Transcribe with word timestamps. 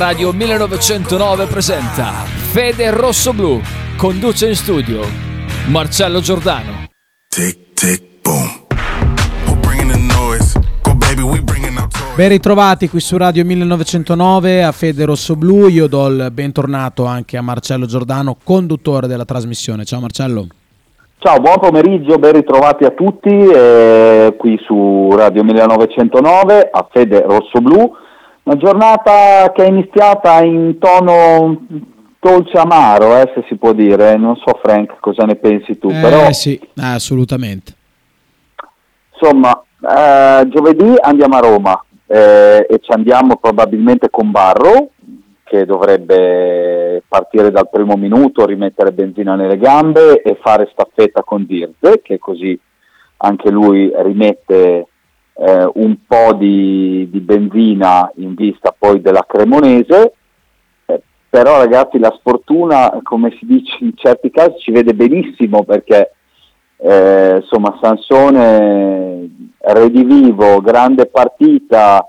Radio 0.00 0.32
1909 0.32 1.44
presenta 1.44 2.24
Fede 2.24 2.90
Rosso 2.90 3.34
Blu. 3.34 3.60
Conduce 3.98 4.48
in 4.48 4.54
studio 4.54 5.02
Marcello 5.66 6.20
Giordano. 6.20 6.86
Tick, 7.28 7.74
tick, 7.74 8.02
boom. 8.22 8.48
Who 9.44 9.56
bringing 9.56 9.92
the 9.92 9.98
noise? 9.98 10.58
Go 10.80 10.94
baby, 10.94 11.20
we 11.20 11.42
bringing 11.42 11.76
our 11.76 11.86
toys. 11.88 12.14
Ben 12.16 12.30
ritrovati 12.30 12.88
qui 12.88 12.98
su 12.98 13.18
Radio 13.18 13.44
1909 13.44 14.62
a 14.62 14.72
Fede 14.72 15.04
Rosso 15.04 15.36
Blu. 15.36 15.68
Io 15.68 15.86
do 15.86 16.06
il 16.06 16.30
bentornato 16.32 17.04
anche 17.04 17.36
a 17.36 17.42
Marcello 17.42 17.84
Giordano, 17.84 18.38
conduttore 18.42 19.06
della 19.06 19.26
trasmissione. 19.26 19.84
Ciao 19.84 20.00
Marcello. 20.00 20.46
Ciao, 21.18 21.38
buon 21.40 21.58
pomeriggio, 21.60 22.16
ben 22.16 22.32
ritrovati 22.32 22.84
a 22.84 22.90
tutti 22.92 23.28
eh, 23.28 24.34
qui 24.38 24.58
su 24.64 25.10
Radio 25.10 25.44
1909 25.44 26.70
a 26.72 26.88
Fede 26.90 27.20
Rosso 27.20 27.60
Blu. 27.60 28.08
Una 28.42 28.56
giornata 28.56 29.52
che 29.52 29.64
è 29.64 29.68
iniziata 29.68 30.42
in 30.42 30.78
tono 30.78 31.66
dolce 32.18 32.58
amaro, 32.58 33.16
eh, 33.16 33.30
se 33.34 33.44
si 33.48 33.56
può 33.56 33.72
dire. 33.72 34.16
Non 34.16 34.36
so 34.36 34.58
Frank 34.62 34.96
cosa 35.00 35.24
ne 35.24 35.36
pensi 35.36 35.78
tu, 35.78 35.88
Eh 35.88 36.00
però 36.00 36.32
sì, 36.32 36.60
assolutamente. 36.76 37.74
insomma 39.12 39.62
eh, 39.80 40.48
giovedì 40.48 40.94
andiamo 41.00 41.36
a 41.36 41.40
Roma 41.40 41.84
eh, 42.06 42.66
e 42.68 42.78
ci 42.80 42.90
andiamo 42.90 43.36
probabilmente 43.36 44.10
con 44.10 44.30
Barro 44.30 44.90
che 45.44 45.64
dovrebbe 45.64 47.02
partire 47.08 47.50
dal 47.50 47.68
primo 47.68 47.96
minuto, 47.96 48.46
rimettere 48.46 48.92
benzina 48.92 49.34
nelle 49.34 49.58
gambe 49.58 50.22
e 50.22 50.38
fare 50.40 50.68
staffetta 50.70 51.22
con 51.24 51.44
Dirze 51.44 52.02
che 52.02 52.18
così 52.18 52.58
anche 53.22 53.50
lui 53.50 53.90
rimette 53.96 54.86
eh, 55.40 55.70
un 55.74 55.96
po' 56.06 56.34
di, 56.34 57.08
di 57.10 57.20
benzina 57.20 58.10
in 58.16 58.34
vista 58.34 58.74
poi 58.76 59.00
della 59.00 59.24
Cremonese. 59.26 60.12
Eh, 60.84 61.02
però 61.28 61.56
ragazzi 61.56 61.98
la 61.98 62.14
sfortuna, 62.18 63.00
come 63.02 63.30
si 63.38 63.46
dice 63.46 63.76
in 63.80 63.92
certi 63.94 64.30
casi, 64.30 64.58
ci 64.58 64.70
vede 64.70 64.92
benissimo 64.92 65.64
perché 65.64 66.12
eh, 66.76 67.36
insomma 67.40 67.78
Sansone 67.80 69.28
redivivo, 69.58 70.60
grande 70.60 71.06
partita, 71.06 72.06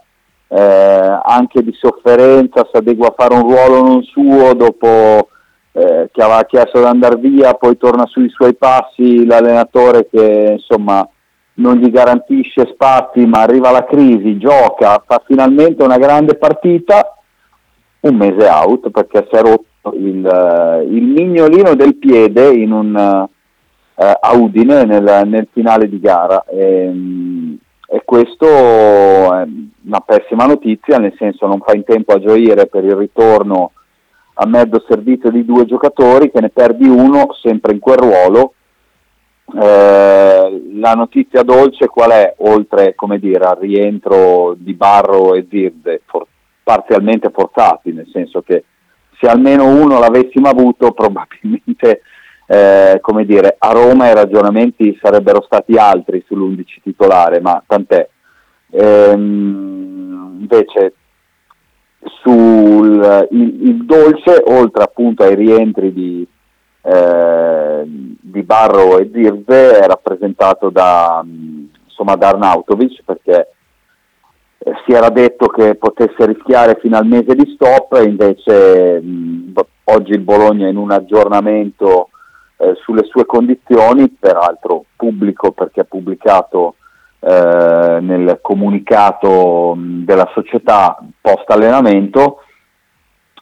eh, 0.49 1.19
anche 1.23 1.63
di 1.63 1.73
sofferenza, 1.73 2.67
si 2.69 2.77
adegua 2.77 3.07
a 3.07 3.15
fare 3.15 3.33
un 3.33 3.43
ruolo 3.43 3.81
non 3.81 4.03
suo 4.03 4.53
dopo 4.53 5.29
eh, 5.71 6.09
che 6.11 6.21
aveva 6.21 6.43
chiesto 6.43 6.79
di 6.79 6.85
andare 6.85 7.15
via, 7.15 7.53
poi 7.53 7.77
torna 7.77 8.05
sui 8.07 8.29
suoi 8.29 8.55
passi 8.55 9.25
l'allenatore 9.25 10.09
che 10.09 10.57
insomma 10.57 11.07
non 11.55 11.77
gli 11.77 11.89
garantisce 11.89 12.69
spazi 12.73 13.25
ma 13.25 13.41
arriva 13.41 13.71
la 13.71 13.85
crisi, 13.85 14.37
gioca, 14.37 15.03
fa 15.05 15.21
finalmente 15.25 15.83
una 15.83 15.97
grande 15.97 16.35
partita, 16.35 17.17
un 18.01 18.15
mese 18.15 18.47
out 18.47 18.89
perché 18.89 19.27
si 19.29 19.37
è 19.37 19.41
rotto 19.41 19.93
il, 19.93 20.25
eh, 20.25 20.83
il 20.83 21.03
mignolino 21.03 21.75
del 21.75 21.95
piede 21.95 22.53
in 22.53 22.71
un 22.71 23.27
eh, 23.95 24.17
a 24.19 24.33
Udine 24.33 24.83
nel, 24.85 25.21
nel 25.27 25.47
finale 25.51 25.87
di 25.87 25.99
gara. 25.99 26.43
E, 26.45 26.91
e 27.93 28.01
questo 28.05 28.45
è 28.47 29.45
una 29.83 29.99
pessima 30.05 30.45
notizia 30.45 30.97
nel 30.97 31.13
senso 31.17 31.45
non 31.45 31.59
fa 31.59 31.73
in 31.73 31.83
tempo 31.83 32.13
a 32.13 32.19
gioire 32.19 32.67
per 32.67 32.85
il 32.85 32.95
ritorno 32.95 33.71
a 34.35 34.45
mezzo 34.47 34.85
servizio 34.87 35.29
di 35.29 35.43
due 35.43 35.65
giocatori 35.65 36.31
che 36.31 36.39
ne 36.39 36.49
perdi 36.49 36.87
uno 36.87 37.33
sempre 37.41 37.73
in 37.73 37.79
quel 37.79 37.97
ruolo 37.97 38.53
eh, 39.53 40.61
la 40.73 40.93
notizia 40.93 41.43
dolce 41.43 41.87
qual 41.87 42.11
è 42.11 42.33
oltre 42.37 42.95
dire 43.19 43.45
al 43.45 43.57
rientro 43.57 44.55
di 44.57 44.73
Barro 44.73 45.35
e 45.35 45.47
Zirde 45.49 46.01
for- 46.05 46.27
parzialmente 46.63 47.31
forzati 47.31 47.91
nel 47.91 48.07
senso 48.11 48.41
che 48.41 48.63
se 49.19 49.27
almeno 49.27 49.67
uno 49.67 49.99
l'avessimo 49.99 50.47
avuto 50.47 50.91
probabilmente 50.93 52.01
eh, 52.51 52.99
dire, 53.25 53.55
a 53.57 53.71
Roma 53.71 54.09
i 54.09 54.13
ragionamenti 54.13 54.97
sarebbero 55.01 55.41
stati 55.41 55.77
altri 55.77 56.25
sull'11 56.27 56.81
titolare, 56.83 57.39
ma 57.39 57.63
tant'è. 57.65 58.05
Ehm, 58.71 60.37
invece 60.41 60.95
sul 62.21 63.27
il, 63.31 63.67
il 63.67 63.85
dolce, 63.85 64.43
oltre 64.47 64.83
appunto 64.83 65.23
ai 65.23 65.35
rientri 65.35 65.93
di, 65.93 66.27
eh, 66.81 67.83
di 67.85 68.43
Barro 68.43 68.97
e 68.97 69.09
Zirze, 69.13 69.79
è 69.79 69.85
rappresentato 69.85 70.69
da, 70.69 71.21
mh, 71.23 71.69
insomma, 71.85 72.15
da 72.15 72.29
Arnautovic 72.29 73.03
perché 73.03 73.49
eh, 74.57 74.73
si 74.85 74.93
era 74.93 75.09
detto 75.09 75.47
che 75.47 75.75
potesse 75.75 76.25
rischiare 76.25 76.79
fino 76.81 76.97
al 76.97 77.05
mese 77.05 77.35
di 77.35 77.51
stop, 77.53 78.01
invece 78.03 78.99
mh, 78.99 79.53
oggi 79.85 80.11
il 80.11 80.21
Bologna 80.21 80.67
in 80.67 80.77
un 80.77 80.91
aggiornamento 80.91 82.09
eh, 82.57 82.75
sulle 82.81 83.03
sue 83.05 83.25
condizioni, 83.25 84.09
peraltro 84.09 84.85
pubblico 84.95 85.51
perché 85.51 85.81
ha 85.81 85.85
pubblicato 85.85 86.75
eh, 87.19 87.97
nel 88.01 88.39
comunicato 88.41 89.75
mh, 89.75 90.03
della 90.05 90.29
società 90.33 90.97
post 91.19 91.49
allenamento, 91.49 92.43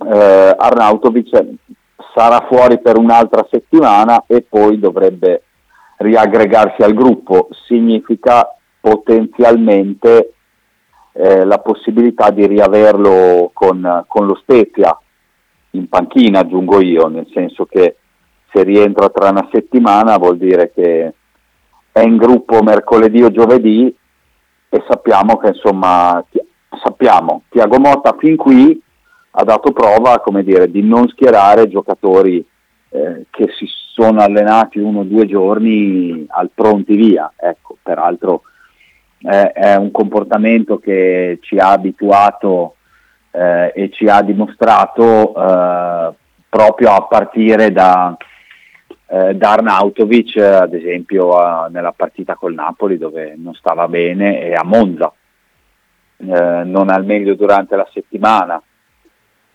Arnautovic 0.02 1.58
sarà 2.14 2.46
fuori 2.50 2.80
per 2.80 2.98
un'altra 2.98 3.48
settimana 3.50 4.24
e 4.28 4.42
poi 4.42 4.80
dovrebbe 4.80 5.44
riaggregarsi 5.98 6.82
al 6.82 6.94
gruppo, 6.94 7.50
significa 7.66 8.56
potenzialmente 8.80 10.34
eh, 11.12 11.44
la 11.44 11.60
possibilità 11.60 12.30
di 12.30 12.48
riaverlo 12.48 13.52
con, 13.54 14.06
con 14.08 14.26
lo 14.26 14.36
Spezia 14.36 14.98
in 15.72 15.88
panchina, 15.88 16.40
aggiungo 16.40 16.82
io, 16.82 17.08
nel 17.08 17.30
senso 17.34 17.66
che 17.66 17.98
se 18.52 18.64
rientra 18.64 19.10
tra 19.10 19.30
una 19.30 19.48
settimana 19.52 20.18
vuol 20.18 20.38
dire 20.38 20.72
che 20.74 21.14
è 21.92 22.02
in 22.02 22.18
gruppo 22.18 22.62
mercoledì 22.64 23.22
o 23.22 23.32
giovedì 23.32 23.94
e 24.70 24.84
sappiamo 24.88 25.38
che 25.38 25.50
insomma 25.50 26.24
ti- 26.30 26.42
sappiamo 26.84 27.44
Tiago 27.50 27.80
Motta 27.80 28.16
fin 28.18 28.36
qui 28.36 28.82
ha 29.32 29.44
dato 29.44 29.72
prova 29.72 30.22
dire, 30.44 30.70
di 30.70 30.82
non 30.82 31.08
schierare 31.08 31.68
giocatori 31.68 32.46
eh, 32.90 33.26
che 33.30 33.50
si 33.58 33.68
sono 33.94 34.22
allenati 34.22 34.80
uno 34.80 35.00
o 35.00 35.04
due 35.04 35.26
giorni 35.28 36.26
al 36.30 36.50
pronti 36.54 36.96
via 36.96 37.32
ecco 37.36 37.78
peraltro 37.84 38.44
eh, 39.22 39.52
è 39.52 39.76
un 39.76 39.92
comportamento 39.92 40.80
che 40.80 41.40
ci 41.42 41.58
ha 41.58 41.72
abituato 41.72 42.76
eh, 43.32 43.72
e 43.76 43.90
ci 43.92 44.08
ha 44.08 44.22
dimostrato 44.22 45.36
eh, 45.36 46.14
proprio 46.50 46.92
a 46.92 47.04
partire 47.04 47.72
da, 47.72 48.18
eh, 49.08 49.36
da 49.36 49.52
Arnautovic, 49.52 50.38
ad 50.38 50.74
esempio 50.74 51.68
nella 51.70 51.94
partita 51.96 52.36
col 52.36 52.54
Napoli 52.54 52.98
dove 52.98 53.36
non 53.38 53.54
stava 53.54 53.88
bene 53.88 54.42
e 54.42 54.54
a 54.54 54.64
Monza, 54.64 55.14
Eh, 56.22 56.64
non 56.66 56.90
al 56.90 57.06
meglio 57.06 57.36
durante 57.36 57.78
la 57.78 57.88
settimana. 57.94 58.62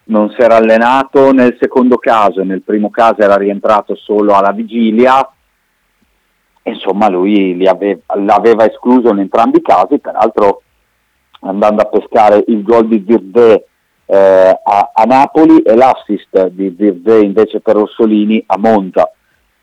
Non 0.07 0.31
si 0.31 0.41
era 0.43 0.57
allenato 0.57 1.33
nel 1.33 1.57
secondo 1.59 1.97
caso, 1.97 2.43
nel 2.45 2.61
primo 2.63 2.91
caso 2.91 3.23
era 3.23 3.37
rientrato 3.37 3.95
solo 3.97 4.35
alla 4.35 4.53
vigilia, 4.53 5.27
insomma 6.65 7.09
lui 7.09 7.57
li 7.57 7.67
ave- 7.67 8.03
l'aveva 8.17 8.67
escluso 8.67 9.11
in 9.11 9.21
entrambi 9.21 9.59
i 9.59 9.63
casi, 9.63 9.99
peraltro 9.99 10.63
andando 11.41 11.83
a 11.83 11.87
pescare 11.87 12.45
il 12.49 12.63
gol 12.63 12.89
di 12.89 13.05
Zirde 13.07 13.67
eh, 14.07 14.61
a, 14.63 14.91
a 14.93 15.05
Napoli 15.05 15.61
e 15.61 15.75
l'assist 15.75 16.49
di 16.49 16.75
Zirde 16.79 17.21
invece 17.21 17.61
per 17.61 17.77
Rossolini 17.77 18.43
a 18.47 18.59
Monza. 18.59 19.11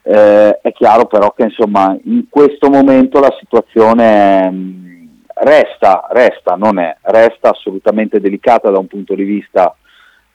Eh, 0.04 0.60
è 0.60 0.72
chiaro 0.72 1.06
però 1.06 1.32
che 1.34 1.44
insomma 1.44 1.96
in 2.06 2.26
questo 2.28 2.72
momento 2.72 3.20
la 3.20 3.36
situazione 3.40 4.50
mh, 4.50 5.10
resta, 5.36 6.08
resta, 6.10 6.56
non 6.56 6.80
è, 6.80 6.98
resta 7.02 7.52
assolutamente 7.52 8.20
delicata 8.20 8.72
da 8.72 8.80
un 8.80 8.88
punto 8.88 9.14
di 9.14 9.24
vista 9.24 9.76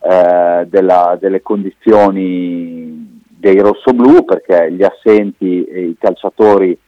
eh, 0.09 0.67
della- 0.69 1.17
delle 1.21 1.43
condizioni 1.43 3.23
dei 3.29 3.59
rossoblù 3.59 4.25
perché 4.25 4.73
gli 4.73 4.83
assenti 4.83 5.65
e 5.65 5.81
i 5.83 5.97
calciatori 5.99 6.79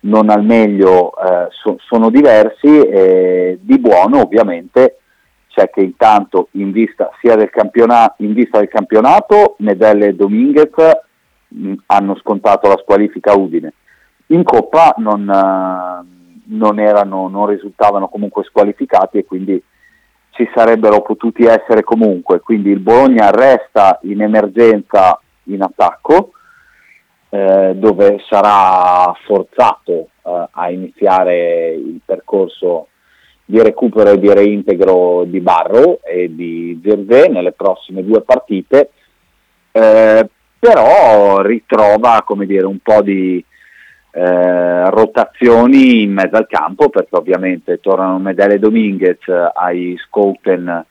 non 0.00 0.30
al 0.30 0.44
meglio 0.44 1.12
eh, 1.16 1.48
so- 1.50 1.76
sono 1.86 2.10
diversi 2.10 2.66
e 2.66 3.58
di 3.60 3.78
buono 3.78 4.20
ovviamente 4.22 4.98
c'è 5.48 5.70
che 5.70 5.80
intanto 5.80 6.48
in 6.52 6.72
vista 6.72 7.10
sia 7.20 7.36
del 7.36 7.50
campionato, 7.50 8.22
in 8.22 8.32
vista 8.32 8.58
del 8.58 8.68
campionato 8.68 9.56
Medelle 9.58 10.06
e 10.06 10.14
Dominguez 10.14 10.70
mh, 11.48 11.74
hanno 11.86 12.16
scontato 12.16 12.68
la 12.68 12.78
squalifica 12.80 13.36
Udine. 13.36 13.74
In 14.28 14.44
Coppa 14.44 14.94
non, 14.96 15.28
eh, 15.28 16.06
non, 16.46 16.80
erano, 16.80 17.28
non 17.28 17.46
risultavano 17.46 18.08
comunque 18.08 18.44
squalificati 18.44 19.18
e 19.18 19.24
quindi 19.26 19.62
ci 20.32 20.48
sarebbero 20.54 21.00
potuti 21.02 21.44
essere 21.44 21.82
comunque. 21.82 22.40
Quindi 22.40 22.70
il 22.70 22.80
Bologna 22.80 23.30
resta 23.30 23.98
in 24.02 24.22
emergenza 24.22 25.20
in 25.44 25.62
attacco, 25.62 26.32
eh, 27.30 27.72
dove 27.76 28.22
sarà 28.28 29.14
forzato 29.24 30.08
eh, 30.22 30.48
a 30.50 30.70
iniziare 30.70 31.72
il 31.72 32.00
percorso 32.04 32.88
di 33.44 33.62
recupero 33.62 34.10
e 34.10 34.18
di 34.18 34.32
reintegro 34.32 35.24
di 35.24 35.40
Barro 35.40 36.00
e 36.02 36.34
di 36.34 36.80
Zervé 36.82 37.28
nelle 37.28 37.52
prossime 37.52 38.04
due 38.04 38.22
partite, 38.22 38.90
eh, 39.72 40.28
però 40.58 41.40
ritrova 41.42 42.24
dire, 42.46 42.64
un 42.64 42.78
po' 42.78 43.02
di 43.02 43.44
eh, 44.14 44.90
rotazioni 44.90 46.02
in 46.02 46.12
mezzo 46.12 46.36
al 46.36 46.46
campo 46.46 46.90
perché 46.90 47.16
ovviamente 47.16 47.80
tornano 47.80 48.18
Medele 48.18 48.58
Dominguez 48.58 49.20
ai 49.54 49.96
Scouten 50.06 50.84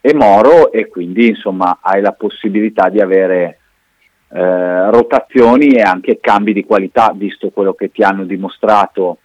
e 0.00 0.14
Moro 0.14 0.72
e 0.72 0.88
quindi 0.88 1.28
insomma 1.28 1.78
hai 1.80 2.00
la 2.00 2.12
possibilità 2.12 2.88
di 2.88 3.00
avere 3.00 3.58
eh, 4.28 4.90
rotazioni 4.90 5.68
e 5.68 5.82
anche 5.82 6.18
cambi 6.20 6.52
di 6.52 6.64
qualità 6.64 7.12
visto 7.14 7.50
quello 7.50 7.74
che 7.74 7.92
ti 7.92 8.02
hanno 8.02 8.24
dimostrato 8.24 9.18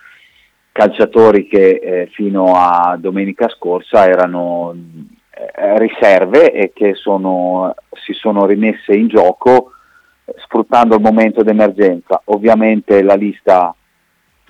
calciatori 0.71 1.47
che 1.47 1.79
eh, 1.81 2.09
fino 2.13 2.53
a 2.55 2.97
domenica 2.99 3.49
scorsa 3.49 4.05
erano 4.07 4.75
eh, 5.31 5.79
riserve 5.79 6.51
e 6.51 6.71
che 6.71 6.93
sono, 6.93 7.73
si 7.93 8.13
sono 8.13 8.45
rimesse 8.45 8.93
in 8.93 9.07
gioco 9.07 9.71
sfruttando 10.35 10.95
il 10.95 11.01
momento 11.01 11.43
d'emergenza. 11.43 12.21
Ovviamente 12.25 13.01
la 13.01 13.15
lista 13.15 13.73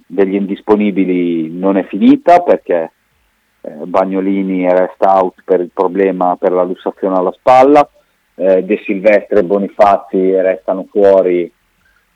degli 0.06 0.36
indisponibili 0.36 1.50
non 1.52 1.78
è 1.78 1.84
finita 1.86 2.40
perché 2.40 2.92
eh, 3.62 3.70
Bagnolini 3.86 4.70
resta 4.72 5.20
out 5.20 5.42
per 5.44 5.60
il 5.60 5.72
problema 5.74 6.38
per 6.38 6.52
la 6.52 6.64
lussazione 6.64 7.18
alla 7.18 7.32
spalla, 7.32 7.88
eh, 8.36 8.64
De 8.64 8.82
Silvestre 8.84 9.40
e 9.40 9.44
Bonifazzi 9.44 10.32
restano 10.42 10.88
fuori 10.90 11.52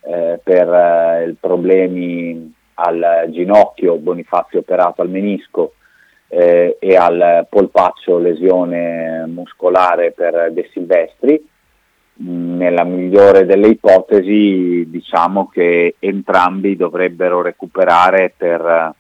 eh, 0.04 0.40
per 0.42 0.74
eh, 0.74 1.30
i 1.30 1.36
problemi 1.40 2.54
al 2.76 3.28
ginocchio, 3.30 3.98
Bonifazzi 3.98 4.58
operato 4.58 5.02
al 5.02 5.10
menisco 5.10 5.74
eh, 6.30 6.78
e 6.80 6.96
al 6.96 7.46
polpaccio 7.50 8.18
lesione 8.18 9.26
muscolare 9.28 10.12
per 10.14 10.52
De 10.54 10.70
Silvestri 10.72 11.50
nella 12.24 12.84
migliore 12.84 13.46
delle 13.46 13.70
ipotesi 13.70 14.86
diciamo 14.88 15.48
che 15.48 15.96
entrambi 16.00 16.76
dovrebbero 16.76 17.42
recuperare 17.42 18.34
per, 18.36 18.94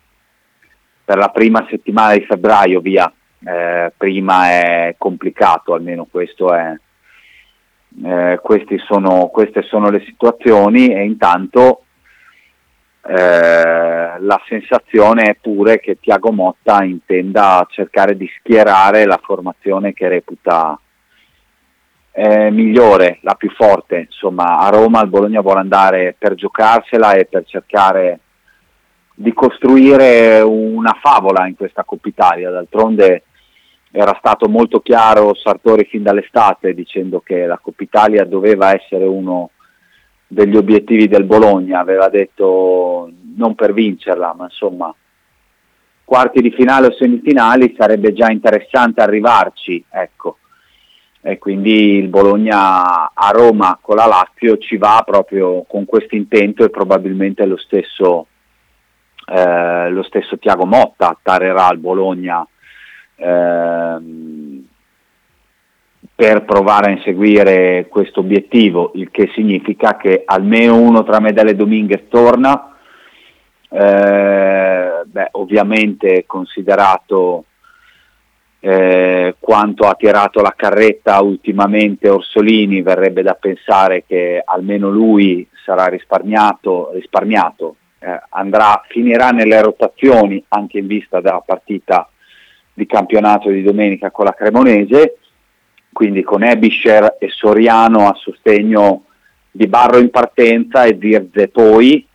per 1.05 1.17
la 1.17 1.29
prima 1.29 1.65
settimana 1.69 2.13
di 2.13 2.25
febbraio 2.25 2.79
via. 2.79 3.11
Eh, 3.43 3.91
prima 3.97 4.49
è 4.49 4.95
complicato, 4.99 5.73
almeno 5.73 6.07
questo 6.09 6.53
è, 6.53 6.75
eh, 8.03 8.39
sono, 8.85 9.27
queste 9.27 9.63
sono 9.63 9.89
le 9.89 10.03
situazioni 10.05 10.93
e 10.93 11.03
intanto 11.03 11.83
eh, 13.03 14.19
la 14.19 14.41
sensazione 14.47 15.23
è 15.23 15.37
pure 15.41 15.79
che 15.79 15.99
Tiago 15.99 16.31
Motta 16.31 16.83
intenda 16.83 17.65
cercare 17.69 18.15
di 18.15 18.29
schierare 18.37 19.05
la 19.05 19.19
formazione 19.21 19.93
che 19.93 20.07
reputa 20.07 20.79
eh, 22.11 22.51
migliore, 22.51 23.19
la 23.21 23.35
più 23.35 23.49
forte. 23.51 24.07
Insomma, 24.09 24.59
a 24.59 24.69
Roma 24.69 25.01
il 25.01 25.09
Bologna 25.09 25.41
vuole 25.41 25.59
andare 25.59 26.15
per 26.17 26.35
giocarsela 26.35 27.13
e 27.13 27.25
per 27.25 27.45
cercare 27.45 28.19
di 29.13 29.33
costruire 29.33 30.41
una 30.41 30.97
favola 31.01 31.47
in 31.47 31.55
questa 31.55 31.83
Coppa 31.83 32.09
Italia. 32.09 32.49
D'altronde 32.49 33.23
era 33.91 34.15
stato 34.17 34.47
molto 34.47 34.79
chiaro 34.79 35.35
Sartori 35.35 35.85
fin 35.85 36.03
dall'estate 36.03 36.73
dicendo 36.73 37.19
che 37.19 37.45
la 37.45 37.59
Coppa 37.61 37.83
Italia 37.83 38.25
doveva 38.25 38.73
essere 38.73 39.05
uno 39.05 39.51
degli 40.27 40.55
obiettivi 40.55 41.09
del 41.09 41.25
Bologna, 41.25 41.79
aveva 41.79 42.07
detto 42.07 43.11
non 43.35 43.53
per 43.53 43.73
vincerla, 43.73 44.33
ma 44.33 44.45
insomma 44.45 44.93
quarti 46.05 46.41
di 46.41 46.51
finale 46.51 46.87
o 46.87 46.93
semifinali 46.93 47.75
sarebbe 47.77 48.13
già 48.13 48.29
interessante 48.29 49.01
arrivarci, 49.01 49.83
ecco 49.89 50.37
e 51.21 51.37
quindi 51.37 51.97
il 51.97 52.07
Bologna 52.07 53.11
a 53.13 53.29
Roma 53.31 53.77
con 53.79 53.95
la 53.95 54.07
Lazio 54.07 54.57
ci 54.57 54.77
va 54.77 55.03
proprio 55.05 55.63
con 55.67 55.85
questo 55.85 56.15
intento 56.15 56.63
e 56.63 56.69
probabilmente 56.71 57.45
lo 57.45 57.57
stesso, 57.57 58.25
eh, 59.27 59.89
lo 59.91 60.01
stesso 60.03 60.39
Tiago 60.39 60.65
Motta 60.65 61.15
tarerà 61.21 61.69
il 61.71 61.77
Bologna 61.77 62.45
eh, 63.15 63.97
per 66.15 66.43
provare 66.43 66.87
a 66.87 66.95
inseguire 66.95 67.87
questo 67.87 68.21
obiettivo, 68.21 68.91
il 68.95 69.11
che 69.11 69.29
significa 69.33 69.97
che 69.97 70.23
almeno 70.25 70.75
uno 70.75 71.03
tra 71.03 71.19
Medelle 71.19 71.55
Dominguez 71.55 72.07
torna, 72.09 72.75
eh, 73.69 75.01
beh, 75.05 75.29
ovviamente 75.31 76.23
considerato 76.25 77.45
eh, 78.63 79.35
quanto 79.39 79.87
ha 79.87 79.95
tirato 79.95 80.39
la 80.41 80.53
carretta 80.55 81.19
ultimamente 81.21 82.07
Orsolini, 82.07 82.83
verrebbe 82.83 83.23
da 83.23 83.33
pensare 83.33 84.03
che 84.05 84.41
almeno 84.43 84.89
lui 84.89 85.47
sarà 85.65 85.87
risparmiato, 85.87 86.91
risparmiato 86.93 87.75
eh, 87.99 88.21
andrà, 88.29 88.83
finirà 88.87 89.29
nelle 89.29 89.61
rotazioni 89.61 90.43
anche 90.49 90.77
in 90.77 90.87
vista 90.87 91.21
della 91.21 91.43
partita 91.43 92.07
di 92.73 92.85
campionato 92.85 93.49
di 93.49 93.63
domenica 93.63 94.11
con 94.11 94.25
la 94.25 94.33
Cremonese, 94.33 95.17
quindi 95.91 96.21
con 96.21 96.43
Ebischer 96.43 97.17
e 97.19 97.29
Soriano 97.29 98.07
a 98.07 98.15
sostegno 98.15 99.05
di 99.51 99.67
Barro 99.67 99.97
in 99.97 100.09
partenza 100.09 100.85
e 100.85 100.97
Zirze 100.99 101.49
poi, 101.49 102.07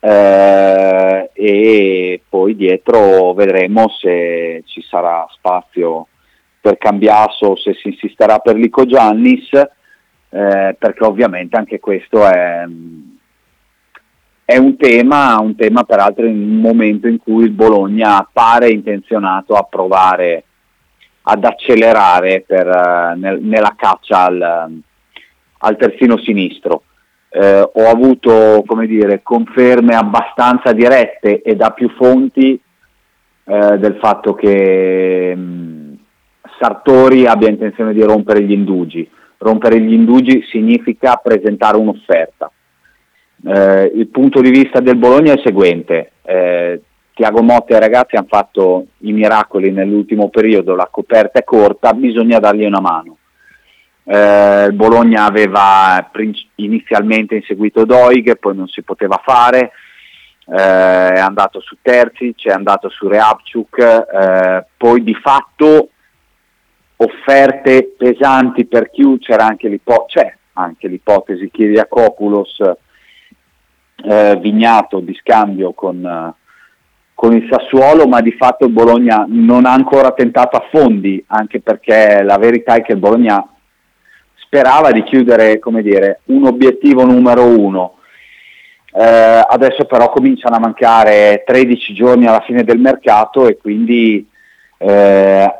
eh, 0.00 1.30
e 1.32 2.22
poi 2.28 2.56
dietro 2.56 3.32
vedremo 3.34 3.88
se 3.88 4.62
ci 4.66 4.82
sarà 4.82 5.26
spazio 5.30 6.08
per 6.60 6.78
Cambiasso, 6.78 7.56
se 7.56 7.74
si 7.74 7.88
insisterà 7.88 8.38
per 8.38 8.56
Lico 8.56 8.86
Giannis, 8.86 9.52
eh, 9.52 10.76
perché 10.78 11.04
ovviamente 11.04 11.56
anche 11.56 11.78
questo 11.78 12.26
è, 12.26 12.64
è 14.44 14.56
un, 14.56 14.76
tema, 14.76 15.38
un 15.40 15.54
tema 15.54 15.84
peraltro 15.84 16.26
in 16.26 16.40
un 16.40 16.60
momento 16.60 17.08
in 17.08 17.18
cui 17.18 17.44
il 17.44 17.50
Bologna 17.50 18.28
pare 18.32 18.70
intenzionato 18.70 19.54
a 19.54 19.62
provare 19.62 20.44
ad 21.22 21.44
accelerare 21.44 22.44
per, 22.46 23.14
nel, 23.16 23.40
nella 23.42 23.74
caccia 23.76 24.24
al, 24.24 24.80
al 25.58 25.76
terzino 25.76 26.18
sinistro 26.18 26.82
eh, 27.28 27.70
ho 27.72 27.88
avuto 27.88 28.62
come 28.66 28.86
dire, 28.86 29.22
conferme 29.22 29.94
abbastanza 29.94 30.72
dirette 30.72 31.42
e 31.42 31.54
da 31.54 31.70
più 31.70 31.90
fonti 31.90 32.60
eh, 33.44 33.78
del 33.78 33.98
fatto 34.00 34.34
che 34.34 35.34
mh, 35.34 35.40
mm, 35.40 35.92
Sartori 36.58 37.26
abbia 37.26 37.48
intenzione 37.48 37.92
di 37.92 38.02
rompere 38.02 38.42
gli 38.42 38.52
indugi. 38.52 39.08
Rompere 39.38 39.78
gli 39.80 39.92
indugi 39.92 40.42
significa 40.48 41.20
presentare 41.22 41.76
un'offerta. 41.76 42.50
Eh, 43.44 43.92
il 43.94 44.08
punto 44.08 44.40
di 44.40 44.50
vista 44.50 44.80
del 44.80 44.96
Bologna 44.96 45.32
è 45.32 45.36
il 45.36 45.42
seguente. 45.44 46.12
Eh, 46.22 46.80
Tiago 47.12 47.42
Motti 47.42 47.72
e 47.72 47.76
i 47.76 47.80
ragazzi 47.80 48.16
hanno 48.16 48.26
fatto 48.28 48.86
i 48.98 49.12
miracoli 49.12 49.70
nell'ultimo 49.70 50.28
periodo, 50.28 50.74
la 50.74 50.88
coperta 50.90 51.38
è 51.38 51.44
corta, 51.44 51.94
bisogna 51.94 52.38
dargli 52.38 52.64
una 52.64 52.80
mano. 52.80 53.16
Eh, 54.08 54.66
il 54.66 54.72
Bologna 54.74 55.24
aveva 55.24 56.10
inizialmente 56.56 57.34
inseguito 57.34 57.84
Doig, 57.84 58.38
poi 58.38 58.54
non 58.54 58.68
si 58.68 58.82
poteva 58.82 59.20
fare, 59.24 59.72
eh, 60.46 61.08
è 61.08 61.18
andato 61.18 61.60
su 61.60 61.76
Terzic, 61.82 62.46
è 62.46 62.52
andato 62.52 62.88
su 62.88 63.08
Reabciuk, 63.08 63.78
eh, 63.78 64.66
poi 64.76 65.02
di 65.02 65.14
fatto 65.14 65.88
offerte 66.98 67.94
pesanti 67.98 68.66
per 68.66 68.90
Chiu, 68.90 69.18
c'era 69.18 69.44
anche, 69.44 69.68
l'ipo- 69.68 70.06
c'è 70.06 70.32
anche 70.52 70.86
l'ipotesi 70.86 71.50
Kiriakopoulos 71.50 72.60
eh, 74.04 74.38
Vignato 74.40 75.00
di 75.00 75.14
scambio 75.20 75.72
con, 75.72 76.32
con 77.12 77.34
il 77.34 77.48
Sassuolo, 77.50 78.06
ma 78.06 78.20
di 78.20 78.32
fatto 78.32 78.66
il 78.66 78.72
Bologna 78.72 79.24
non 79.28 79.66
ha 79.66 79.72
ancora 79.72 80.12
tentato 80.12 80.56
a 80.56 80.68
fondi, 80.70 81.22
anche 81.26 81.60
perché 81.60 82.22
la 82.22 82.38
verità 82.38 82.76
è 82.76 82.82
che 82.82 82.92
il 82.92 82.98
Bologna 82.98 83.44
sperava 84.56 84.90
di 84.90 85.02
chiudere 85.02 85.58
come 85.58 85.82
dire, 85.82 86.20
un 86.26 86.46
obiettivo 86.46 87.04
numero 87.04 87.44
uno. 87.44 87.96
Eh, 88.90 89.44
adesso 89.46 89.84
però 89.84 90.08
cominciano 90.10 90.56
a 90.56 90.60
mancare 90.60 91.42
13 91.44 91.92
giorni 91.92 92.26
alla 92.26 92.40
fine 92.40 92.64
del 92.64 92.78
mercato 92.78 93.46
e 93.46 93.58
quindi 93.58 94.26
eh, 94.78 95.52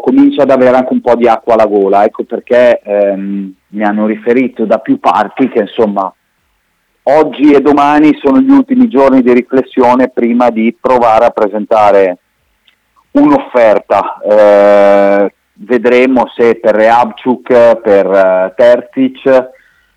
comincio 0.00 0.42
ad 0.42 0.50
avere 0.50 0.76
anche 0.76 0.92
un 0.92 1.00
po' 1.00 1.16
di 1.16 1.26
acqua 1.26 1.54
alla 1.54 1.66
gola, 1.66 2.04
ecco 2.04 2.22
perché 2.22 2.78
ehm, 2.78 3.52
mi 3.68 3.82
hanno 3.82 4.06
riferito 4.06 4.64
da 4.64 4.78
più 4.78 5.00
parti 5.00 5.48
che 5.48 5.62
insomma 5.62 6.12
oggi 7.04 7.50
e 7.50 7.60
domani 7.60 8.16
sono 8.22 8.38
gli 8.38 8.50
ultimi 8.50 8.86
giorni 8.86 9.22
di 9.22 9.32
riflessione 9.32 10.10
prima 10.10 10.50
di 10.50 10.76
provare 10.80 11.24
a 11.24 11.30
presentare 11.30 12.18
un'offerta. 13.10 14.20
Eh, 14.20 15.34
vedremo 15.54 16.28
se 16.34 16.56
per 16.56 16.74
Reabciuk, 16.74 17.80
per 17.80 18.06
uh, 18.06 18.52
Terzic, 18.56 19.50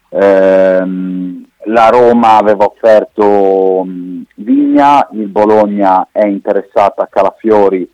ehm, 0.09 1.45
la 1.65 1.89
Roma 1.89 2.37
aveva 2.37 2.65
offerto 2.65 3.83
mh, 3.83 4.23
Vigna, 4.35 5.07
il 5.11 5.27
Bologna 5.27 6.07
è 6.11 6.25
interessata 6.25 7.03
a 7.03 7.07
Calafiori, 7.07 7.81
eh, 7.81 7.89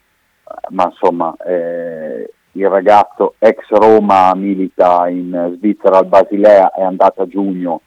ma 0.69 0.85
insomma 0.85 1.35
eh, 1.45 2.31
il 2.51 2.69
ragazzo 2.69 3.35
ex 3.39 3.67
Roma 3.69 4.33
milita 4.35 5.07
in 5.07 5.55
Svizzera 5.57 5.97
al 5.97 6.05
Basilea, 6.05 6.71
è 6.71 6.83
andato 6.83 7.23
a 7.23 7.27
giugno 7.27 7.81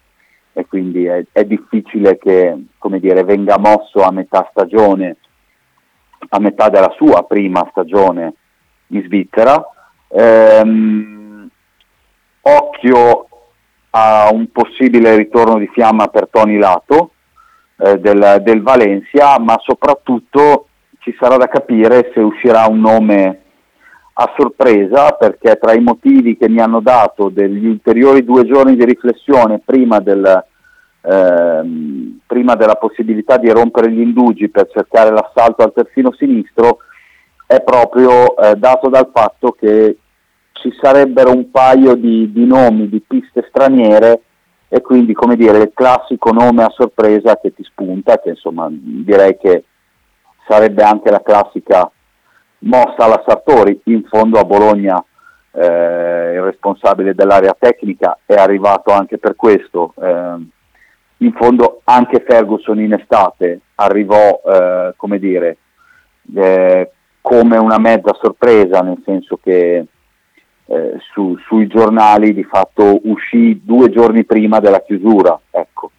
e 0.52 0.66
quindi 0.66 1.04
è, 1.04 1.23
è 1.30 1.45
difficile 1.45 2.18
che 2.18 2.56
dire, 2.99 3.25
venga 3.25 3.59
mosso 3.59 4.00
a 4.00 4.11
metà 4.11 4.49
stagione, 4.50 5.16
a 6.30 6.40
metà 6.40 6.68
della 6.71 6.92
sua 6.97 7.25
prima 7.25 7.66
stagione 7.71 8.35
in 8.88 9.02
Svizzera. 9.05 9.64
Ehm, 10.09 11.49
occhio 12.43 13.28
a 13.90 14.28
un 14.31 14.50
possibile 14.52 15.16
ritorno 15.16 15.59
di 15.59 15.69
fiamma 15.69 16.09
per 16.09 16.28
Tony 16.31 16.59
Lato 16.59 17.12
eh, 17.78 17.99
del, 17.99 18.40
del 18.43 18.62
Valencia, 18.62 19.38
ma 19.38 19.57
soprattutto 19.62 20.69
ci 21.00 21.14
sarà 21.19 21.37
da 21.37 21.49
capire 21.49 22.11
se 22.12 22.21
uscirà 22.21 22.66
un 22.66 22.81
nome 22.81 23.40
a 24.19 24.33
sorpresa 24.37 25.12
perché 25.12 25.57
tra 25.57 25.73
i 25.73 25.81
motivi 25.81 26.37
che 26.37 26.49
mi 26.49 26.61
hanno 26.61 26.81
dato 26.81 27.28
degli 27.28 27.66
ulteriori 27.66 28.25
due 28.25 28.45
giorni 28.47 28.75
di 28.75 28.85
riflessione 28.85 29.61
prima, 29.62 30.00
del, 30.00 30.45
ehm, 31.02 32.21
prima 32.26 32.55
della 32.55 32.76
possibilità 32.76 33.37
di 33.37 33.50
rompere 33.50 33.90
gli 33.90 34.00
indugi 34.00 34.49
per 34.49 34.71
cercare 34.73 35.11
l'assalto 35.11 35.62
al 35.62 35.73
terzino 35.73 36.12
sinistro 36.12 36.78
è 37.47 37.62
proprio 37.62 38.37
eh, 38.37 38.57
dato 38.57 38.88
dal 38.88 39.11
fatto 39.12 39.53
che 39.53 39.99
ci 40.53 40.76
sarebbero 40.81 41.31
un 41.31 41.50
paio 41.50 41.95
di, 41.95 42.33
di, 42.33 42.45
nomi 42.45 42.88
di 42.88 43.00
piste 43.00 43.47
straniere 43.49 44.23
e 44.69 44.81
quindi 44.81 45.12
come 45.12 45.37
dire 45.37 45.59
il 45.59 45.71
classico 45.73 46.33
nome 46.33 46.65
a 46.65 46.71
sorpresa 46.71 47.38
che 47.38 47.55
ti 47.55 47.62
spunta, 47.62 48.19
che 48.19 48.31
insomma 48.31 48.67
direi 48.71 49.37
che 49.38 49.65
sarebbe 50.49 50.83
anche 50.83 51.11
la 51.11 51.23
classica 51.23 51.91
mossa 52.61 53.05
alla 53.05 53.23
Sartori, 53.25 53.81
in 53.85 54.03
fondo 54.09 54.41
a 54.41 54.45
Bologna 54.45 55.03
eh, 55.53 56.33
il 56.35 56.43
responsabile 56.43 57.15
dell'area 57.15 57.57
tecnica 57.59 58.19
è 58.26 58.35
arrivato 58.35 58.93
anche 58.93 59.19
per 59.19 59.37
questo, 59.37 59.95
eh, 60.00 60.47
in 61.19 61.33
fondo 61.33 61.81
anche 61.85 62.25
Ferguson 62.26 62.81
in 62.81 62.93
estate 62.93 63.61
arrivò 63.76 64.41
eh, 64.45 64.95
come 64.97 65.19
dire 65.19 65.59
eh, 66.35 66.91
come 67.26 67.56
una 67.56 67.78
mezza 67.78 68.16
sorpresa, 68.21 68.83
nel 68.83 69.02
senso 69.04 69.40
che 69.42 69.85
eh, 70.64 70.92
su, 71.12 71.37
sui 71.38 71.66
giornali 71.66 72.33
di 72.33 72.45
fatto 72.45 73.00
uscì 73.02 73.62
due 73.64 73.90
giorni 73.90 74.25
prima 74.25 74.61
della 74.61 74.80
chiusura, 74.80 75.37
ecco. 75.50 75.90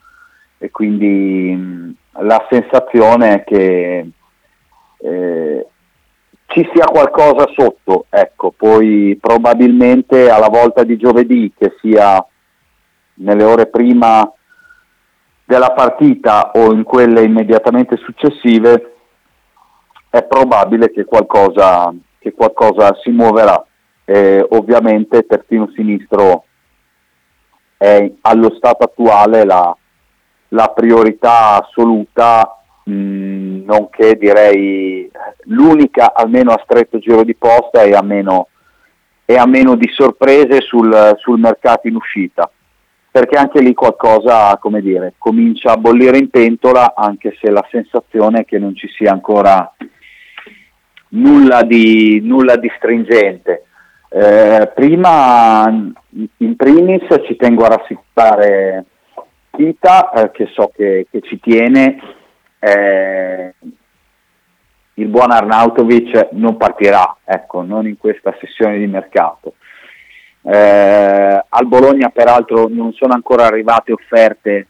e 0.57 0.71
quindi 0.71 1.53
mh, 1.53 1.95
la 2.21 2.47
sensazione 2.49 3.33
è 3.33 3.43
che 3.43 4.09
eh, 4.99 5.67
ci 6.45 6.69
sia 6.73 6.85
qualcosa 6.85 7.45
sotto, 7.53 8.05
ecco, 8.09 8.53
poi 8.55 9.17
probabilmente 9.19 10.29
alla 10.29 10.47
volta 10.47 10.85
di 10.85 10.95
giovedì, 10.95 11.51
che 11.57 11.75
sia 11.81 12.25
nelle 13.15 13.43
ore 13.43 13.65
prima 13.65 14.31
della 15.43 15.71
partita 15.71 16.51
o 16.53 16.71
in 16.71 16.83
quelle 16.83 17.23
immediatamente 17.23 17.97
successive, 17.97 18.93
è 20.09 20.23
probabile 20.23 20.91
che 20.91 21.05
qualcosa, 21.05 21.93
che 22.19 22.33
qualcosa 22.33 22.95
si 23.01 23.11
muoverà. 23.11 23.65
Eh, 24.05 24.45
ovviamente 24.51 25.25
terzino 25.25 25.69
sinistro 25.75 26.45
è 27.77 28.09
allo 28.21 28.53
stato 28.55 28.85
attuale 28.85 29.43
la, 29.43 29.75
la 30.49 30.67
priorità 30.69 31.61
assoluta, 31.61 32.57
mh, 32.85 32.91
mm, 32.91 33.65
nonché 33.65 34.15
direi 34.17 35.11
l'unica 35.43 36.13
almeno 36.15 36.51
a 36.51 36.61
stretto 36.63 36.99
giro 36.99 37.23
di 37.23 37.35
posta 37.35 37.83
e 37.83 37.93
a 37.93 38.01
meno, 38.01 38.47
e 39.25 39.35
a 39.35 39.45
meno 39.45 39.75
di 39.75 39.89
sorprese 39.89 40.61
sul, 40.61 41.15
sul 41.17 41.39
mercato 41.39 41.87
in 41.87 41.95
uscita 41.95 42.49
perché 43.17 43.35
anche 43.35 43.61
lì 43.61 43.73
qualcosa, 43.73 44.55
come 44.57 44.79
dire, 44.79 45.15
comincia 45.17 45.71
a 45.71 45.77
bollire 45.77 46.19
in 46.19 46.29
pentola, 46.29 46.93
anche 46.95 47.35
se 47.41 47.49
la 47.49 47.65
sensazione 47.71 48.41
è 48.41 48.45
che 48.45 48.59
non 48.59 48.75
ci 48.75 48.87
sia 48.89 49.11
ancora 49.11 49.73
nulla 51.09 51.63
di, 51.63 52.19
nulla 52.23 52.55
di 52.55 52.71
stringente. 52.77 53.63
Eh, 54.09 54.71
prima, 54.73 55.67
in 56.37 56.55
primis, 56.55 57.03
ci 57.25 57.35
tengo 57.35 57.65
a 57.65 57.75
rassicurare 57.75 58.85
Kita, 59.51 60.11
eh, 60.11 60.31
che 60.31 60.49
so 60.53 60.71
che, 60.75 61.07
che 61.09 61.21
ci 61.21 61.39
tiene. 61.39 61.99
Eh, 62.59 63.53
il 64.95 65.07
buon 65.07 65.31
Arnautovic 65.31 66.29
non 66.31 66.57
partirà, 66.57 67.17
ecco, 67.23 67.61
non 67.63 67.87
in 67.87 67.97
questa 67.97 68.35
sessione 68.39 68.77
di 68.77 68.87
mercato. 68.87 69.53
Eh, 70.43 71.43
al 71.49 71.67
Bologna 71.67 72.09
peraltro 72.09 72.67
non 72.69 72.93
sono 72.93 73.13
ancora 73.13 73.45
arrivate 73.45 73.91
offerte 73.91 74.67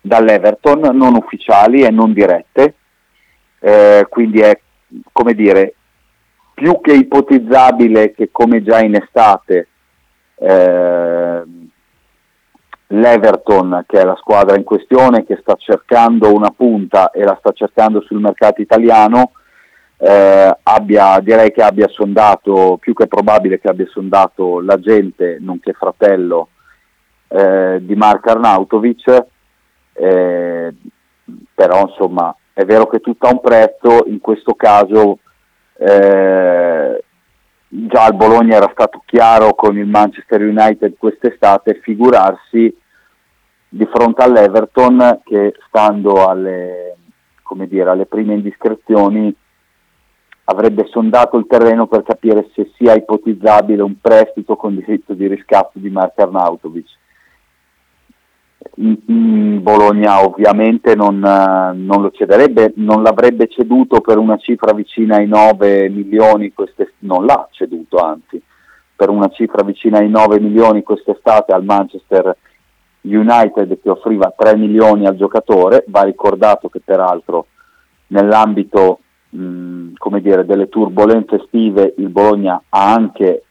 dall'Everton, 0.00 0.96
non 0.96 1.14
ufficiali 1.14 1.82
e 1.82 1.90
non 1.90 2.12
dirette, 2.12 2.74
eh, 3.60 4.06
quindi 4.08 4.40
è 4.40 4.58
come 5.12 5.34
dire, 5.34 5.74
più 6.54 6.80
che 6.80 6.92
ipotizzabile 6.92 8.12
che 8.12 8.28
come 8.30 8.62
già 8.62 8.80
in 8.80 8.94
estate 8.94 9.68
eh, 10.36 11.42
l'Everton, 12.88 13.84
che 13.86 14.00
è 14.00 14.04
la 14.04 14.16
squadra 14.16 14.56
in 14.56 14.64
questione, 14.64 15.24
che 15.24 15.38
sta 15.40 15.54
cercando 15.56 16.32
una 16.32 16.50
punta 16.50 17.10
e 17.10 17.24
la 17.24 17.36
sta 17.38 17.52
cercando 17.52 18.02
sul 18.02 18.20
mercato 18.20 18.60
italiano, 18.60 19.32
eh, 19.96 20.58
abbia, 20.62 21.18
direi 21.20 21.52
che 21.52 21.62
abbia 21.62 21.88
sondato, 21.88 22.76
più 22.80 22.92
che 22.92 23.06
probabile 23.06 23.60
che 23.60 23.68
abbia 23.68 23.86
sondato 23.86 24.60
l'agente, 24.60 25.38
nonché 25.40 25.72
fratello 25.72 26.48
eh, 27.28 27.78
di 27.80 27.94
Mark 27.94 28.26
Arnautovic, 28.26 29.24
eh, 29.94 30.74
però 31.54 31.80
insomma 31.88 32.34
è 32.54 32.64
vero 32.64 32.86
che 32.86 33.00
tutto 33.00 33.26
ha 33.26 33.32
un 33.32 33.40
prezzo, 33.40 34.04
in 34.06 34.20
questo 34.20 34.54
caso 34.54 35.18
eh, 35.78 37.02
già 37.68 38.06
il 38.06 38.14
Bologna 38.14 38.56
era 38.56 38.70
stato 38.72 39.02
chiaro 39.06 39.54
con 39.54 39.78
il 39.78 39.86
Manchester 39.86 40.42
United 40.42 40.96
quest'estate, 40.98 41.80
figurarsi 41.82 42.74
di 43.68 43.88
fronte 43.90 44.22
all'Everton 44.22 45.20
che 45.24 45.54
stando 45.66 46.26
alle, 46.26 46.96
dire, 47.66 47.88
alle 47.88 48.06
prime 48.06 48.34
indiscrezioni 48.34 49.34
avrebbe 50.44 50.86
sondato 50.90 51.38
il 51.38 51.46
terreno 51.46 51.86
per 51.86 52.02
capire 52.02 52.50
se 52.54 52.70
sia 52.76 52.94
ipotizzabile 52.94 53.80
un 53.82 53.98
prestito 53.98 54.56
con 54.56 54.74
diritto 54.74 55.14
di 55.14 55.26
riscatto 55.26 55.78
di 55.78 55.88
Mark 55.88 56.18
Arnautovic 56.18 57.00
Bologna 58.74 60.24
ovviamente 60.24 60.94
non, 60.94 61.18
non, 61.18 62.02
lo 62.02 62.10
cederebbe, 62.10 62.72
non 62.76 63.02
l'avrebbe 63.02 63.48
ceduto 63.48 64.00
per 64.00 64.18
una 64.18 64.36
cifra 64.36 64.72
vicina 64.72 65.16
ai 65.16 65.26
9 65.26 65.88
milioni, 65.88 66.52
non 67.00 67.24
l'ha 67.24 67.48
ceduto 67.50 67.98
anzi, 67.98 68.40
per 68.94 69.08
una 69.08 69.28
cifra 69.28 69.62
vicina 69.62 69.98
ai 69.98 70.08
9 70.08 70.40
milioni 70.40 70.82
quest'estate 70.82 71.52
al 71.52 71.64
Manchester 71.64 72.36
United 73.02 73.80
che 73.80 73.90
offriva 73.90 74.32
3 74.36 74.56
milioni 74.56 75.06
al 75.06 75.16
giocatore, 75.16 75.84
va 75.88 76.02
ricordato 76.02 76.68
che 76.68 76.80
peraltro 76.80 77.46
nell'ambito 78.08 79.00
mh, 79.30 79.94
come 79.96 80.20
dire, 80.20 80.44
delle 80.44 80.68
turbulenze 80.68 81.36
estive 81.36 81.94
il 81.98 82.08
Bologna 82.08 82.62
ha 82.68 82.92
anche 82.92 83.44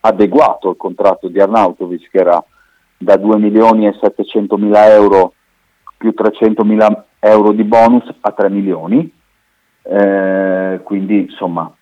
adeguato 0.00 0.70
il 0.70 0.76
contratto 0.76 1.28
di 1.28 1.40
Arnautovic 1.40 2.10
che 2.10 2.18
era 2.18 2.42
da 2.98 3.16
2 3.16 3.38
milioni 3.38 3.86
e 3.86 3.96
700 4.00 4.56
mila 4.58 4.92
euro 4.92 5.32
più 5.96 6.12
300 6.12 6.64
mila 6.64 7.06
euro 7.20 7.52
di 7.52 7.64
bonus 7.64 8.08
a 8.20 8.32
3 8.32 8.50
milioni, 8.50 9.10
eh, 9.82 10.80
quindi 10.82 11.22
insomma 11.22 11.72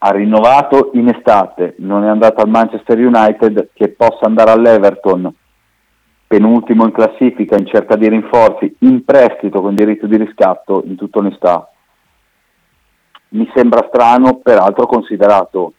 ha 0.00 0.10
rinnovato 0.10 0.90
in 0.94 1.08
estate, 1.08 1.74
non 1.78 2.04
è 2.04 2.08
andato 2.08 2.40
al 2.40 2.48
Manchester 2.48 2.98
United 2.98 3.70
che 3.72 3.88
possa 3.88 4.26
andare 4.26 4.50
all'Everton, 4.50 5.32
penultimo 6.26 6.84
in 6.84 6.92
classifica 6.92 7.56
in 7.56 7.66
cerca 7.66 7.96
di 7.96 8.08
rinforzi, 8.08 8.76
in 8.80 9.04
prestito 9.04 9.60
con 9.60 9.74
diritto 9.74 10.06
di 10.06 10.16
riscatto, 10.16 10.82
in 10.84 10.94
tutta 10.94 11.18
onestà. 11.18 11.68
Mi 13.30 13.50
sembra 13.54 13.86
strano, 13.88 14.36
peraltro 14.36 14.86
considerato, 14.86 15.72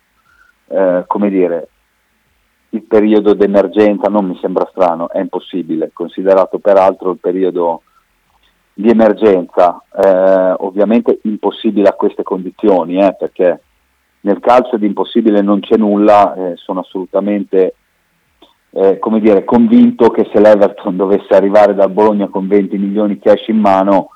eh, 0.67 1.03
come 1.07 1.29
dire, 1.29 1.69
il 2.71 2.83
periodo 2.83 3.33
d'emergenza 3.33 4.09
non 4.09 4.25
mi 4.25 4.37
sembra 4.39 4.67
strano, 4.71 5.09
è 5.09 5.19
impossibile, 5.19 5.91
considerato 5.93 6.59
peraltro 6.59 7.11
il 7.11 7.17
periodo 7.19 7.81
di 8.73 8.89
emergenza, 8.89 9.83
eh, 9.91 10.53
ovviamente 10.59 11.19
impossibile 11.23 11.89
a 11.89 11.93
queste 11.93 12.23
condizioni, 12.23 12.97
eh, 12.97 13.15
perché 13.17 13.61
nel 14.21 14.39
calcio 14.39 14.77
di 14.77 14.85
impossibile 14.85 15.41
non 15.41 15.59
c'è 15.59 15.77
nulla, 15.77 16.33
eh, 16.33 16.55
sono 16.55 16.81
assolutamente 16.81 17.73
eh, 18.71 18.99
come 18.99 19.19
dire, 19.19 19.43
convinto 19.43 20.09
che 20.09 20.29
se 20.31 20.39
l'Everton 20.39 20.95
dovesse 20.95 21.33
arrivare 21.33 21.73
dal 21.73 21.91
Bologna 21.91 22.27
con 22.27 22.47
20 22.47 22.77
milioni 22.77 23.19
cash 23.19 23.47
in 23.47 23.57
mano, 23.57 24.09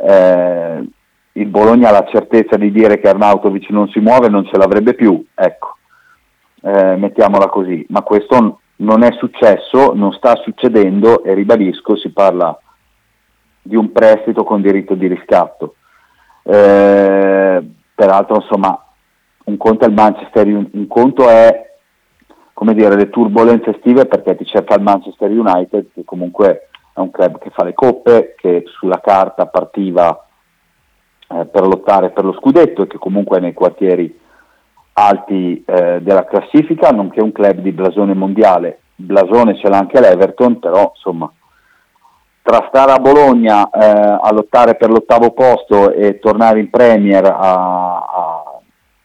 eh, 0.00 0.86
il 1.32 1.46
Bologna 1.46 1.88
ha 1.88 1.92
la 1.92 2.06
certezza 2.10 2.56
di 2.56 2.70
dire 2.70 2.98
che 3.00 3.08
Arnautovic 3.08 3.70
non 3.70 3.88
si 3.88 4.00
muove 4.00 4.28
non 4.28 4.44
ce 4.44 4.56
l'avrebbe 4.58 4.94
più, 4.94 5.24
ecco, 5.34 5.77
eh, 6.62 6.96
mettiamola 6.96 7.48
così, 7.48 7.84
ma 7.90 8.02
questo 8.02 8.60
non 8.76 9.02
è 9.02 9.12
successo, 9.12 9.92
non 9.94 10.12
sta 10.12 10.36
succedendo 10.36 11.22
e 11.22 11.34
ribadisco, 11.34 11.96
si 11.96 12.10
parla 12.10 12.58
di 13.62 13.76
un 13.76 13.92
prestito 13.92 14.44
con 14.44 14.62
diritto 14.62 14.94
di 14.94 15.06
riscatto. 15.06 15.74
Eh, 16.42 17.70
peraltro, 17.94 18.36
insomma, 18.36 18.84
un 19.44 19.56
conto 19.56 19.84
è 19.84 19.88
il 19.88 19.94
Manchester 19.94 20.46
United, 20.46 20.74
un 20.74 20.86
conto 20.86 21.28
è 21.28 21.68
come 22.58 22.74
dire, 22.74 22.96
le 22.96 23.08
turbulenze 23.08 23.70
estive 23.70 24.06
perché 24.06 24.34
ti 24.34 24.44
cerca 24.44 24.74
il 24.74 24.82
Manchester 24.82 25.30
United 25.30 25.92
che 25.94 26.02
comunque 26.04 26.70
è 26.92 26.98
un 26.98 27.12
club 27.12 27.38
che 27.38 27.50
fa 27.50 27.62
le 27.62 27.72
coppe, 27.72 28.34
che 28.36 28.64
sulla 28.66 28.98
carta 29.00 29.46
partiva 29.46 30.26
eh, 31.28 31.44
per 31.44 31.64
lottare 31.64 32.10
per 32.10 32.24
lo 32.24 32.32
scudetto 32.32 32.82
e 32.82 32.86
che 32.88 32.98
comunque 32.98 33.38
è 33.38 33.40
nei 33.40 33.52
quartieri 33.52 34.12
alti 35.06 35.62
eh, 35.64 36.00
della 36.02 36.24
classifica, 36.24 36.90
nonché 36.90 37.20
un 37.20 37.32
club 37.32 37.58
di 37.60 37.72
blasone 37.72 38.14
mondiale. 38.14 38.80
Blasone 38.94 39.56
ce 39.56 39.68
l'ha 39.68 39.78
anche 39.78 40.00
l'Everton, 40.00 40.58
però 40.58 40.92
insomma 40.94 41.30
tra 42.48 42.64
stare 42.68 42.92
a 42.92 42.98
Bologna 42.98 43.68
eh, 43.68 44.18
a 44.22 44.32
lottare 44.32 44.76
per 44.76 44.88
l'ottavo 44.88 45.32
posto 45.32 45.92
e 45.92 46.18
tornare 46.18 46.60
in 46.60 46.70
Premier 46.70 47.22
a, 47.26 47.34
a, 47.36 48.60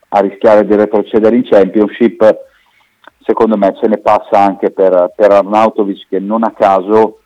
a, 0.07 0.19
rischiare 0.21 0.65
di 0.65 0.73
retrocedere 0.77 1.35
in 1.35 1.43
Championship, 1.43 2.37
secondo 3.21 3.57
me 3.57 3.75
ce 3.81 3.89
ne 3.89 3.97
passa 3.97 4.39
anche 4.39 4.71
per, 4.71 5.11
per 5.13 5.31
Arnautovic 5.31 6.07
che 6.07 6.19
non 6.19 6.45
a 6.45 6.53
caso, 6.57 7.19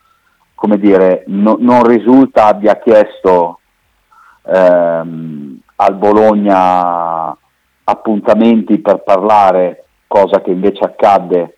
come 0.56 0.80
dire, 0.80 1.24
no, 1.28 1.58
non 1.60 1.84
risulta 1.84 2.48
abbia 2.48 2.80
chiesto 2.80 3.60
ehm, 4.44 5.60
al 5.76 5.96
Bologna 5.98 7.38
appuntamenti 7.90 8.80
per 8.80 9.04
parlare, 9.04 9.86
cosa 10.08 10.42
che 10.42 10.52
invece 10.52 10.84
accadde 10.84 11.58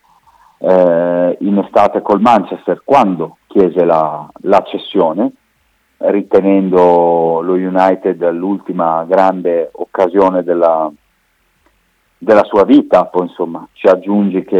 eh, 0.59 1.37
in 1.39 1.57
estate 1.57 2.01
col 2.01 2.21
Manchester 2.21 2.81
quando 2.83 3.37
chiese 3.47 3.83
la, 3.83 4.29
la 4.41 4.63
cessione, 4.63 5.31
ritenendo 5.97 7.41
lo 7.41 7.53
United 7.53 8.29
l'ultima 8.31 9.05
grande 9.07 9.69
occasione 9.73 10.43
della, 10.43 10.91
della 12.17 12.43
sua 12.43 12.63
vita, 12.63 13.05
poi 13.05 13.27
insomma 13.27 13.67
ci 13.73 13.87
aggiungi 13.87 14.43
che 14.43 14.55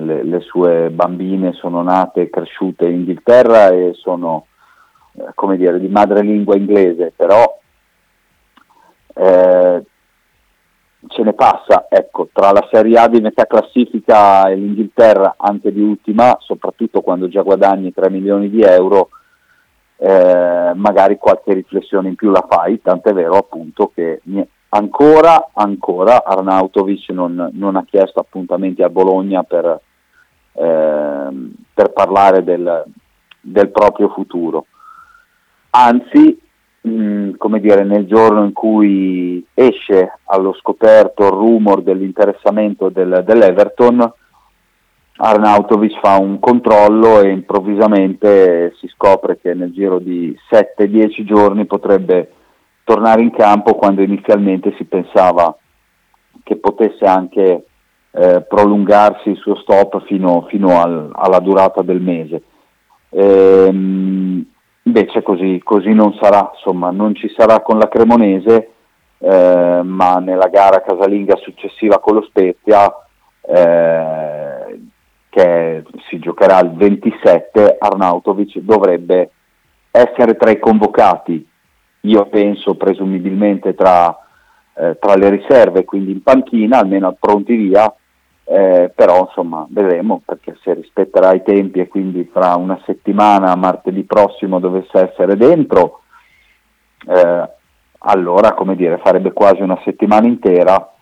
le, 0.00 0.22
le, 0.22 0.40
sue 0.40 0.88
bambine 0.90 1.52
sono 1.52 1.82
nate 1.82 2.22
e 2.22 2.30
cresciute 2.30 2.86
in 2.86 3.00
Inghilterra 3.00 3.68
e 3.68 3.92
sono 3.94 4.46
eh, 5.12 5.32
come 5.34 5.58
dire 5.58 5.78
di 5.78 5.88
madrelingua 5.88 6.56
inglese, 6.56 7.12
però 7.14 7.60
eh, 9.16 9.84
ce 11.08 11.22
ne 11.22 11.32
passa, 11.32 11.86
ecco, 11.88 12.28
tra 12.32 12.50
la 12.52 12.66
Serie 12.70 12.98
A 12.98 13.08
di 13.08 13.20
metà 13.20 13.46
classifica 13.46 14.48
e 14.48 14.56
l'Inghilterra 14.56 15.34
anche 15.36 15.72
di 15.72 15.80
ultima, 15.80 16.36
soprattutto 16.40 17.00
quando 17.00 17.28
già 17.28 17.42
guadagni 17.42 17.92
3 17.92 18.10
milioni 18.10 18.50
di 18.50 18.62
euro, 18.62 19.10
eh, 19.96 20.72
magari 20.74 21.16
qualche 21.16 21.54
riflessione 21.54 22.08
in 22.08 22.14
più 22.14 22.30
la 22.30 22.46
fai, 22.48 22.80
tant'è 22.82 23.12
vero 23.12 23.36
appunto 23.36 23.90
che 23.94 24.20
ancora, 24.70 25.50
ancora 25.54 26.24
Arnautovic 26.24 27.10
non, 27.10 27.50
non 27.52 27.76
ha 27.76 27.84
chiesto 27.84 28.20
appuntamenti 28.20 28.82
a 28.82 28.88
Bologna 28.88 29.42
per, 29.42 29.80
eh, 30.52 31.28
per 31.72 31.92
parlare 31.92 32.42
del, 32.42 32.84
del 33.40 33.70
proprio 33.70 34.08
futuro. 34.08 34.66
Anzi, 35.70 36.40
mm, 36.86 37.34
come 37.36 37.60
dire, 37.60 37.84
nel 37.84 38.06
giorno 38.06 38.44
in 38.44 38.52
cui 38.52 39.44
esce 39.54 40.18
allo 40.24 40.54
scoperto 40.54 41.24
il 41.24 41.30
rumor 41.30 41.82
dell'interessamento 41.82 42.88
del, 42.88 43.22
dell'Everton, 43.26 44.12
Arnautovic 45.16 46.00
fa 46.00 46.18
un 46.18 46.40
controllo 46.40 47.20
e 47.20 47.30
improvvisamente 47.30 48.74
si 48.78 48.88
scopre 48.88 49.38
che 49.40 49.54
nel 49.54 49.70
giro 49.70 50.00
di 50.00 50.36
7-10 50.50 51.24
giorni 51.24 51.66
potrebbe 51.66 52.32
tornare 52.82 53.22
in 53.22 53.30
campo 53.30 53.74
quando 53.74 54.02
inizialmente 54.02 54.74
si 54.76 54.84
pensava 54.84 55.56
che 56.42 56.56
potesse 56.56 57.04
anche 57.04 57.64
eh, 58.10 58.40
prolungarsi 58.42 59.30
il 59.30 59.36
suo 59.36 59.54
stop 59.56 60.04
fino, 60.06 60.46
fino 60.48 60.80
al, 60.80 61.10
alla 61.12 61.38
durata 61.38 61.82
del 61.82 62.00
mese. 62.00 62.42
Ehm, 63.10 64.44
Invece 64.86 65.22
così, 65.22 65.60
così 65.64 65.92
non 65.92 66.16
sarà, 66.20 66.50
insomma, 66.54 66.90
non 66.90 67.14
ci 67.14 67.32
sarà 67.34 67.60
con 67.60 67.78
la 67.78 67.88
Cremonese, 67.88 68.70
eh, 69.18 69.80
ma 69.82 70.16
nella 70.16 70.48
gara 70.48 70.82
casalinga 70.82 71.36
successiva 71.36 71.98
con 72.00 72.16
lo 72.16 72.22
Spezia, 72.22 72.92
eh, 73.40 74.80
che 75.30 75.84
si 76.08 76.18
giocherà 76.18 76.60
il 76.60 76.72
27, 76.72 77.76
Arnautovic 77.78 78.58
dovrebbe 78.58 79.30
essere 79.90 80.36
tra 80.36 80.50
i 80.50 80.58
convocati, 80.58 81.48
io 82.00 82.26
penso 82.26 82.74
presumibilmente 82.74 83.74
tra, 83.74 84.14
eh, 84.74 84.98
tra 85.00 85.14
le 85.14 85.30
riserve, 85.30 85.84
quindi 85.84 86.12
in 86.12 86.22
panchina, 86.22 86.80
almeno 86.80 87.16
pronti 87.18 87.56
via, 87.56 87.90
eh, 88.44 88.92
però 88.94 89.26
insomma 89.26 89.66
vedremo 89.70 90.20
perché 90.24 90.56
se 90.62 90.74
rispetterà 90.74 91.32
i 91.32 91.42
tempi 91.42 91.80
e 91.80 91.88
quindi 91.88 92.28
fra 92.30 92.54
una 92.56 92.78
settimana, 92.84 93.54
martedì 93.56 94.04
prossimo 94.04 94.60
dovesse 94.60 95.10
essere 95.10 95.36
dentro, 95.36 96.02
eh, 97.06 97.48
allora 97.98 98.52
come 98.52 98.76
dire 98.76 98.98
farebbe 98.98 99.32
quasi 99.32 99.62
una 99.62 99.80
settimana 99.82 100.26
intera, 100.26 100.92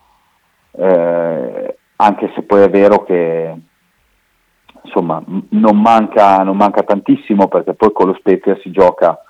eh, 0.71 1.77
anche 1.97 2.33
se 2.35 2.43
poi 2.43 2.63
è 2.63 2.71
vero 2.71 3.03
che 3.03 3.55
insomma 4.85 5.23
non 5.51 5.81
manca, 5.81 6.43
non 6.45 6.57
manca 6.57 6.83
tantissimo 6.83 7.49
perché 7.49 7.75
poi 7.75 7.93
con 7.93 8.07
lo 8.07 8.15
Spezia 8.15 8.57
si 8.63 8.71
gioca 8.71 9.21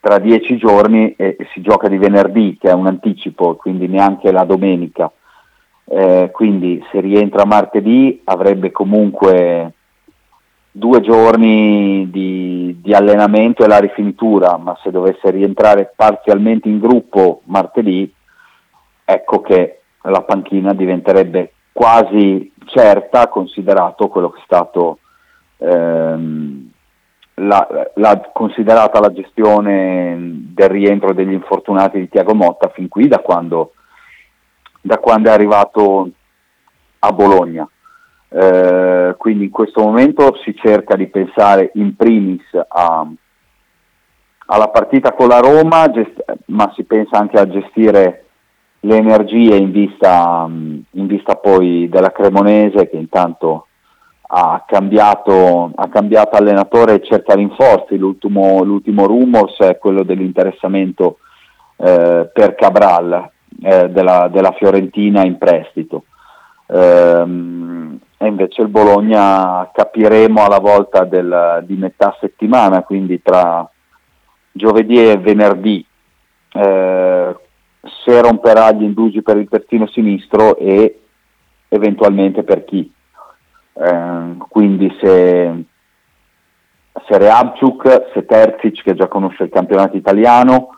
tra 0.00 0.18
dieci 0.18 0.56
giorni 0.56 1.14
e 1.16 1.36
si 1.52 1.60
gioca 1.62 1.88
di 1.88 1.98
venerdì 1.98 2.58
che 2.60 2.68
è 2.68 2.72
un 2.72 2.86
anticipo, 2.88 3.54
quindi 3.54 3.86
neanche 3.86 4.30
la 4.32 4.44
domenica 4.44 5.10
eh, 5.86 6.30
quindi 6.32 6.82
se 6.90 7.00
rientra 7.00 7.44
martedì 7.44 8.20
avrebbe 8.24 8.70
comunque 8.70 9.72
due 10.70 11.00
giorni 11.00 12.10
di, 12.10 12.80
di, 12.80 12.92
allenamento 12.92 13.62
e 13.62 13.68
la 13.68 13.78
rifinitura, 13.78 14.56
ma 14.56 14.76
se 14.82 14.90
dovesse 14.90 15.30
rientrare 15.30 15.92
parzialmente 15.94 16.68
in 16.68 16.80
gruppo 16.80 17.42
martedì, 17.44 18.12
ecco 19.04 19.40
che 19.40 19.80
la 20.02 20.22
panchina 20.22 20.72
diventerebbe 20.72 21.52
quasi 21.72 22.52
certa, 22.64 23.28
considerato 23.28 24.08
quello 24.08 24.30
che 24.30 24.40
è 24.40 24.44
stato 24.44 24.98
ehm, 25.58 26.70
la, 27.34 27.90
la, 27.94 28.30
considerata 28.32 29.00
la 29.00 29.12
gestione 29.12 30.16
del 30.18 30.68
rientro 30.68 31.12
degli 31.12 31.32
infortunati 31.32 31.98
di 31.98 32.08
Tiago 32.08 32.34
Motta 32.34 32.68
fin 32.68 32.88
qui 32.88 33.08
da 33.08 33.18
quando 33.18 33.72
da 34.84 34.98
quando 34.98 35.30
è 35.30 35.32
arrivato 35.32 36.10
a 36.98 37.12
Bologna. 37.12 37.66
Eh, 38.28 39.14
quindi 39.16 39.44
in 39.44 39.50
questo 39.50 39.80
momento 39.80 40.36
si 40.44 40.54
cerca 40.54 40.94
di 40.94 41.06
pensare 41.06 41.70
in 41.74 41.96
primis 41.96 42.44
a, 42.52 43.06
alla 44.46 44.68
partita 44.68 45.12
con 45.12 45.28
la 45.28 45.38
Roma, 45.38 45.88
gest- 45.90 46.22
ma 46.46 46.70
si 46.74 46.84
pensa 46.84 47.16
anche 47.18 47.38
a 47.38 47.48
gestire 47.48 48.24
le 48.80 48.96
energie 48.96 49.56
in 49.56 49.70
vista, 49.70 50.46
in 50.46 51.06
vista 51.06 51.36
poi 51.36 51.88
della 51.88 52.12
Cremonese 52.12 52.90
che 52.90 52.96
intanto 52.96 53.68
ha 54.26 54.64
cambiato, 54.66 55.70
ha 55.74 55.88
cambiato 55.88 56.36
allenatore 56.36 56.94
e 56.94 57.06
cerca 57.06 57.34
rinforzi. 57.34 57.96
L'ultimo, 57.96 58.62
l'ultimo 58.62 59.06
rumors 59.06 59.56
è 59.60 59.78
quello 59.78 60.02
dell'interessamento 60.02 61.18
eh, 61.78 62.28
per 62.30 62.54
Cabral, 62.54 63.30
eh, 63.64 63.88
della, 63.88 64.28
della, 64.30 64.52
Fiorentina 64.52 65.24
in 65.24 65.38
prestito. 65.38 66.04
Ehm, 66.66 67.98
e 68.18 68.26
invece 68.26 68.62
il 68.62 68.68
Bologna 68.68 69.70
capiremo 69.72 70.44
alla 70.44 70.58
volta 70.58 71.04
del, 71.04 71.64
di 71.66 71.74
metà 71.76 72.14
settimana, 72.20 72.82
quindi 72.82 73.22
tra 73.22 73.68
giovedì 74.52 75.10
e 75.10 75.16
venerdì, 75.16 75.84
eh, 76.52 77.36
se 78.04 78.20
romperà 78.20 78.70
gli 78.72 78.82
indugi 78.82 79.22
per 79.22 79.38
il 79.38 79.48
terzino 79.48 79.86
sinistro 79.86 80.56
e 80.56 81.00
eventualmente 81.68 82.42
per 82.42 82.64
chi. 82.64 82.92
Eh, 83.72 84.36
quindi 84.48 84.94
se, 85.00 85.64
se 87.06 87.18
Reabciuk, 87.18 88.10
se 88.12 88.26
Terzic 88.26 88.82
che 88.82 88.94
già 88.94 89.08
conosce 89.08 89.44
il 89.44 89.50
campionato 89.50 89.96
italiano, 89.96 90.68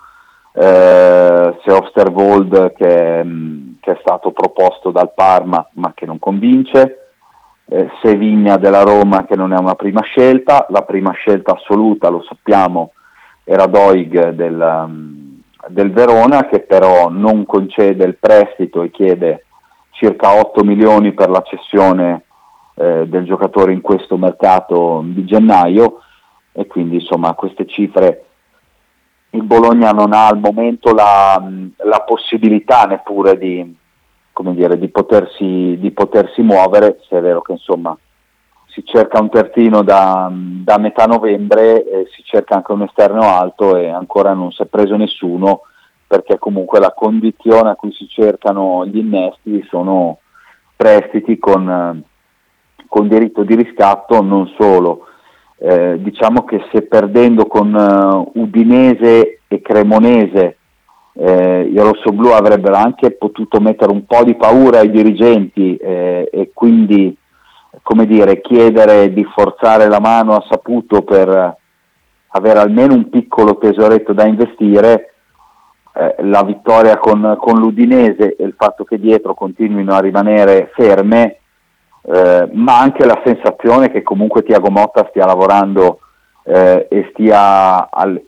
eh, 0.59 1.59
se 1.63 1.71
Osterwold 1.71 2.73
che, 2.73 3.23
mm, 3.23 3.73
che, 3.81 3.93
è 3.93 3.99
stato 4.01 4.31
proposto 4.31 4.91
dal 4.91 5.13
Parma 5.13 5.69
ma 5.75 5.93
che 5.95 6.07
non 6.07 6.19
convince, 6.19 7.11
eh, 7.67 7.91
Sevigna 8.03 8.57
della 8.57 8.83
Roma 8.83 9.27
che 9.27 9.37
non 9.37 9.53
è 9.53 9.59
una 9.59 9.75
prima 9.75 10.01
scelta, 10.01 10.67
la 10.71 10.83
prima 10.83 11.13
scelta 11.13 11.53
assoluta 11.53 12.09
lo 12.09 12.23
sappiamo 12.23 12.93
era 13.45 13.67
Doig 13.67 14.31
del, 14.31 14.85
um, 14.87 15.41
del 15.69 15.93
Verona 15.93 16.47
che 16.47 16.61
però 16.61 17.11
non 17.11 17.45
concede 17.45 18.05
il 18.05 18.17
prestito 18.19 18.83
e 18.83 18.91
chiede 18.91 19.45
circa 19.91 20.39
8 20.39 20.65
milioni 20.65 21.13
per 21.13 21.29
la 21.29 21.43
cessione 21.43 22.25
eh, 22.75 23.07
del 23.07 23.25
giocatore 23.25 23.73
in 23.73 23.83
questo 23.83 24.17
mercato 24.17 25.03
di 25.05 25.25
gennaio. 25.25 26.01
E 26.53 26.67
quindi 26.67 26.97
insomma 26.97 27.35
queste 27.35 27.67
cifre 27.67 28.26
il 29.37 29.43
Bologna 29.43 29.91
non 29.91 30.13
ha 30.13 30.27
al 30.27 30.39
momento 30.39 30.93
la, 30.93 31.43
la 31.77 32.01
possibilità 32.01 32.85
neppure 32.85 33.37
di, 33.39 33.77
dire, 34.33 34.79
di, 34.79 34.89
potersi, 34.89 35.77
di, 35.79 35.91
potersi, 35.93 36.43
muovere, 36.43 37.01
se 37.09 37.19
è 37.19 37.21
vero 37.21 37.43
che 37.43 37.53
insomma 37.53 37.97
si 38.67 38.83
cerca 38.85 39.21
un 39.21 39.31
terzino 39.31 39.83
da, 39.83 40.31
da 40.31 40.79
metà 40.79 41.05
novembre 41.07 42.07
si 42.15 42.23
cerca 42.25 42.57
anche 42.57 42.73
un 42.73 42.83
esterno 42.83 43.23
alto 43.23 43.77
e 43.77 43.89
ancora 43.89 44.35
non 44.35 44.51
si 44.53 44.63
è 44.63 44.67
preso 44.67 44.97
nessuno 44.97 45.63
perché 46.07 46.39
comunque 46.39 46.79
la 46.79 46.93
condizione 46.93 47.71
a 47.71 47.75
cui 47.75 47.93
si 47.93 48.07
cercano 48.07 48.85
gli 48.87 48.99
innesti 48.99 49.65
sono 49.69 50.19
prestiti 50.77 51.39
con, 51.39 52.03
con 52.87 53.09
diritto 53.09 53.43
di 53.43 53.55
riscatto 53.55 54.23
non 54.23 54.47
solo. 54.59 55.07
Eh, 55.59 55.97
diciamo 56.01 56.45
che 56.45 56.63
se 56.71 56.83
perdendo 56.83 57.47
con 57.47 57.73
uh, 57.73 58.41
Udinese 58.41 59.41
e 59.49 59.63
Cremonese 59.63 60.59
eh, 61.15 61.63
i 61.63 61.79
rossoblù 61.79 62.29
avrebbero 62.29 62.77
anche 62.77 63.13
potuto 63.13 63.59
mettere 63.59 63.91
un 63.91 64.05
po' 64.05 64.23
di 64.23 64.35
paura 64.35 64.81
ai 64.81 64.91
dirigenti 64.91 65.75
eh, 65.77 66.29
e 66.31 66.51
quindi 66.53 67.17
come 67.87 68.07
dire, 68.07 68.41
chiedere 68.41 69.13
di 69.13 69.25
forzare 69.25 69.89
la 69.89 70.01
mano 70.01 70.35
a 70.35 70.45
saputo 70.49 71.03
per 71.03 71.57
avere 72.29 72.59
almeno 72.59 72.95
un 72.95 73.09
piccolo 73.09 73.59
tesoretto 73.59 74.13
da 74.13 74.27
investire, 74.27 75.15
eh, 75.95 76.17
la 76.25 76.43
vittoria 76.43 76.99
con, 76.99 77.37
con, 77.41 77.61
l'Udinese 77.61 78.35
e 78.35 78.45
il 78.45 78.55
fatto 78.57 78.83
che 78.83 78.99
dietro 78.99 79.35
continuino 79.35 79.95
a 79.95 80.01
rimanere 80.01 80.71
ferme, 80.75 81.39
eh, 82.07 82.49
ma 82.53 82.79
anche 82.79 83.05
la 83.05 83.21
sensazione 83.25 83.91
che 83.91 84.03
comunque 84.03 84.43
Tiago 84.43 84.71
Motta 84.71 85.07
stia 85.11 85.27
lavorando 85.27 86.01
eh, 86.45 86.87
e 86.89 87.09
stia 87.11 87.91
al, 87.91 88.23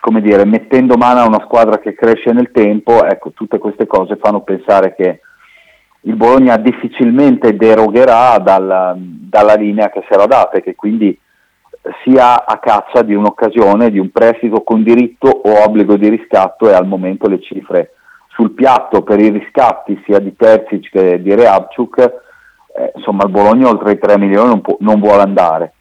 come 0.00 0.20
dire, 0.20 0.44
mettendo 0.44 0.96
mano 0.96 1.20
a 1.20 1.26
una 1.26 1.42
squadra 1.44 1.78
che 1.78 1.94
cresce 1.94 2.32
nel 2.32 2.50
tempo, 2.52 3.04
ecco, 3.04 3.30
tutte 3.32 3.58
queste 3.58 3.86
cose 3.86 4.18
fanno 4.20 4.42
pensare 4.42 4.94
che 4.94 5.20
il 6.02 6.14
Bologna 6.14 6.56
difficilmente 6.56 7.56
derogherà 7.56 8.38
dalla, 8.38 8.94
dalla 8.96 9.54
linea 9.54 9.90
che 9.90 10.04
si 10.06 10.12
era 10.12 10.26
data 10.26 10.56
e 10.56 10.62
che 10.62 10.74
quindi 10.74 11.18
sia 12.04 12.44
a 12.44 12.58
caccia 12.58 13.02
di 13.02 13.14
un'occasione, 13.14 13.90
di 13.90 13.98
un 13.98 14.10
prestito 14.10 14.62
con 14.62 14.82
diritto 14.82 15.28
o 15.28 15.64
obbligo 15.64 15.96
di 15.96 16.08
riscatto 16.08 16.68
e 16.68 16.74
al 16.74 16.86
momento 16.86 17.28
le 17.28 17.40
cifre 17.40 17.92
sul 18.28 18.52
piatto 18.52 19.02
per 19.02 19.18
i 19.18 19.30
riscatti 19.30 20.00
sia 20.04 20.18
di 20.18 20.36
Terzic 20.36 20.90
che 20.90 21.22
di 21.22 21.34
Reabciuk, 21.34 22.26
eh, 22.78 22.92
insomma 22.94 23.24
il 23.24 23.30
Bologna 23.30 23.68
oltre 23.68 23.92
i 23.92 23.98
3 23.98 24.18
milioni 24.18 24.48
non, 24.48 24.60
può, 24.60 24.76
non 24.80 25.00
vuole 25.00 25.22
andare. 25.22 25.72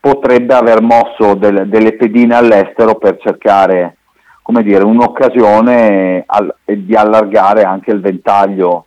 potrebbe 0.00 0.54
aver 0.54 0.80
mosso 0.82 1.34
del, 1.34 1.68
delle 1.68 1.94
pedine 1.94 2.34
all'estero 2.34 2.96
per 2.96 3.18
cercare 3.20 3.96
come 4.42 4.62
dire, 4.64 4.82
un'occasione 4.82 6.24
al, 6.26 6.54
di 6.64 6.94
allargare 6.94 7.62
anche 7.62 7.92
il 7.92 8.00
ventaglio 8.00 8.86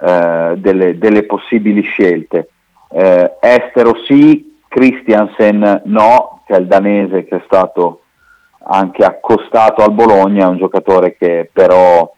eh, 0.00 0.54
delle, 0.56 0.98
delle, 0.98 1.24
possibili 1.24 1.82
scelte. 1.82 2.48
Eh, 2.90 3.36
estero 3.40 3.94
sì, 4.06 4.58
Christiansen 4.68 5.82
no, 5.84 6.42
che 6.46 6.54
è 6.54 6.58
il 6.58 6.66
danese 6.66 7.24
che 7.24 7.36
è 7.36 7.42
stato 7.44 8.00
anche 8.68 9.04
accostato 9.04 9.82
al 9.82 9.92
Bologna, 9.92 10.48
un 10.48 10.58
giocatore 10.58 11.16
che 11.16 11.48
però 11.52 12.12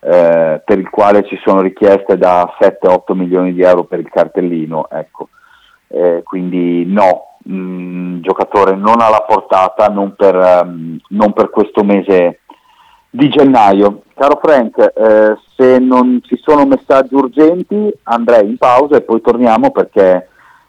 eh, 0.00 0.62
per 0.64 0.78
il 0.78 0.88
quale 0.90 1.24
ci 1.24 1.38
sono 1.44 1.60
richieste 1.60 2.16
da 2.16 2.54
7-8 2.58 3.14
milioni 3.14 3.52
di 3.52 3.62
euro 3.62 3.84
per 3.84 3.98
il 3.98 4.08
cartellino, 4.08 4.88
ecco. 4.90 5.28
Eh, 5.88 6.20
quindi 6.22 6.84
no, 6.86 7.36
mh, 7.44 7.52
mm, 7.52 8.20
giocatore 8.20 8.76
non 8.76 9.00
alla 9.00 9.24
portata, 9.26 9.86
non 9.86 10.14
per, 10.14 10.36
um, 10.36 10.98
non 11.08 11.32
per 11.32 11.50
questo 11.50 11.82
mese 11.82 12.40
di 13.10 13.28
gennaio. 13.28 14.02
Caro 14.14 14.38
Frank, 14.42 14.78
eh, 14.78 15.36
se 15.56 15.78
non 15.78 16.20
ci 16.22 16.38
sono 16.42 16.66
messaggi 16.66 17.14
urgenti 17.14 17.92
andrei 18.04 18.48
in 18.48 18.56
pausa 18.56 18.96
e 18.96 19.02
poi 19.02 19.20
torniamo 19.20 19.70
perché 19.70 20.28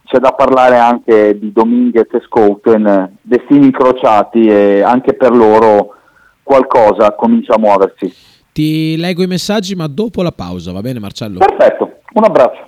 c'è 0.09 0.17
da 0.17 0.31
parlare 0.31 0.79
anche 0.79 1.37
di 1.37 1.51
Dominguez 1.51 2.07
e 2.11 2.21
Scouten, 2.25 3.17
destini 3.21 3.65
incrociati 3.65 4.47
e 4.47 4.81
anche 4.81 5.13
per 5.13 5.31
loro 5.31 5.93
qualcosa 6.41 7.13
comincia 7.13 7.53
a 7.53 7.59
muoversi. 7.59 8.11
Ti 8.51 8.97
leggo 8.97 9.21
i 9.21 9.27
messaggi 9.27 9.75
ma 9.75 9.85
dopo 9.85 10.23
la 10.23 10.31
pausa, 10.31 10.71
va 10.71 10.81
bene 10.81 10.97
Marcello? 10.97 11.37
Perfetto, 11.37 11.99
un 12.13 12.23
abbraccio. 12.23 12.67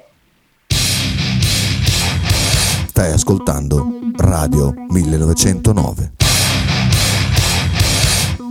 Stai 2.85 3.11
ascoltando 3.11 3.87
Radio 4.17 4.75
1909 4.89 6.11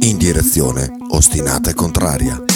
in 0.01 0.17
direzione 0.17 0.91
ostinata 1.11 1.71
e 1.71 1.75
contraria. 1.75 2.50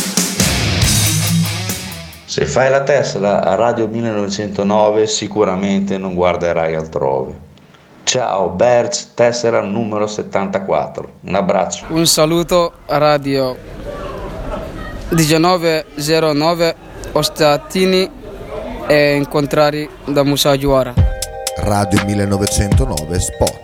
Se 2.35 2.47
fai 2.47 2.69
la 2.69 2.83
Tesla 2.83 3.45
a 3.45 3.55
Radio 3.55 3.87
1909 3.87 5.07
sicuramente 5.07 5.99
non 5.99 6.15
guarderai 6.17 6.75
altrove. 6.75 7.33
Ciao 8.03 8.49
Berz, 8.49 9.15
tessera 9.15 9.63
numero 9.63 10.09
74. 10.09 11.13
Un 11.21 11.35
abbraccio. 11.37 11.85
Un 11.91 12.05
saluto 12.09 12.73
a 12.87 12.99
Radio 12.99 13.57
1909 15.11 16.75
Ostatini 17.13 18.11
e 18.89 19.15
incontrari 19.15 19.89
da 20.05 20.25
Musa 20.25 20.57
Giuara. 20.57 20.93
Radio 21.59 22.05
1909 22.05 23.21
Spot. 23.21 23.64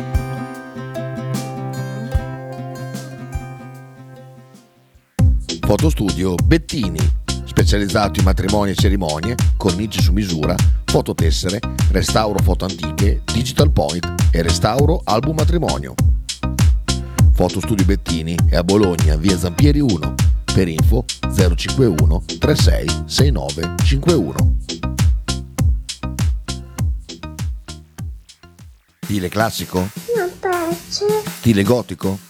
Fotostudio 5.71 6.35
Bettini, 6.35 6.99
specializzato 7.45 8.19
in 8.19 8.25
matrimoni 8.25 8.71
e 8.71 8.75
cerimonie, 8.75 9.35
cornici 9.55 10.01
su 10.01 10.11
misura, 10.11 10.53
fototessere, 10.83 11.61
restauro 11.91 12.39
foto 12.43 12.65
antiche, 12.65 13.21
digital 13.23 13.71
point 13.71 14.05
e 14.31 14.41
restauro 14.41 14.99
album 15.05 15.37
matrimonio. 15.37 15.93
Fotostudio 17.31 17.85
Bettini 17.85 18.35
è 18.49 18.57
a 18.57 18.65
Bologna, 18.65 19.15
via 19.15 19.37
Zampieri 19.37 19.79
1. 19.79 20.13
Per 20.53 20.67
info 20.67 21.05
051 21.33 22.23
36 22.37 23.03
69 23.05 23.75
51. 23.81 24.55
Stile 28.99 29.29
classico? 29.29 29.79
Non 30.17 30.31
piace, 30.37 31.05
Stile 31.39 31.63
gotico? 31.63 32.29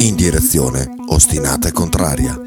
in 0.00 0.14
direzione 0.14 0.86
ostinata 1.08 1.68
e 1.68 1.72
contraria. 1.72 2.40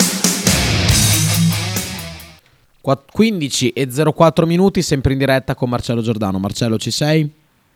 Qua- 2.79 3.03
15 3.11 3.69
e 3.71 3.87
04 3.87 4.45
minuti, 4.45 4.81
sempre 4.81 5.13
in 5.13 5.19
diretta 5.19 5.53
con 5.53 5.69
Marcello 5.69 6.01
Giordano. 6.01 6.39
Marcello, 6.39 6.77
ci 6.77 6.91
sei? 6.91 7.29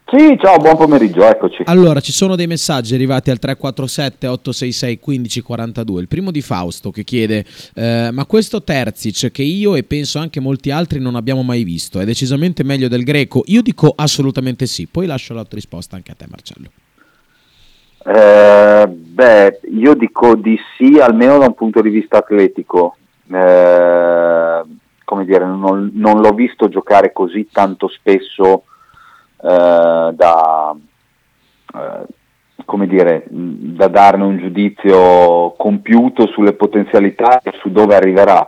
Sì, 0.08 0.38
ciao, 0.40 0.58
buon 0.58 0.78
pomeriggio, 0.78 1.28
eccoci. 1.28 1.64
Allora, 1.66 2.00
ci 2.00 2.14
sono 2.14 2.36
dei 2.36 2.48
messaggi 2.48 2.94
arrivati 2.94 3.32
al 3.32 3.40
347 3.40 4.28
866 4.28 5.00
1542. 5.04 6.02
Il 6.02 6.08
primo 6.08 6.32
di 6.32 6.42
Fausto 6.42 6.92
che 6.92 7.04
chiede: 7.04 7.44
eh, 7.74 8.12
Ma 8.14 8.26
questo 8.26 8.64
Terzic, 8.64 9.32
che 9.32 9.44
io 9.44 9.76
e 9.76 9.84
penso 9.84 10.20
anche 10.20 10.40
molti 10.40 10.72
altri 10.72 11.00
non 11.00 11.16
abbiamo 11.16 11.44
mai 11.44 11.64
visto, 11.64 12.00
è 12.00 12.06
decisamente 12.06 12.64
meglio 12.64 12.88
del 12.88 13.04
greco? 13.04 13.44
Io 13.48 13.62
dico 13.62 13.94
assolutamente 13.96 14.68
sì. 14.68 14.88
Poi 14.88 15.06
lascio 15.06 15.34
la 15.34 15.44
tua 15.44 15.58
risposta 15.58 15.96
anche 15.98 16.12
a 16.12 16.16
te, 16.16 16.26
Marcello. 16.30 16.70
Eh, 18.08 18.88
beh, 18.88 19.62
io 19.72 19.96
dico 19.96 20.36
di 20.36 20.60
sì, 20.78 21.00
almeno 21.00 21.40
da 21.40 21.48
un 21.48 21.56
punto 21.56 21.82
di 21.82 21.90
vista 21.90 22.18
atletico. 22.20 22.98
Eh, 23.32 24.62
come 25.04 25.26
dire, 25.26 25.46
non, 25.46 25.90
non 25.94 26.22
l'ho 26.22 26.34
visto 26.34 26.68
giocare 26.70 27.12
così 27.12 27.50
tanto 27.52 27.88
spesso 27.88 28.64
eh, 29.42 30.12
da, 30.14 30.76
eh, 31.74 32.06
come 32.64 32.88
dire, 32.88 33.26
da 33.28 33.88
darne 33.88 34.24
un 34.24 34.38
giudizio 34.38 35.56
compiuto 35.58 36.28
sulle 36.28 36.54
potenzialità 36.54 37.40
e 37.42 37.54
su 37.60 37.72
dove 37.72 37.96
arriverà. 37.96 38.48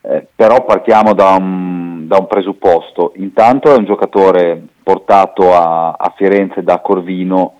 Eh, 0.00 0.26
però 0.34 0.64
partiamo 0.64 1.12
da 1.12 1.32
un, 1.32 2.06
da 2.06 2.16
un 2.16 2.26
presupposto. 2.26 3.12
Intanto 3.16 3.70
è 3.70 3.76
un 3.76 3.84
giocatore 3.84 4.62
portato 4.82 5.54
a, 5.54 5.90
a 5.90 6.14
Firenze 6.16 6.62
da 6.62 6.78
Corvino 6.78 7.57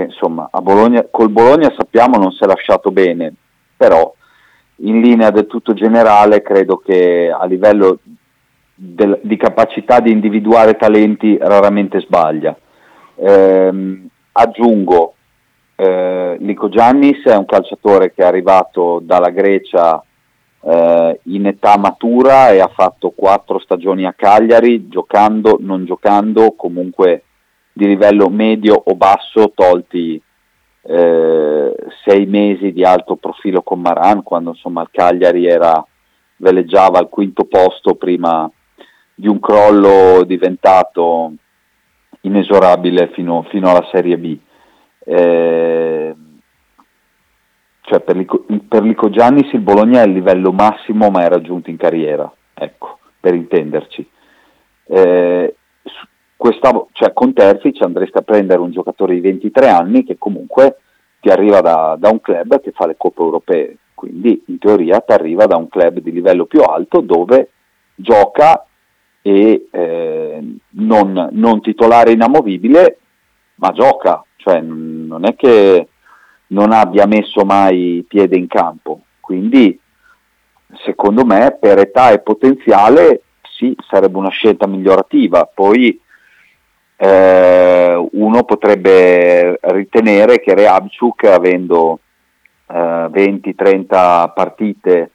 che 0.00 0.12
insomma 0.12 0.48
Bologna, 0.60 1.06
col 1.10 1.30
Bologna 1.30 1.72
sappiamo 1.76 2.16
non 2.16 2.32
si 2.32 2.42
è 2.42 2.46
lasciato 2.46 2.90
bene, 2.90 3.32
però 3.76 4.12
in 4.76 5.00
linea 5.00 5.30
del 5.30 5.46
tutto 5.46 5.74
generale 5.74 6.42
credo 6.42 6.78
che 6.78 7.30
a 7.30 7.44
livello 7.44 7.98
del- 8.74 9.20
di 9.22 9.36
capacità 9.36 10.00
di 10.00 10.10
individuare 10.10 10.76
talenti 10.76 11.36
raramente 11.38 12.00
sbaglia. 12.00 12.56
Ehm, 13.16 14.08
aggiungo, 14.32 15.14
eh, 15.76 16.36
Lico 16.40 16.68
Giannis 16.70 17.22
è 17.24 17.36
un 17.36 17.44
calciatore 17.44 18.12
che 18.14 18.22
è 18.22 18.26
arrivato 18.26 19.00
dalla 19.02 19.30
Grecia 19.30 20.02
eh, 20.62 21.20
in 21.24 21.46
età 21.46 21.78
matura 21.78 22.50
e 22.50 22.60
ha 22.60 22.68
fatto 22.68 23.12
quattro 23.16 23.58
stagioni 23.58 24.04
a 24.04 24.12
Cagliari, 24.14 24.88
giocando, 24.88 25.56
non 25.58 25.86
giocando, 25.86 26.52
comunque 26.52 27.22
di 27.80 27.86
livello 27.86 28.28
medio 28.28 28.74
o 28.74 28.94
basso, 28.94 29.52
tolti 29.54 30.20
eh, 30.82 31.74
sei 32.04 32.26
mesi 32.26 32.72
di 32.72 32.84
alto 32.84 33.16
profilo 33.16 33.62
con 33.62 33.80
Maran, 33.80 34.22
quando 34.22 34.50
insomma 34.50 34.82
il 34.82 34.90
Cagliari 34.90 35.46
era, 35.46 35.82
veleggiava 36.36 36.98
al 36.98 37.08
quinto 37.08 37.44
posto 37.44 37.94
prima 37.94 38.50
di 39.14 39.28
un 39.28 39.40
crollo 39.40 40.24
diventato 40.24 41.32
inesorabile 42.20 43.12
fino, 43.14 43.46
fino 43.48 43.70
alla 43.70 43.88
Serie 43.90 44.18
B. 44.18 44.36
Eh, 45.02 46.14
cioè 47.80 48.00
per 48.00 48.82
Lico, 48.82 49.08
Giannis 49.08 49.50
il 49.54 49.60
Bologna 49.60 50.02
è 50.02 50.06
il 50.06 50.12
livello 50.12 50.52
massimo 50.52 51.08
mai 51.08 51.30
raggiunto 51.30 51.70
in 51.70 51.78
carriera, 51.78 52.30
ecco, 52.52 52.98
per 53.18 53.32
intenderci. 53.32 54.06
Eh, 54.84 55.54
questa, 56.40 56.70
cioè, 56.92 57.12
con 57.12 57.34
Terzic 57.34 57.82
andresti 57.82 58.16
a 58.16 58.22
prendere 58.22 58.60
un 58.60 58.70
giocatore 58.70 59.12
di 59.12 59.20
23 59.20 59.68
anni 59.68 60.04
che 60.04 60.16
comunque 60.16 60.78
ti 61.20 61.28
arriva 61.28 61.60
da, 61.60 61.96
da 61.98 62.08
un 62.08 62.22
club 62.22 62.62
che 62.62 62.72
fa 62.72 62.86
le 62.86 62.94
coppe 62.96 63.20
europee, 63.20 63.76
quindi 63.92 64.42
in 64.46 64.58
teoria 64.58 65.00
ti 65.00 65.12
arriva 65.12 65.44
da 65.44 65.58
un 65.58 65.68
club 65.68 65.98
di 65.98 66.10
livello 66.10 66.46
più 66.46 66.62
alto 66.62 67.00
dove 67.00 67.50
gioca 67.94 68.64
e 69.20 69.68
eh, 69.70 70.56
non, 70.70 71.28
non 71.30 71.60
titolare 71.60 72.12
inamovibile, 72.12 72.98
ma 73.56 73.72
gioca, 73.72 74.24
cioè 74.36 74.62
non 74.62 75.26
è 75.26 75.36
che 75.36 75.88
non 76.46 76.72
abbia 76.72 77.04
messo 77.04 77.44
mai 77.44 78.02
piede 78.08 78.38
in 78.38 78.46
campo, 78.46 79.02
quindi 79.20 79.78
secondo 80.86 81.26
me 81.26 81.54
per 81.60 81.80
età 81.80 82.12
e 82.12 82.20
potenziale 82.20 83.24
sì, 83.42 83.76
sarebbe 83.86 84.16
una 84.16 84.30
scelta 84.30 84.66
migliorativa, 84.66 85.44
poi 85.44 86.00
eh, 87.02 88.08
uno 88.12 88.42
potrebbe 88.44 89.58
ritenere 89.62 90.38
che 90.38 90.54
Reabciuk, 90.54 91.24
avendo 91.24 92.00
eh, 92.66 92.74
20-30 92.74 94.32
partite 94.34 95.10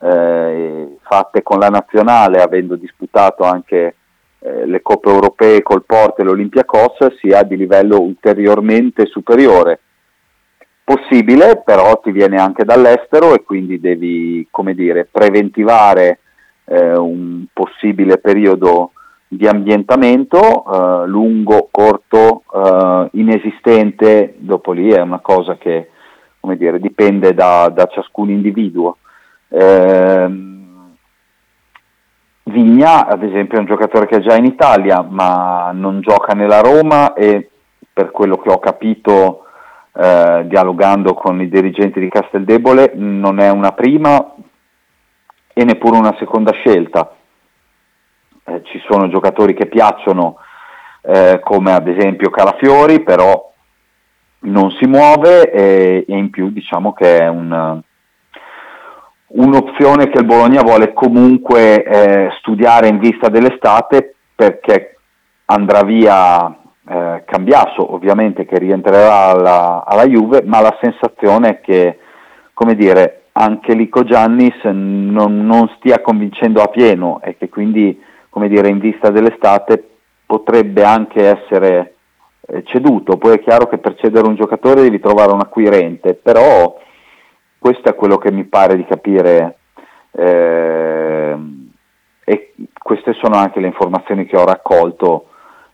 eh, 0.00 0.96
fatte 1.02 1.42
con 1.42 1.58
la 1.58 1.68
nazionale, 1.68 2.40
avendo 2.40 2.76
disputato 2.76 3.42
anche 3.44 3.96
eh, 4.38 4.64
le 4.64 4.80
coppe 4.80 5.10
europee 5.10 5.62
col 5.62 5.84
Porto 5.84 6.22
e 6.22 6.24
l'Olympiacos, 6.24 7.18
sia 7.18 7.42
di 7.42 7.58
livello 7.58 8.00
ulteriormente 8.00 9.04
superiore. 9.04 9.80
Possibile, 10.82 11.60
però 11.62 12.00
ti 12.00 12.12
viene 12.12 12.38
anche 12.38 12.64
dall'estero 12.64 13.34
e 13.34 13.42
quindi 13.42 13.78
devi, 13.78 14.48
come 14.50 14.72
dire, 14.72 15.04
preventivare 15.04 16.20
eh, 16.64 16.96
un 16.96 17.44
possibile 17.52 18.16
periodo 18.16 18.92
di 19.28 19.46
ambientamento, 19.46 20.64
eh, 21.04 21.06
lungo, 21.06 21.68
corto, 21.70 22.42
eh, 22.52 23.08
inesistente, 23.12 24.34
dopo 24.38 24.72
lì 24.72 24.90
è 24.90 25.00
una 25.00 25.20
cosa 25.20 25.56
che 25.56 25.90
come 26.46 26.56
dire, 26.56 26.78
dipende 26.78 27.34
da, 27.34 27.68
da 27.74 27.86
ciascun 27.86 28.30
individuo. 28.30 28.98
Eh, 29.48 30.54
Vigna, 32.44 33.08
ad 33.08 33.24
esempio, 33.24 33.56
è 33.56 33.60
un 33.60 33.66
giocatore 33.66 34.06
che 34.06 34.18
è 34.18 34.20
già 34.20 34.36
in 34.36 34.44
Italia, 34.44 35.02
ma 35.02 35.72
non 35.72 36.00
gioca 36.00 36.34
nella 36.34 36.60
Roma 36.60 37.14
e 37.14 37.50
per 37.92 38.12
quello 38.12 38.36
che 38.36 38.48
ho 38.48 38.60
capito 38.60 39.46
eh, 39.92 40.44
dialogando 40.46 41.14
con 41.14 41.40
i 41.40 41.48
dirigenti 41.48 41.98
di 41.98 42.08
Casteldebole 42.08 42.92
non 42.94 43.40
è 43.40 43.50
una 43.50 43.72
prima 43.72 44.34
e 45.52 45.64
neppure 45.64 45.98
una 45.98 46.14
seconda 46.20 46.52
scelta. 46.52 47.12
Eh, 48.48 48.62
ci 48.64 48.80
sono 48.88 49.08
giocatori 49.08 49.54
che 49.54 49.66
piacciono 49.66 50.36
eh, 51.02 51.40
come 51.42 51.72
ad 51.72 51.88
esempio 51.88 52.30
Calafiori, 52.30 53.02
però 53.02 53.52
non 54.40 54.70
si 54.72 54.86
muove 54.86 55.50
e, 55.50 56.04
e 56.06 56.16
in 56.16 56.30
più 56.30 56.50
diciamo 56.50 56.92
che 56.92 57.18
è 57.18 57.28
un, 57.28 57.80
un'opzione 59.26 60.08
che 60.08 60.18
il 60.18 60.26
Bologna 60.26 60.62
vuole 60.62 60.92
comunque 60.92 61.82
eh, 61.82 62.28
studiare 62.38 62.86
in 62.86 62.98
vista 62.98 63.28
dell'estate 63.28 64.14
perché 64.34 64.98
andrà 65.46 65.82
via 65.82 66.46
eh, 66.88 67.24
Cambiasso 67.26 67.94
ovviamente 67.94 68.46
che 68.46 68.58
rientrerà 68.58 69.30
alla, 69.30 69.84
alla, 69.84 70.06
Juve 70.06 70.42
ma 70.44 70.60
la 70.60 70.76
sensazione 70.80 71.48
è 71.48 71.60
che 71.60 71.98
come 72.52 72.76
dire 72.76 73.22
anche 73.32 73.74
Lico 73.74 74.04
Giannis 74.04 74.62
non, 74.62 75.44
non 75.44 75.68
stia 75.78 76.00
convincendo 76.00 76.62
a 76.62 76.68
pieno 76.68 77.20
e 77.22 77.36
che 77.36 77.48
quindi 77.48 78.00
come 78.36 78.48
dire 78.48 78.68
in 78.68 78.80
vista 78.80 79.08
dell'estate 79.08 79.82
potrebbe 80.26 80.84
anche 80.84 81.26
essere 81.26 81.94
eh, 82.42 82.62
ceduto, 82.64 83.16
poi 83.16 83.36
è 83.36 83.40
chiaro 83.40 83.66
che 83.66 83.78
per 83.78 83.94
cedere 83.94 84.28
un 84.28 84.34
giocatore 84.34 84.82
devi 84.82 85.00
trovare 85.00 85.32
un 85.32 85.40
acquirente, 85.40 86.12
però 86.12 86.78
questo 87.58 87.88
è 87.88 87.94
quello 87.94 88.18
che 88.18 88.30
mi 88.30 88.44
pare 88.44 88.76
di 88.76 88.84
capire 88.84 89.56
eh, 90.10 91.34
e 92.26 92.52
queste 92.78 93.14
sono 93.14 93.36
anche 93.36 93.58
le 93.58 93.68
informazioni 93.68 94.26
che 94.26 94.36
ho 94.36 94.44
raccolto 94.44 95.28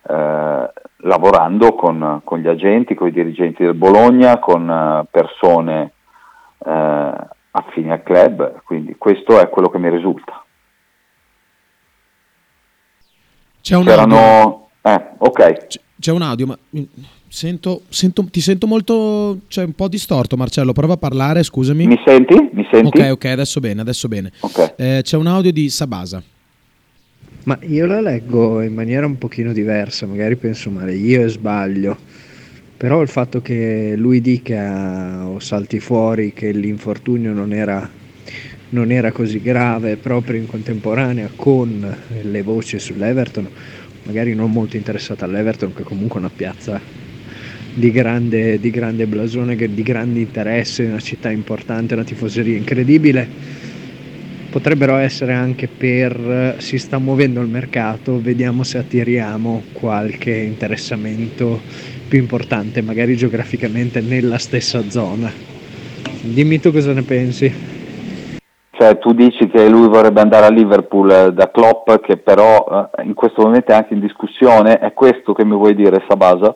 eh, 0.07 0.71
lavorando 0.99 1.73
con, 1.73 2.21
con, 2.23 2.39
gli 2.39 2.47
agenti, 2.47 2.95
con 2.95 3.09
i 3.09 3.11
dirigenti 3.11 3.61
del 3.61 3.73
Bologna, 3.73 4.39
con 4.39 4.69
eh, 4.69 5.05
persone 5.11 5.91
eh, 6.65 7.13
affini 7.51 7.91
al 7.91 8.03
club, 8.03 8.61
quindi 8.63 8.95
questo 8.97 9.37
è 9.41 9.49
quello 9.49 9.67
che 9.67 9.79
mi 9.79 9.89
risulta. 9.89 10.42
C'è 13.63 13.77
un 13.77 13.85
C'erano... 13.85 14.67
Eh, 14.81 15.01
ok. 15.19 15.67
C'è 15.97 16.11
un 16.11 16.21
audio, 16.21 16.47
ma 16.47 16.57
sento, 17.29 17.83
sento, 17.87 18.25
ti 18.29 18.41
sento 18.41 18.67
molto, 18.67 19.39
cioè 19.47 19.63
un 19.63 19.71
po' 19.71 19.87
distorto 19.87 20.35
Marcello, 20.35 20.73
prova 20.73 20.95
a 20.95 20.97
parlare, 20.97 21.43
scusami. 21.43 21.87
Mi 21.87 22.01
senti? 22.05 22.49
Mi 22.51 22.67
senti? 22.69 22.99
Ok, 22.99 23.11
ok, 23.11 23.23
adesso 23.23 23.61
bene, 23.61 23.79
adesso 23.79 24.09
bene. 24.09 24.33
Okay. 24.37 24.73
Eh, 24.75 24.99
c'è 25.01 25.15
un 25.15 25.27
audio 25.27 25.53
di 25.53 25.69
Sabasa. 25.69 26.21
Ma 27.45 27.57
io 27.61 27.85
la 27.85 28.01
leggo 28.01 28.61
in 28.61 28.73
maniera 28.73 29.05
un 29.05 29.17
pochino 29.17 29.53
diversa, 29.53 30.05
magari 30.07 30.35
penso 30.35 30.69
male 30.69 30.93
io 30.95 31.23
e 31.23 31.29
sbaglio, 31.29 31.97
però 32.75 33.01
il 33.01 33.07
fatto 33.07 33.41
che 33.41 33.93
lui 33.95 34.19
dica 34.19 35.25
o 35.25 35.39
salti 35.39 35.79
fuori 35.79 36.33
che 36.33 36.51
l'infortunio 36.51 37.31
non 37.31 37.53
era, 37.53 37.89
non 38.73 38.91
era 38.91 39.11
così 39.11 39.39
grave 39.39 39.97
proprio 39.97 40.39
in 40.39 40.47
contemporanea 40.47 41.29
con 41.35 41.95
le 42.21 42.41
voci 42.41 42.77
sull'Everton 42.79 43.49
magari 44.05 44.33
non 44.33 44.51
molto 44.51 44.77
interessata 44.77 45.25
all'Everton, 45.25 45.73
che 45.73 45.83
comunque 45.83 46.19
è 46.19 46.23
una 46.23 46.31
piazza 46.35 46.79
di 47.73 47.91
grande, 47.91 48.59
di 48.59 48.69
grande 48.69 49.05
blasone, 49.05 49.55
di 49.55 49.83
grande 49.83 50.19
interesse, 50.19 50.83
una 50.83 50.99
città 50.99 51.31
importante, 51.31 51.93
una 51.93 52.03
tifoseria 52.03 52.57
incredibile. 52.57 53.27
Potrebbero 54.49 54.97
essere 54.97 55.33
anche 55.33 55.67
per 55.67 56.57
si 56.59 56.77
sta 56.77 56.99
muovendo 56.99 57.41
il 57.41 57.47
mercato, 57.47 58.21
vediamo 58.21 58.63
se 58.63 58.77
attiriamo 58.77 59.63
qualche 59.71 60.31
interessamento 60.31 61.59
più 62.07 62.19
importante, 62.19 62.81
magari 62.83 63.15
geograficamente 63.15 63.99
nella 64.01 64.37
stessa 64.37 64.87
zona. 64.89 65.31
Dimmi 66.21 66.59
tu 66.59 66.71
cosa 66.71 66.93
ne 66.93 67.01
pensi. 67.01 67.72
Cioè, 68.75 68.97
tu 68.97 69.13
dici 69.13 69.47
che 69.49 69.69
lui 69.69 69.87
vorrebbe 69.87 70.19
andare 70.19 70.47
a 70.47 70.49
Liverpool 70.49 71.11
eh, 71.11 71.31
da 71.31 71.51
Klopp, 71.51 71.91
che 72.01 72.17
però 72.17 72.89
eh, 72.97 73.03
in 73.03 73.13
questo 73.13 73.43
momento 73.43 73.71
è 73.71 73.75
anche 73.75 73.93
in 73.93 73.99
discussione, 73.99 74.79
è 74.79 74.93
questo 74.93 75.33
che 75.33 75.45
mi 75.45 75.55
vuoi 75.55 75.75
dire 75.75 76.03
Sabasa? 76.07 76.55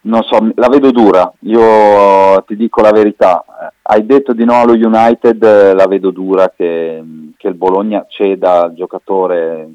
Non 0.00 0.22
so, 0.24 0.38
la 0.56 0.66
vedo 0.68 0.90
dura, 0.90 1.32
io 1.42 2.42
ti 2.44 2.56
dico 2.56 2.80
la 2.80 2.90
verità, 2.90 3.44
hai 3.82 4.04
detto 4.04 4.32
di 4.32 4.44
no 4.44 4.54
allo 4.54 4.72
United, 4.72 5.40
eh, 5.44 5.74
la 5.74 5.86
vedo 5.86 6.10
dura 6.10 6.52
che, 6.56 7.00
che 7.36 7.46
il 7.46 7.54
Bologna 7.54 8.04
ceda 8.08 8.64
al 8.64 8.74
giocatore 8.74 9.70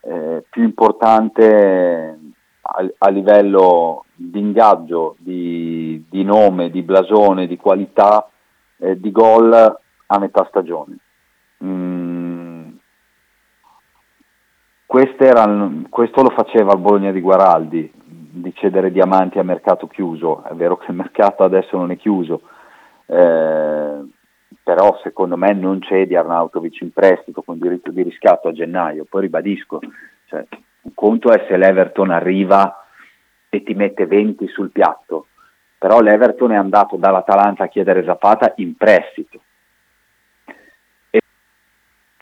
eh, 0.00 0.44
più 0.50 0.64
importante 0.64 2.18
a, 2.62 2.84
a, 2.98 3.10
livello 3.10 4.06
di 4.12 4.40
ingaggio, 4.40 5.14
di, 5.18 6.04
di, 6.10 6.24
nome, 6.24 6.70
di 6.70 6.82
blasone, 6.82 7.46
di 7.46 7.56
qualità, 7.56 8.28
eh, 8.78 8.98
di 8.98 9.12
gol 9.12 9.82
a 10.06 10.18
metà 10.18 10.46
stagione. 10.48 10.96
Mm, 11.64 12.44
erano, 15.18 15.84
questo 15.88 16.22
lo 16.22 16.30
faceva 16.30 16.72
il 16.72 16.80
Bologna 16.80 17.10
di 17.10 17.20
Guaraldi, 17.20 17.90
di 17.94 18.52
cedere 18.54 18.92
diamanti 18.92 19.38
a 19.38 19.44
mercato 19.44 19.86
chiuso. 19.86 20.44
È 20.44 20.54
vero 20.54 20.76
che 20.76 20.90
il 20.90 20.96
mercato 20.96 21.42
adesso 21.42 21.76
non 21.76 21.90
è 21.90 21.96
chiuso, 21.96 22.42
eh, 23.06 24.04
però 24.62 24.98
secondo 25.02 25.36
me 25.36 25.52
non 25.52 25.80
cedi 25.82 26.16
Arnautovic 26.16 26.80
in 26.80 26.92
prestito 26.92 27.42
con 27.42 27.58
diritto 27.58 27.90
di 27.90 28.02
riscatto 28.02 28.48
a 28.48 28.52
gennaio. 28.52 29.06
Poi 29.08 29.22
ribadisco, 29.22 29.80
cioè, 30.26 30.44
un 30.82 30.94
conto 30.94 31.30
è 31.32 31.46
se 31.48 31.56
l'Everton 31.56 32.10
arriva 32.10 32.84
e 33.48 33.62
ti 33.62 33.74
mette 33.74 34.06
20 34.06 34.48
sul 34.48 34.70
piatto, 34.70 35.26
però 35.78 36.00
l'Everton 36.00 36.52
è 36.52 36.56
andato 36.56 36.96
dall'Atalanta 36.96 37.64
a 37.64 37.68
chiedere 37.68 38.04
Zapata 38.04 38.52
in 38.56 38.76
prestito 38.76 39.40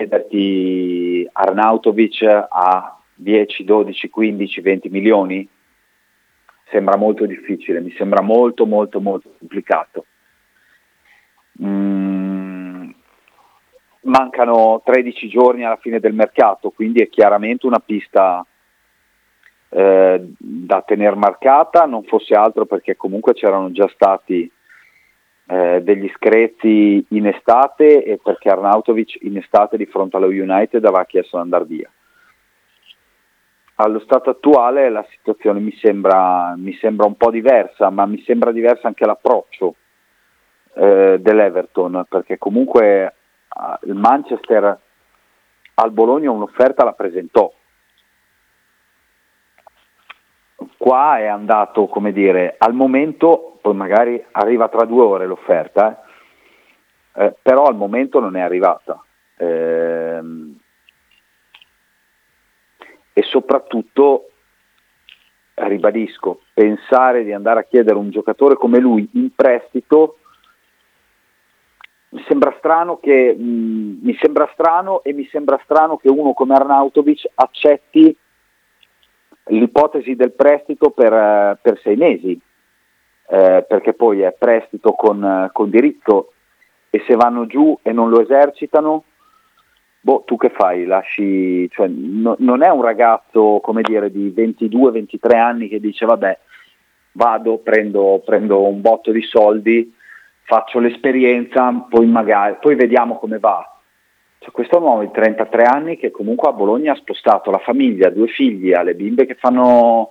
chiederti 0.03 1.29
Arnautovic 1.33 2.23
a 2.23 2.99
10, 3.15 3.65
12, 3.65 4.11
15, 4.11 4.61
20 4.61 4.89
milioni? 4.89 5.49
Sembra 6.71 6.97
molto 6.97 7.27
difficile, 7.27 7.81
mi 7.81 7.93
sembra 7.97 8.23
molto 8.23 8.67
molto 8.67 9.01
molto 9.01 9.35
complicato. 9.39 10.07
Mm, 11.63 12.91
mancano 14.03 14.81
13 14.85 15.29
giorni 15.29 15.65
alla 15.65 15.77
fine 15.77 16.01
del 16.01 16.15
mercato, 16.15 16.71
quindi 16.71 17.03
è 17.03 17.09
chiaramente 17.09 17.67
una 17.67 17.79
pista 17.79 18.45
eh, 19.69 20.33
da 20.39 20.83
tenere 20.83 21.15
marcata, 21.15 21.85
non 21.85 22.05
fosse 22.05 22.35
altro 22.35 22.65
perché 22.65 22.97
comunque 22.97 23.35
c'erano 23.35 23.71
già 23.71 23.89
stati 23.93 24.51
eh, 25.53 25.83
degli 25.83 26.11
screzi 26.15 27.05
in 27.11 27.27
estate 27.27 28.05
e 28.05 28.19
perché 28.23 28.49
Arnautovic 28.49 29.19
in 29.21 29.37
estate 29.37 29.77
di 29.77 29.85
fronte 29.85 30.17
allo 30.17 30.29
United 30.29 30.83
aveva 30.83 31.05
chiesto 31.05 31.37
di 31.37 31.43
andare 31.43 31.65
via. 31.67 31.91
Allo 33.75 33.99
stato 34.01 34.31
attuale 34.31 34.89
la 34.89 35.05
situazione 35.11 35.61
mi 35.61 35.73
sembra, 35.73 36.55
mi 36.57 36.73
sembra 36.77 37.07
un 37.07 37.17
po' 37.17 37.31
diversa, 37.31 37.91
ma 37.91 38.07
mi 38.07 38.23
sembra 38.23 38.51
diversa 38.51 38.87
anche 38.87 39.05
l'approccio 39.05 39.75
eh, 40.73 41.19
dell'Everton, 41.21 42.07
perché 42.09 42.39
comunque 42.39 43.05
eh, 43.05 43.13
il 43.89 43.95
Manchester 43.95 44.79
al 45.75 45.91
Bologna 45.91 46.31
un'offerta 46.31 46.83
la 46.83 46.95
presentò. 46.95 47.53
Qua 50.79 51.19
è 51.19 51.27
andato, 51.27 51.89
come 51.89 52.13
dire, 52.13 52.55
al 52.57 52.73
momento 52.73 53.52
poi 53.63 53.75
magari 53.75 54.23
arriva 54.33 54.69
tra 54.69 54.85
due 54.85 55.05
ore 55.05 55.27
l'offerta, 55.27 55.91
eh? 55.91 56.11
Eh, 57.15 57.37
però 57.41 57.65
al 57.65 57.77
momento 57.77 58.21
non 58.21 58.37
è 58.37 58.41
arrivata. 58.41 59.03
Ehm, 59.37 60.59
e 63.13 63.23
soprattutto 63.23 64.29
ribadisco, 65.55 66.41
pensare 66.53 67.25
di 67.25 67.33
andare 67.33 67.61
a 67.61 67.65
chiedere 67.65 67.99
un 67.99 68.11
giocatore 68.11 68.55
come 68.55 68.79
lui 68.79 69.09
in 69.13 69.35
prestito 69.35 70.17
mi 72.09 72.23
sembra 72.27 72.55
strano 72.59 72.99
che 72.99 73.35
mh, 73.35 73.99
mi 74.03 74.17
sembra 74.21 74.49
strano 74.53 75.03
e 75.03 75.13
mi 75.13 75.27
sembra 75.31 75.61
strano 75.65 75.97
che 75.97 76.09
uno 76.09 76.33
come 76.33 76.55
Arnautovic 76.55 77.27
accetti 77.35 78.15
l'ipotesi 79.47 80.15
del 80.15 80.33
prestito 80.33 80.91
per, 80.91 81.13
eh, 81.13 81.59
per 81.61 81.81
sei 81.81 81.97
mesi, 81.97 82.39
eh, 83.33 83.65
perché 83.67 83.95
poi 83.95 84.21
è 84.21 84.35
prestito 84.39 84.93
con, 84.93 85.25
eh, 85.25 85.51
con 85.55 85.71
diritto 85.71 86.33
e 86.91 87.03
se 87.07 87.15
vanno 87.15 87.47
giù 87.47 87.79
e 87.81 87.91
non 87.91 88.11
lo 88.11 88.21
esercitano, 88.21 89.05
boh, 90.01 90.23
tu 90.27 90.37
che 90.37 90.51
fai? 90.51 90.85
Lasci, 90.85 91.67
cioè, 91.71 91.89
no, 91.89 92.37
non 92.41 92.63
è 92.63 92.69
un 92.69 92.83
ragazzo 92.83 93.61
come 93.63 93.81
dire, 93.81 94.11
di 94.11 94.35
22-23 94.37 95.37
anni 95.39 95.69
che 95.69 95.81
dice 95.81 96.05
vabbè, 96.05 96.39
vado, 97.13 97.57
prendo, 97.57 98.21
prendo 98.23 98.67
un 98.67 98.83
botto 98.83 99.11
di 99.11 99.23
soldi, 99.23 99.95
faccio 100.43 100.79
l'esperienza, 100.79 101.73
poi, 101.89 102.05
magari, 102.05 102.59
poi 102.61 102.75
vediamo 102.75 103.17
come 103.17 103.39
va. 103.39 103.67
Cioè, 104.41 104.51
questo 104.51 104.79
uomo 104.79 105.01
di 105.01 105.11
33 105.11 105.63
anni 105.63 105.97
che 105.97 106.11
comunque 106.11 106.51
a 106.51 106.53
Bologna 106.53 106.93
ha 106.93 106.97
spostato 106.97 107.51
la 107.51 107.61
famiglia, 107.61 108.11
due 108.11 108.27
figli, 108.27 108.75
ha 108.75 108.83
le 108.83 108.95
bimbe 108.95 109.25
che 109.25 109.37
fanno 109.37 110.11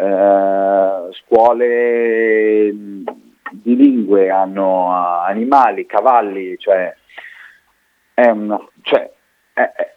eh, 0.00 1.12
scuole 1.12 2.72
di 2.72 3.76
lingue, 3.76 4.30
hanno 4.30 4.88
animali, 4.88 5.84
cavalli, 5.84 6.56
cioè, 6.58 6.96
è 8.14 8.28
una, 8.30 8.58
cioè 8.80 9.10
è, 9.52 9.60
è, 9.60 9.92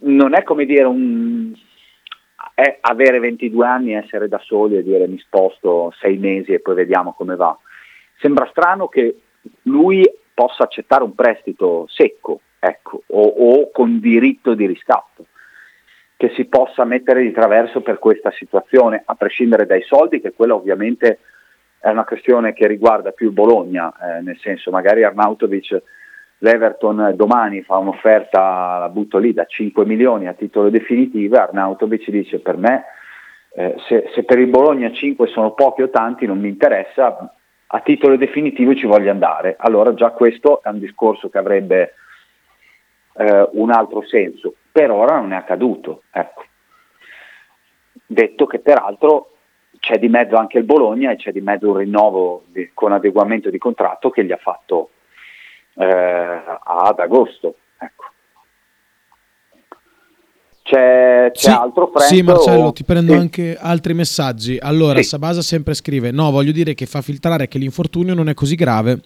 non 0.00 0.34
è 0.34 0.44
come 0.44 0.66
dire 0.66 0.84
un, 0.84 1.52
è 2.54 2.78
avere 2.80 3.18
22 3.18 3.66
anni, 3.66 3.94
essere 3.94 4.28
da 4.28 4.38
soli 4.38 4.76
e 4.76 4.84
dire 4.84 5.08
mi 5.08 5.18
sposto 5.18 5.92
sei 5.98 6.16
mesi 6.18 6.52
e 6.52 6.60
poi 6.60 6.76
vediamo 6.76 7.12
come 7.12 7.34
va. 7.34 7.56
Sembra 8.20 8.46
strano 8.50 8.86
che 8.86 9.20
lui 9.62 10.08
possa 10.32 10.62
accettare 10.62 11.02
un 11.02 11.14
prestito 11.14 11.86
secco, 11.88 12.40
ecco, 12.60 13.02
o, 13.06 13.22
o 13.22 13.70
con 13.72 13.98
diritto 13.98 14.54
di 14.54 14.66
riscatto 14.66 15.26
che 16.20 16.32
si 16.34 16.44
possa 16.44 16.84
mettere 16.84 17.22
di 17.22 17.32
traverso 17.32 17.80
per 17.80 17.98
questa 17.98 18.30
situazione, 18.32 19.00
a 19.06 19.14
prescindere 19.14 19.64
dai 19.64 19.80
soldi, 19.80 20.20
che 20.20 20.34
quella 20.34 20.54
ovviamente 20.54 21.20
è 21.78 21.88
una 21.88 22.04
questione 22.04 22.52
che 22.52 22.66
riguarda 22.66 23.12
più 23.12 23.32
Bologna, 23.32 23.90
eh, 23.90 24.20
nel 24.20 24.36
senso 24.38 24.70
magari 24.70 25.02
Arnautovic, 25.02 25.82
l'Everton 26.40 27.14
domani 27.16 27.62
fa 27.62 27.78
un'offerta, 27.78 28.76
la 28.80 28.90
butto 28.90 29.16
lì, 29.16 29.32
da 29.32 29.46
5 29.46 29.86
milioni 29.86 30.28
a 30.28 30.34
titolo 30.34 30.68
definitivo, 30.68 31.38
Arnautovic 31.38 32.10
dice 32.10 32.40
per 32.40 32.58
me 32.58 32.84
eh, 33.54 33.76
se, 33.88 34.10
se, 34.14 34.22
per 34.24 34.38
il 34.38 34.48
Bologna 34.48 34.92
5 34.92 35.26
sono 35.28 35.52
pochi 35.52 35.80
o 35.80 35.88
tanti 35.88 36.26
non 36.26 36.38
mi 36.38 36.50
interessa, 36.50 37.34
a 37.66 37.80
titolo 37.80 38.16
definitivo 38.16 38.74
ci 38.74 38.84
voglio 38.84 39.10
andare. 39.10 39.56
Allora 39.58 39.94
già 39.94 40.10
questo 40.10 40.62
è 40.62 40.68
un 40.68 40.80
discorso 40.80 41.30
che 41.30 41.38
avrebbe 41.38 41.94
eh, 43.16 43.48
un 43.52 43.70
altro 43.70 44.02
senso, 44.02 44.56
per 44.70 44.90
ora 44.90 45.18
non 45.18 45.32
è 45.32 45.36
accaduto. 45.36 46.02
Ecco. 46.10 46.44
Detto 48.06 48.46
che 48.46 48.58
peraltro 48.58 49.36
c'è 49.78 49.98
di 49.98 50.08
mezzo 50.08 50.36
anche 50.36 50.58
il 50.58 50.64
Bologna 50.64 51.10
e 51.10 51.16
c'è 51.16 51.32
di 51.32 51.40
mezzo 51.40 51.68
un 51.68 51.76
rinnovo 51.78 52.44
di, 52.46 52.70
con 52.74 52.92
adeguamento 52.92 53.50
di 53.50 53.58
contratto 53.58 54.10
che 54.10 54.24
gli 54.24 54.32
ha 54.32 54.36
fatto 54.36 54.90
eh, 55.74 56.42
ad 56.64 56.98
agosto. 56.98 57.56
Ecco. 57.78 58.04
C'è, 60.62 61.30
c'è 61.32 61.50
sì, 61.50 61.50
altro 61.50 61.88
Frank, 61.88 62.06
Sì, 62.08 62.22
Marcello, 62.22 62.66
o... 62.66 62.72
ti 62.72 62.84
prendo 62.84 63.12
sì. 63.12 63.18
anche 63.18 63.56
altri 63.58 63.94
messaggi. 63.94 64.58
Allora, 64.60 64.98
Sì. 64.98 65.04
Sabasa 65.04 65.40
sempre 65.40 65.74
scrive: 65.74 66.10
No, 66.10 66.30
voglio 66.30 66.52
dire 66.52 66.74
che 66.74 66.86
fa 66.86 67.00
filtrare 67.00 67.48
che 67.48 67.58
l'infortunio 67.58 68.14
non 68.14 68.28
è 68.28 68.34
così 68.34 68.54
grave 68.54 69.00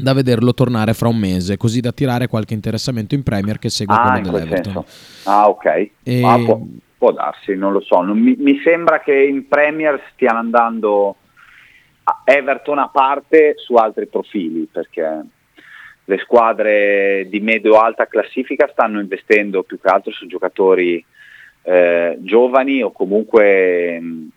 da 0.00 0.12
vederlo 0.12 0.52
tornare 0.54 0.94
fra 0.94 1.08
un 1.08 1.16
mese, 1.16 1.56
così 1.56 1.80
da 1.80 1.92
tirare 1.92 2.26
qualche 2.28 2.54
interessamento 2.54 3.14
in 3.14 3.22
Premier 3.22 3.58
che 3.58 3.68
segue 3.70 3.94
Ah, 3.94 4.00
quello 4.10 4.30
quel 4.30 4.42
dell'Everton. 4.42 4.84
senso. 4.84 5.28
Ah, 5.30 5.48
ok. 5.48 5.90
E- 6.02 6.22
Ah, 6.24 6.38
può, 6.44 6.60
può 6.98 7.12
darsi, 7.12 7.54
non 7.54 7.72
lo 7.72 7.80
so. 7.80 8.00
Non 8.02 8.18
mi, 8.18 8.34
mi 8.38 8.60
sembra 8.62 9.00
che 9.00 9.14
in 9.14 9.46
Premier 9.48 10.00
stiano 10.14 10.38
andando 10.38 11.16
a 12.04 12.22
Everton 12.24 12.78
a 12.78 12.88
parte 12.88 13.54
su 13.56 13.74
altri 13.74 14.06
profili, 14.06 14.66
perché 14.70 15.20
le 16.04 16.18
squadre 16.18 17.26
di 17.28 17.38
medio-alta 17.40 18.06
classifica 18.06 18.68
stanno 18.72 18.98
investendo 19.00 19.62
più 19.62 19.78
che 19.80 19.88
altro 19.88 20.10
su 20.10 20.26
giocatori 20.26 21.04
eh, 21.62 22.16
giovani 22.20 22.82
o 22.82 22.90
comunque 22.90 24.00
mh, 24.00 24.28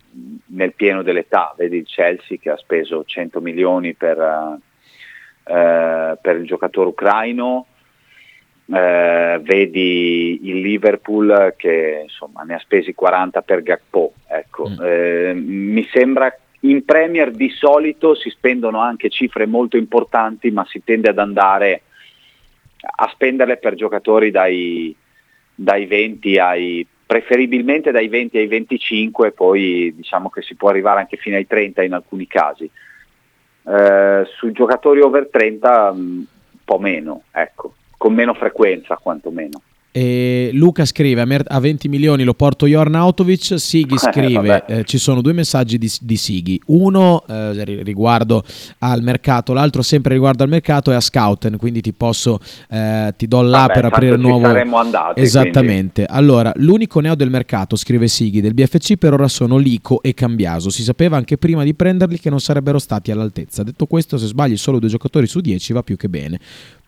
nel 0.48 0.74
pieno 0.74 1.02
dell'età. 1.02 1.54
Vedi 1.58 1.78
il 1.78 1.86
Chelsea 1.88 2.38
che 2.40 2.50
ha 2.52 2.58
speso 2.58 3.04
100 3.04 3.42
milioni 3.42 3.94
per, 3.96 4.18
eh, 5.44 6.18
per 6.22 6.36
il 6.38 6.46
giocatore 6.46 6.90
ucraino, 6.90 7.68
eh, 8.66 9.40
vedi 9.44 10.40
il 10.44 10.62
Liverpool 10.62 11.54
che 11.58 12.02
insomma 12.04 12.44
ne 12.44 12.56
ha 12.56 12.60
spesi 12.60 12.94
40 12.94 13.42
per 13.42 13.62
Gakpo. 13.62 14.14
Ecco. 14.28 14.70
Eh, 14.82 15.34
mi 15.36 15.88
sembra 15.92 16.36
in 16.62 16.86
Premier 16.86 17.32
di 17.32 17.50
solito 17.50 18.16
si 18.16 18.30
spendono 18.30 18.80
anche 18.80 19.10
cifre 19.10 19.46
molto 19.46 19.78
importanti, 19.78 20.50
ma 20.52 20.66
si 20.66 20.82
tende 20.84 21.10
ad 21.10 21.20
andare 21.20 21.82
a 22.80 23.10
spenderle 23.12 23.58
per 23.58 23.76
giocatori 23.76 24.32
dai, 24.32 24.96
dai 25.54 25.86
20 25.86 26.38
ai 26.38 26.88
preferibilmente 27.06 27.92
dai 27.92 28.08
20 28.08 28.38
ai 28.38 28.48
25, 28.48 29.32
poi 29.32 29.94
diciamo 29.96 30.30
che 30.30 30.42
si 30.42 30.56
può 30.56 30.70
arrivare 30.70 31.02
anche 31.02 31.18
fino 31.18 31.36
ai 31.36 31.46
30 31.46 31.84
in 31.84 31.94
alcuni 31.94 32.28
casi. 32.28 32.70
Eh, 33.66 34.26
sui 34.38 34.52
giocatori 34.52 35.02
over 35.02 35.30
30 35.30 35.92
mh, 35.94 35.98
un 35.98 36.26
po' 36.66 36.80
meno, 36.80 37.24
ecco, 37.32 37.76
con 37.98 38.14
meno 38.14 38.34
frequenza 38.34 38.98
quantomeno. 38.98 39.62
E 39.96 40.50
Luca 40.54 40.86
scrive: 40.86 41.22
a, 41.22 41.26
mer- 41.26 41.46
a 41.48 41.60
20 41.60 41.88
milioni 41.88 42.24
lo 42.24 42.34
porto 42.34 42.66
io 42.66 42.80
Arnautovic. 42.80 43.60
Sighi 43.60 43.96
scrive: 44.00 44.34
vabbè. 44.34 44.64
eh, 44.80 44.84
Ci 44.86 44.98
sono 44.98 45.22
due 45.22 45.34
messaggi 45.34 45.78
di, 45.78 45.88
di 46.02 46.18
Sighi. 46.18 46.60
Uno 46.68 47.24
eh, 47.30 47.64
ri- 47.64 47.84
riguardo 47.84 48.44
al 48.80 49.04
mercato, 49.04 49.54
l'altro 49.54 49.84
sempre 49.84 50.14
riguardo 50.14 50.42
al 50.42 50.50
mercato 50.50 50.90
e 50.92 50.96
a 50.96 51.00
Scouten. 51.00 51.58
Quindi 51.58 51.82
ti 51.82 51.94
posso, 51.94 52.40
eh, 52.70 53.14
ti 53.16 53.28
do 53.28 53.42
là 53.44 53.60
Vabbè, 53.68 53.74
per 53.74 53.86
aprire 53.86 54.16
il 54.16 54.20
nuovo. 54.22 54.46
saremmo 54.48 54.78
andati, 54.78 55.22
Esattamente. 55.22 56.06
Allora, 56.06 56.52
l'unico 56.56 57.00
neo 57.00 57.14
del 57.14 57.30
mercato, 57.30 57.76
scrive 57.76 58.08
Sighi, 58.08 58.42
del 58.42 58.56
BFC 58.56 58.96
per 58.98 59.14
ora 59.14 59.28
sono 59.28 59.58
Lico 59.58 60.02
e 60.02 60.16
Cambiaso. 60.16 60.72
Si 60.72 60.82
sapeva 60.82 61.18
anche 61.18 61.38
prima 61.38 61.64
di 61.64 61.76
prenderli 61.76 62.18
che 62.20 62.32
non 62.32 62.40
sarebbero 62.40 62.80
stati 62.80 63.12
all'altezza. 63.12 63.62
Detto 63.62 63.86
questo, 63.86 64.18
se 64.18 64.26
sbagli 64.26 64.58
solo 64.58 64.80
due 64.80 64.90
giocatori 64.90 65.28
su 65.28 65.40
10 65.40 65.72
va 65.74 65.84
più 65.84 65.98
che 65.98 66.10
bene. 66.10 66.40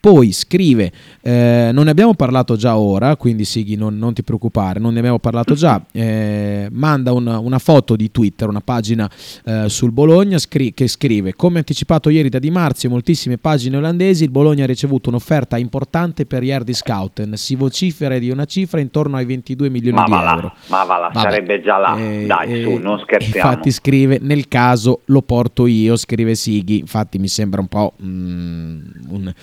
Poi 0.06 0.32
scrive, 0.34 0.92
eh, 1.22 1.72
non 1.74 1.86
ne 1.86 1.90
abbiamo 1.90 2.14
parlato 2.14 2.56
già 2.56 2.78
ora, 2.78 3.16
quindi 3.16 3.44
Sighi 3.44 3.76
non, 3.76 3.98
non 3.98 4.14
ti 4.14 4.22
preoccupare, 4.22 4.80
non 4.80 4.94
ne 4.94 5.00
abbiamo 5.00 5.18
parlato 5.18 5.56
già, 5.56 5.82
eh, 5.92 6.68
manda 6.72 7.12
una, 7.12 7.40
una 7.40 7.58
foto 7.58 7.96
di 7.96 8.12
Twitter, 8.12 8.48
una 8.48 8.62
pagina 8.62 9.10
eh, 9.46 9.68
sul 9.68 9.92
Bologna 9.92 10.38
scri- 10.38 10.76
che 10.76 10.88
scrive, 10.88 11.34
come 11.34 11.58
anticipato 11.58 12.12
ieri 12.12 12.30
da 12.30 12.38
Di 12.38 12.52
Marzio, 12.52 12.88
moltissime 12.88 13.40
pagine 13.40 13.78
olandesi, 13.78 14.26
il 14.26 14.30
Bologna 14.30 14.66
ha 14.66 14.68
ricevuto 14.68 15.10
un'offerta 15.10 15.58
importante 15.58 16.28
per 16.28 16.44
Jerdy 16.44 16.74
Scouten, 16.74 17.36
si 17.36 17.56
vocifera 17.56 18.20
di 18.20 18.30
una 18.30 18.46
cifra 18.46 18.80
intorno 18.80 19.18
ai 19.18 19.26
22 19.26 19.70
milioni 19.72 19.98
Ma 19.98 20.04
di 20.06 20.12
va 20.12 20.22
là, 20.22 20.36
euro. 20.36 20.54
ma 20.68 20.84
va 20.84 20.98
là, 21.00 21.10
Vabbè. 21.12 21.20
sarebbe 21.20 21.62
già 21.64 21.78
là, 21.78 21.98
Eh, 21.98 22.26
dai 22.28 22.60
eh, 22.60 22.62
su, 22.62 22.76
non 22.76 23.00
scherziamo. 23.00 23.50
Infatti 23.50 23.72
scrive, 23.72 24.20
nel 24.22 24.48
caso 24.48 25.02
lo 25.06 25.24
porto 25.24 25.66
io, 25.66 25.96
scrive 25.96 26.36
Sighi, 26.36 26.78
infatti 26.78 27.18
mi 27.18 27.28
sembra 27.28 27.60
un 27.60 27.68
po' 27.68 27.94
mm, 28.04 28.80
un, 29.08 29.34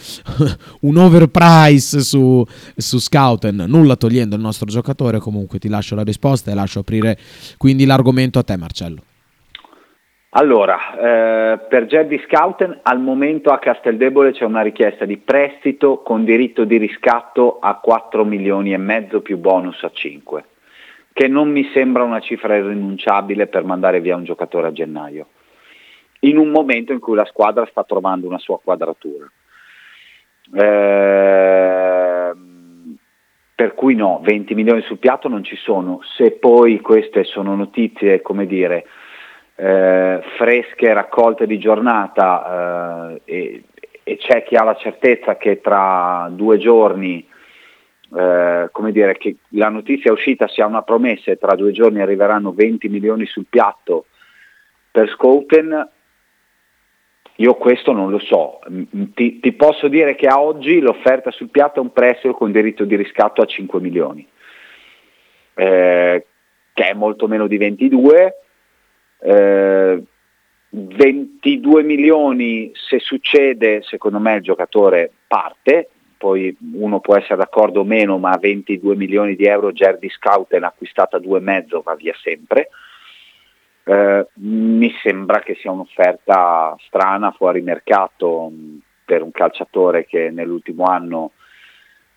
un 0.81 0.97
overprice 0.97 2.01
su, 2.01 2.45
su 2.77 2.99
Scouten, 2.99 3.65
nulla 3.69 3.97
togliendo 3.97 4.37
il 4.37 4.43
nostro 4.43 4.67
giocatore, 4.67 5.19
comunque 5.19 5.59
ti 5.59 5.69
lascio 5.69 5.95
la 5.95 6.05
risposta 6.05 6.51
e 6.51 6.55
lascio 6.55 6.81
aprire 6.81 7.19
quindi 7.57 7.85
l'argomento 7.85 8.39
a 8.39 8.43
te 8.43 8.57
Marcello. 8.57 9.03
Allora, 10.35 10.95
eh, 10.95 11.59
per 11.69 11.85
Jerry 11.85 12.19
Scouten 12.27 12.81
al 12.85 13.01
momento 13.01 13.51
a 13.51 13.59
Casteldebole 13.59 14.33
c'è 14.33 14.45
una 14.45 14.63
richiesta 14.63 15.05
di 15.05 15.19
prestito 15.19 15.99
con 15.99 16.25
diritto 16.25 16.65
di 16.65 16.79
riscatto 16.79 17.59
a 17.59 17.75
4 17.75 18.25
milioni 18.25 18.73
e 18.73 18.79
mezzo 18.79 19.21
più 19.21 19.37
bonus 19.37 19.83
a 19.83 19.91
5, 19.93 20.45
che 21.13 21.29
non 21.29 21.51
mi 21.51 21.69
sembra 21.75 22.03
una 22.03 22.21
cifra 22.21 22.57
irrinunciabile 22.57 23.47
per 23.47 23.65
mandare 23.65 24.01
via 24.01 24.17
un 24.17 24.25
giocatore 24.25 24.69
a 24.69 24.73
gennaio, 24.73 25.27
in 26.21 26.39
un 26.39 26.49
momento 26.49 26.93
in 26.93 26.99
cui 26.99 27.15
la 27.15 27.27
squadra 27.27 27.67
sta 27.67 27.85
trovando 27.85 28.27
una 28.27 28.39
sua 28.39 28.59
quadratura. 28.59 29.31
Ehm, 30.55 32.43
per 33.55 33.75
cui 33.75 33.95
no, 33.95 34.21
20 34.25 34.55
milioni 34.55 34.83
sul 34.83 34.99
piatto 34.99 35.29
non 35.29 35.45
ci 35.45 35.57
sono, 35.57 36.01
se 36.17 36.33
poi 36.33 36.81
queste 36.81 37.25
sono 37.25 37.55
notizie, 37.55 38.21
come 38.23 38.47
dire, 38.47 38.87
eh, 39.55 40.23
fresche, 40.37 40.93
raccolte 40.93 41.47
di 41.47 41.59
giornata 41.59 43.15
eh, 43.15 43.21
e, 43.25 43.63
e 44.03 44.17
c'è 44.17 44.43
chi 44.43 44.57
ha 44.57 44.65
la 44.65 44.75
certezza 44.77 45.37
che 45.37 45.61
tra 45.61 46.29
due 46.33 46.59
giorni 46.59 47.25
eh, 48.15 48.69
come 48.73 48.93
dire, 48.93 49.17
che 49.17 49.37
la 49.51 49.71
notizia 49.71 50.11
è 50.11 50.13
uscita 50.13 50.47
sia 50.47 50.67
una 50.67 50.83
promessa 50.83 51.31
e 51.31 51.39
tra 51.39 51.55
due 51.55 51.73
giorni 51.73 52.01
arriveranno 52.01 52.53
20 52.53 52.89
milioni 52.89 53.25
sul 53.25 53.47
piatto 53.49 54.07
per 54.91 55.09
Scouten, 55.09 55.89
io 57.43 57.55
questo 57.55 57.90
non 57.90 58.09
lo 58.09 58.20
so. 58.20 58.61
Ti, 59.14 59.40
ti, 59.40 59.53
posso 59.53 59.88
dire 59.88 60.14
che 60.14 60.26
a 60.26 60.40
oggi 60.40 60.78
l'offerta 60.78 61.32
sul 61.32 61.49
piatto 61.49 61.80
è 61.80 61.82
un 61.82 61.93
prestito 61.93 62.34
con 62.34 62.53
diritto 62.53 62.84
di 62.84 62.95
riscatto 62.95 63.43
a 63.43 63.47
5 63.47 63.80
milioni, 63.80 64.24
eh, 65.55 66.26
che 66.72 66.84
è 66.84 66.95
molto 66.95 67.26
meno 67.26 67.49
di 67.49 67.57
22. 67.57 68.34
Eh, 69.18 70.03
22 70.74 71.82
milioni 71.82 72.70
se 72.74 73.01
succede, 73.01 73.82
secondo 73.82 74.20
me 74.20 74.36
il 74.36 74.43
giocatore 74.43 75.11
parte, 75.26 75.90
poi 76.16 76.57
uno 76.74 77.01
può 77.01 77.16
essere 77.16 77.36
d'accordo 77.36 77.80
o 77.80 77.84
meno, 77.84 78.18
ma 78.18 78.38
22 78.40 78.95
milioni 78.95 79.34
di 79.34 79.47
euro 79.47 79.72
Gerdi 79.72 80.09
Scouten 80.09 80.62
acquistata 80.62 81.16
a 81.16 81.20
due 81.20 81.38
e 81.38 81.43
mezzo 81.43 81.82
va 81.82 81.97
via 81.97 82.14
sempre. 82.22 82.68
Eh, 83.85 84.26
mi 84.35 84.93
sembra 85.03 85.41
che 85.41 85.57
sia 85.57 85.72
un'offerta 85.72 86.76
strana, 86.87 87.33
fuori 87.33 87.62
mercato 87.62 88.49
mh, 88.49 88.78
per 89.05 89.22
un 89.22 89.33
calciatore 89.33 90.07
che 90.07 90.30
nell'ultimo 90.30 90.85
anno 90.85 91.33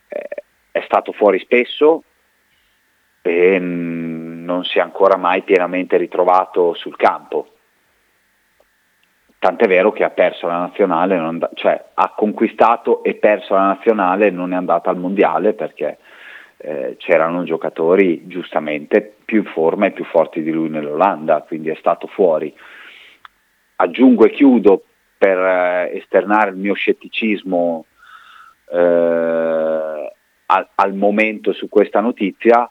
eh, 0.08 0.44
è 0.72 0.82
stato 0.86 1.12
fuori 1.12 1.40
spesso 1.40 2.04
e 3.22 3.60
mh, 3.60 4.44
non 4.44 4.64
si 4.64 4.78
è 4.78 4.82
ancora 4.82 5.18
mai 5.18 5.42
pienamente 5.42 5.98
ritrovato 5.98 6.76
sul 6.76 6.96
campo. 6.96 7.50
Tant'è 9.40 9.68
vero 9.68 9.92
che 9.92 10.04
ha 10.04 10.10
perso 10.12 10.48
la 10.48 10.60
nazionale, 10.60 11.18
and- 11.18 11.50
cioè 11.56 11.84
ha 11.94 12.14
conquistato 12.16 13.04
e 13.04 13.16
perso 13.16 13.56
la 13.56 13.66
nazionale 13.68 14.28
e 14.28 14.32
non 14.32 14.54
è 14.54 14.56
andata 14.56 14.90
al 14.90 14.98
mondiale 14.98 15.54
perché 15.54 15.98
eh, 16.58 16.96
c'erano 16.98 17.44
giocatori 17.44 18.28
giustamente 18.28 19.16
più 19.26 19.40
in 19.40 19.46
forma 19.46 19.88
e 19.88 19.92
più 19.92 20.06
forti 20.06 20.42
di 20.42 20.52
lui 20.52 20.70
nell'Olanda, 20.70 21.42
quindi 21.42 21.70
è 21.70 21.76
stato 21.76 22.08
fuori. 22.08 22.54
Aggiungo 23.78 24.26
e 24.26 24.32
chiudo 24.32 24.84
per 25.18 25.38
eh, 25.38 25.98
esternare 25.98 26.52
il 26.52 26.58
mio 26.58 26.74
scetticismo 26.74 27.86
eh, 28.72 30.14
al, 30.46 30.70
al 30.76 30.94
momento 30.94 31.54
su 31.54 31.68
questa 31.68 32.00
notizia, 32.00 32.70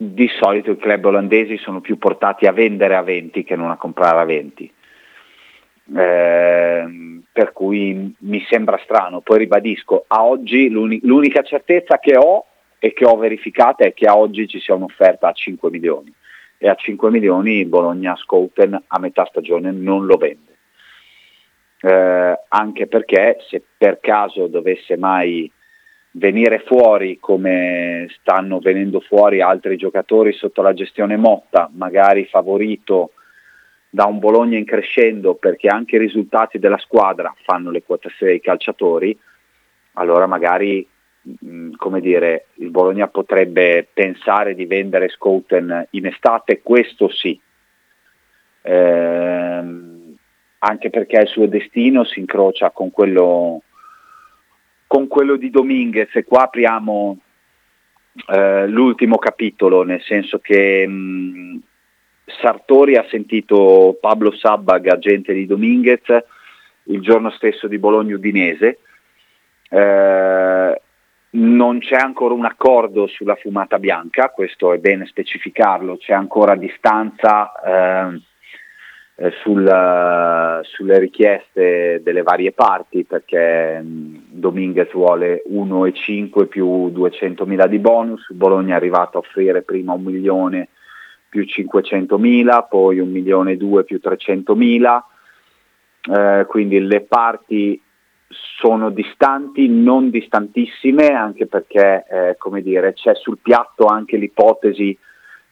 di 0.00 0.28
solito 0.40 0.70
i 0.70 0.76
club 0.76 1.06
olandesi 1.06 1.56
sono 1.58 1.80
più 1.80 1.98
portati 1.98 2.46
a 2.46 2.52
vendere 2.52 2.94
a 2.94 3.02
20 3.02 3.42
che 3.42 3.56
non 3.56 3.70
a 3.70 3.76
comprare 3.76 4.20
a 4.20 4.24
20 4.24 4.72
eh, 5.96 7.20
per 7.32 7.52
cui 7.52 8.14
mi 8.18 8.44
sembra 8.48 8.80
strano. 8.82 9.20
Poi 9.20 9.38
ribadisco, 9.38 10.04
a 10.06 10.24
oggi 10.24 10.68
l'uni- 10.68 11.00
l'unica 11.02 11.42
certezza 11.42 11.98
che 11.98 12.16
ho 12.16 12.44
e 12.78 12.92
che 12.92 13.04
ho 13.04 13.16
verificata 13.16 13.84
è 13.84 13.92
che 13.92 14.06
a 14.06 14.16
oggi 14.16 14.46
ci 14.46 14.60
sia 14.60 14.74
un'offerta 14.74 15.28
a 15.28 15.32
5 15.32 15.70
milioni 15.70 16.12
e 16.58 16.68
a 16.68 16.74
5 16.74 17.10
milioni 17.10 17.64
Bologna 17.64 18.16
Scouten 18.16 18.82
a 18.86 18.98
metà 18.98 19.24
stagione 19.26 19.70
non 19.70 20.06
lo 20.06 20.16
vende. 20.16 20.56
Eh, 21.80 22.40
anche 22.48 22.86
perché 22.88 23.38
se 23.48 23.62
per 23.76 24.00
caso 24.00 24.48
dovesse 24.48 24.96
mai 24.96 25.50
venire 26.12 26.58
fuori 26.60 27.18
come 27.20 28.08
stanno 28.18 28.58
venendo 28.58 28.98
fuori 28.98 29.40
altri 29.40 29.76
giocatori 29.76 30.32
sotto 30.32 30.62
la 30.62 30.72
gestione 30.72 31.16
Motta, 31.16 31.70
magari 31.72 32.24
favorito 32.24 33.12
da 33.90 34.04
un 34.04 34.18
Bologna 34.18 34.58
in 34.58 34.64
crescendo 34.64 35.34
perché 35.34 35.68
anche 35.68 35.96
i 35.96 36.00
risultati 36.00 36.58
della 36.58 36.78
squadra 36.78 37.34
fanno 37.42 37.70
le 37.70 37.82
quotazioni 37.82 38.32
dei 38.32 38.40
calciatori, 38.40 39.18
allora 39.94 40.26
magari 40.26 40.86
mh, 41.22 41.72
come 41.76 42.00
dire, 42.00 42.46
il 42.54 42.70
Bologna 42.70 43.08
potrebbe 43.08 43.86
pensare 43.92 44.54
di 44.54 44.66
vendere 44.66 45.08
Scouten 45.08 45.86
in 45.90 46.06
estate, 46.06 46.60
questo 46.62 47.08
sì. 47.08 47.38
Ehm, 48.62 50.16
anche 50.58 50.90
perché 50.90 51.20
il 51.20 51.28
suo 51.28 51.46
destino 51.46 52.04
si 52.04 52.18
incrocia 52.20 52.70
con 52.70 52.90
quello, 52.90 53.62
con 54.86 55.06
quello 55.06 55.36
di 55.36 55.50
Dominguez 55.50 56.14
e 56.14 56.24
qua 56.24 56.42
apriamo 56.44 57.18
eh, 58.28 58.66
l'ultimo 58.66 59.18
capitolo, 59.18 59.84
nel 59.84 60.02
senso 60.02 60.38
che 60.38 60.86
mh, 60.86 61.60
Sartori 62.40 62.96
ha 62.96 63.06
sentito 63.08 63.96
Pablo 64.00 64.32
Sabbag, 64.32 64.86
agente 64.88 65.32
di 65.32 65.46
Dominguez, 65.46 66.02
il 66.84 67.00
giorno 67.00 67.30
stesso 67.30 67.66
di 67.66 67.78
Bologna 67.78 68.14
Udinese. 68.14 68.78
Eh, 69.68 70.80
non 71.30 71.78
c'è 71.78 71.96
ancora 71.96 72.34
un 72.34 72.44
accordo 72.44 73.06
sulla 73.06 73.34
fumata 73.34 73.78
bianca, 73.78 74.30
questo 74.30 74.72
è 74.72 74.78
bene 74.78 75.04
specificarlo, 75.06 75.98
c'è 75.98 76.14
ancora 76.14 76.54
distanza 76.54 77.52
eh, 77.60 78.20
eh, 79.16 79.32
sul, 79.42 80.60
sulle 80.62 80.98
richieste 80.98 82.00
delle 82.02 82.22
varie 82.22 82.52
parti 82.52 83.04
perché 83.04 83.80
Dominguez 83.82 84.90
vuole 84.92 85.42
1,5 85.50 86.46
più 86.46 86.86
200.000 86.94 87.66
di 87.66 87.78
bonus, 87.78 88.32
Bologna 88.32 88.74
è 88.74 88.76
arrivato 88.76 89.18
a 89.18 89.20
offrire 89.20 89.62
prima 89.62 89.92
un 89.92 90.02
milione 90.02 90.68
più 91.28 91.42
500.000, 91.42 92.66
poi 92.68 92.98
1 92.98 93.10
milione 93.10 93.52
e 93.52 93.56
2 93.56 93.84
più 93.84 94.00
300.000, 94.02 95.02
eh, 96.10 96.46
quindi 96.46 96.80
le 96.80 97.00
parti 97.02 97.80
sono 98.58 98.90
distanti, 98.90 99.68
non 99.68 100.10
distantissime, 100.10 101.08
anche 101.08 101.46
perché 101.46 102.04
eh, 102.08 102.36
come 102.38 102.62
dire, 102.62 102.92
c'è 102.92 103.14
sul 103.14 103.38
piatto 103.40 103.86
anche 103.86 104.16
l'ipotesi 104.16 104.96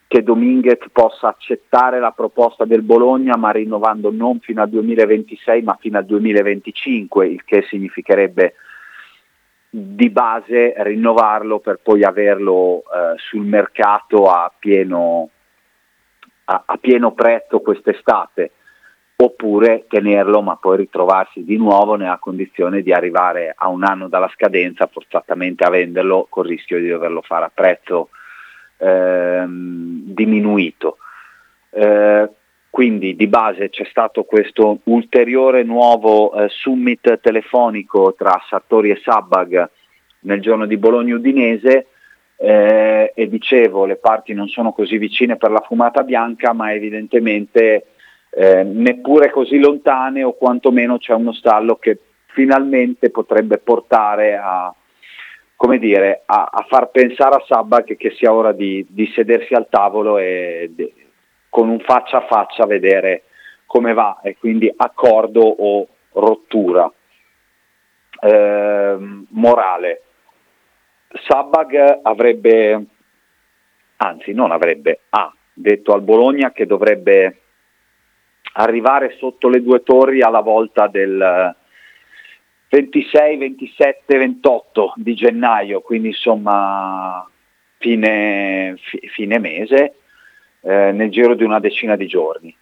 che 0.08 0.22
Dominguez 0.22 0.78
possa 0.92 1.28
accettare 1.28 1.98
la 1.98 2.12
proposta 2.12 2.64
del 2.64 2.82
Bologna 2.82 3.36
ma 3.36 3.50
rinnovando 3.50 4.12
non 4.12 4.38
fino 4.38 4.62
al 4.62 4.68
2026 4.68 5.62
ma 5.62 5.76
fino 5.80 5.98
al 5.98 6.06
2025, 6.06 7.26
il 7.26 7.44
che 7.44 7.62
significherebbe 7.68 8.54
di 9.68 10.08
base 10.08 10.74
rinnovarlo 10.76 11.58
per 11.58 11.80
poi 11.82 12.02
averlo 12.02 12.78
eh, 12.82 13.18
sul 13.18 13.44
mercato 13.44 14.30
a 14.30 14.50
pieno, 14.56 15.30
a, 16.46 16.62
a 16.66 16.76
pieno 16.78 17.12
prezzo 17.12 17.60
quest'estate 17.60 18.50
oppure 19.18 19.86
tenerlo 19.88 20.42
ma 20.42 20.56
poi 20.56 20.76
ritrovarsi 20.78 21.42
di 21.42 21.56
nuovo 21.56 21.94
nella 21.94 22.18
condizione 22.18 22.82
di 22.82 22.92
arrivare 22.92 23.54
a 23.56 23.68
un 23.68 23.82
anno 23.82 24.08
dalla 24.08 24.30
scadenza 24.34 24.88
forzatamente 24.92 25.64
a 25.64 25.70
venderlo 25.70 26.26
col 26.28 26.46
rischio 26.46 26.78
di 26.78 26.88
doverlo 26.88 27.22
fare 27.22 27.46
a 27.46 27.50
prezzo 27.52 28.10
ehm, 28.76 30.02
diminuito. 30.12 30.98
Eh, 31.70 32.28
quindi 32.68 33.16
di 33.16 33.26
base 33.26 33.70
c'è 33.70 33.86
stato 33.88 34.24
questo 34.24 34.80
ulteriore 34.84 35.62
nuovo 35.62 36.34
eh, 36.34 36.48
summit 36.50 37.20
telefonico 37.20 38.14
tra 38.14 38.38
Sartori 38.50 38.90
e 38.90 39.00
Sabbag 39.02 39.70
nel 40.20 40.42
giorno 40.42 40.66
di 40.66 40.76
Bologna 40.76 41.14
Udinese 41.14 41.86
eh, 42.36 43.12
e 43.14 43.28
dicevo 43.28 43.86
le 43.86 43.96
parti 43.96 44.34
non 44.34 44.48
sono 44.48 44.72
così 44.72 44.98
vicine 44.98 45.36
per 45.36 45.50
la 45.50 45.64
fumata 45.66 46.02
bianca 46.02 46.52
ma 46.52 46.72
evidentemente 46.72 47.86
eh, 48.30 48.62
neppure 48.62 49.30
così 49.30 49.58
lontane 49.58 50.22
o 50.22 50.34
quantomeno 50.34 50.98
c'è 50.98 51.14
uno 51.14 51.32
stallo 51.32 51.76
che 51.76 51.98
finalmente 52.26 53.08
potrebbe 53.10 53.56
portare 53.56 54.36
a, 54.36 54.74
come 55.56 55.78
dire, 55.78 56.22
a, 56.26 56.50
a 56.52 56.66
far 56.68 56.90
pensare 56.90 57.36
a 57.36 57.44
Sabba 57.46 57.82
che, 57.82 57.96
che 57.96 58.10
sia 58.10 58.32
ora 58.32 58.52
di, 58.52 58.84
di, 58.90 59.10
sedersi 59.14 59.54
al 59.54 59.68
tavolo 59.70 60.18
e 60.18 60.70
di, 60.70 60.92
con 61.48 61.70
un 61.70 61.80
faccia 61.80 62.18
a 62.18 62.26
faccia 62.26 62.66
vedere 62.66 63.22
come 63.64 63.94
va 63.94 64.20
e 64.22 64.36
quindi 64.36 64.70
accordo 64.76 65.40
o 65.40 65.88
rottura. 66.12 66.92
Eh, 68.20 68.96
morale, 69.30 70.02
Sabag 71.26 72.00
avrebbe, 72.02 72.84
anzi 73.96 74.32
non 74.32 74.50
avrebbe, 74.50 75.00
ha 75.10 75.32
detto 75.52 75.92
al 75.92 76.02
Bologna 76.02 76.52
che 76.52 76.66
dovrebbe 76.66 77.40
arrivare 78.54 79.16
sotto 79.18 79.48
le 79.48 79.62
due 79.62 79.82
torri 79.82 80.22
alla 80.22 80.40
volta 80.40 80.86
del 80.86 81.54
26, 82.68 83.36
27, 83.36 84.18
28 84.18 84.94
di 84.96 85.14
gennaio, 85.14 85.80
quindi 85.80 86.08
insomma 86.08 87.28
fine, 87.78 88.76
fine 89.12 89.38
mese, 89.38 89.94
eh, 90.60 90.92
nel 90.92 91.10
giro 91.10 91.34
di 91.34 91.44
una 91.44 91.60
decina 91.60 91.96
di 91.96 92.06
giorni. 92.06 92.56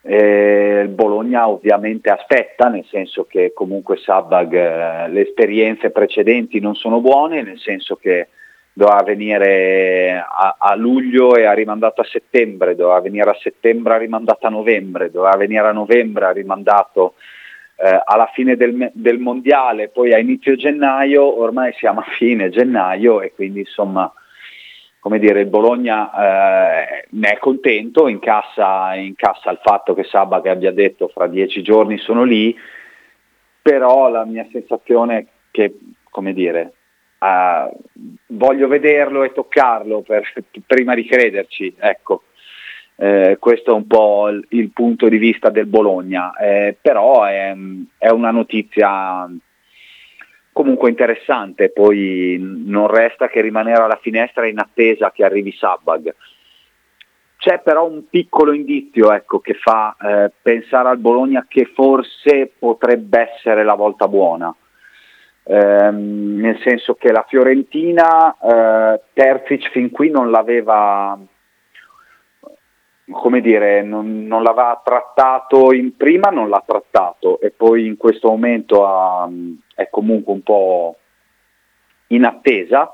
Eh, 0.00 0.86
Bologna 0.90 1.48
ovviamente 1.48 2.10
aspetta, 2.10 2.68
nel 2.68 2.84
senso 2.88 3.24
che 3.24 3.52
comunque 3.52 3.96
Sabag 3.96 4.52
eh, 4.54 5.08
le 5.08 5.22
esperienze 5.22 5.90
precedenti 5.90 6.60
non 6.60 6.74
sono 6.74 7.00
buone, 7.00 7.42
nel 7.42 7.58
senso 7.58 7.96
che 7.96 8.28
doveva 8.72 9.02
venire 9.02 10.16
a, 10.16 10.56
a, 10.56 10.74
luglio 10.76 11.34
e 11.34 11.46
ha 11.46 11.52
rimandato 11.52 12.00
a 12.00 12.04
settembre, 12.04 12.76
doveva 12.76 13.00
venire 13.00 13.28
a 13.28 13.36
settembre 13.40 13.94
ha 13.94 13.98
rimandato 13.98 14.46
a 14.46 14.50
novembre, 14.50 15.10
doveva 15.10 15.36
venire 15.36 15.66
a 15.66 15.72
novembre 15.72 16.26
ha 16.26 16.30
rimandato 16.30 17.14
eh, 17.74 18.00
alla 18.04 18.30
fine 18.32 18.56
del, 18.56 18.92
del 18.94 19.18
mondiale, 19.18 19.88
poi 19.88 20.14
a 20.14 20.18
inizio 20.18 20.54
gennaio, 20.54 21.40
ormai 21.40 21.72
siamo 21.72 22.00
a 22.00 22.06
fine 22.16 22.50
gennaio 22.50 23.20
e 23.20 23.32
quindi 23.34 23.60
insomma 23.60 24.12
come 25.00 25.18
dire, 25.18 25.40
il 25.40 25.46
Bologna 25.46 26.10
eh, 26.12 27.06
ne 27.10 27.28
è 27.28 27.38
contento, 27.38 28.08
incassa, 28.08 28.94
incassa 28.94 29.50
il 29.50 29.60
fatto 29.62 29.94
che 29.94 30.04
Sabba 30.04 30.40
che 30.40 30.50
abbia 30.50 30.72
detto 30.72 31.08
fra 31.08 31.26
dieci 31.26 31.62
giorni 31.62 31.98
sono 31.98 32.24
lì, 32.24 32.56
però 33.62 34.08
la 34.08 34.24
mia 34.24 34.46
sensazione 34.50 35.18
è 35.18 35.26
che, 35.50 35.78
come 36.10 36.32
dire, 36.32 36.72
eh, 37.20 37.70
voglio 38.28 38.68
vederlo 38.68 39.22
e 39.22 39.32
toccarlo 39.32 40.02
per, 40.02 40.24
prima 40.66 40.94
di 40.94 41.04
crederci, 41.04 41.74
ecco. 41.78 42.22
Eh, 43.00 43.36
questo 43.38 43.70
è 43.70 43.74
un 43.74 43.86
po' 43.86 44.28
il, 44.28 44.44
il, 44.48 44.70
punto 44.72 45.08
di 45.08 45.18
vista 45.18 45.50
del 45.50 45.66
Bologna, 45.66 46.34
eh, 46.36 46.76
però 46.80 47.22
è, 47.22 47.54
è, 47.96 48.08
una 48.08 48.32
notizia 48.32 49.30
comunque 50.58 50.90
interessante, 50.90 51.70
poi 51.70 52.36
non 52.40 52.88
resta 52.88 53.28
che 53.28 53.40
rimanere 53.40 53.80
alla 53.80 54.00
finestra 54.02 54.44
in 54.44 54.58
attesa 54.58 55.12
che 55.12 55.22
arrivi 55.22 55.52
Sabbag. 55.52 56.12
C'è 57.36 57.60
però 57.60 57.86
un 57.86 58.08
piccolo 58.08 58.50
indizio 58.50 59.12
ecco, 59.12 59.38
che 59.38 59.54
fa 59.54 59.94
eh, 60.00 60.32
pensare 60.42 60.88
al 60.88 60.98
Bologna 60.98 61.46
che 61.48 61.70
forse 61.72 62.50
potrebbe 62.58 63.30
essere 63.32 63.62
la 63.62 63.74
volta 63.74 64.08
buona. 64.08 64.52
Ehm, 65.44 66.40
nel 66.40 66.58
senso 66.64 66.94
che 66.94 67.12
la 67.12 67.24
Fiorentina 67.28 68.36
eh, 68.36 69.00
Terzic 69.12 69.70
fin 69.70 69.92
qui 69.92 70.10
non 70.10 70.32
l'aveva 70.32 71.16
come 73.10 73.40
dire, 73.40 73.82
non, 73.82 74.26
non, 74.26 74.42
l'aveva 74.42 74.80
trattato 74.84 75.72
in 75.72 75.96
prima, 75.96 76.30
non 76.30 76.48
l'ha 76.48 76.62
trattato 76.64 77.40
e 77.40 77.50
poi 77.50 77.86
in 77.86 77.96
questo 77.96 78.28
momento 78.28 78.86
ha, 78.86 79.28
è 79.74 79.88
comunque 79.90 80.32
un 80.32 80.42
po' 80.42 80.96
in 82.08 82.24
attesa. 82.24 82.92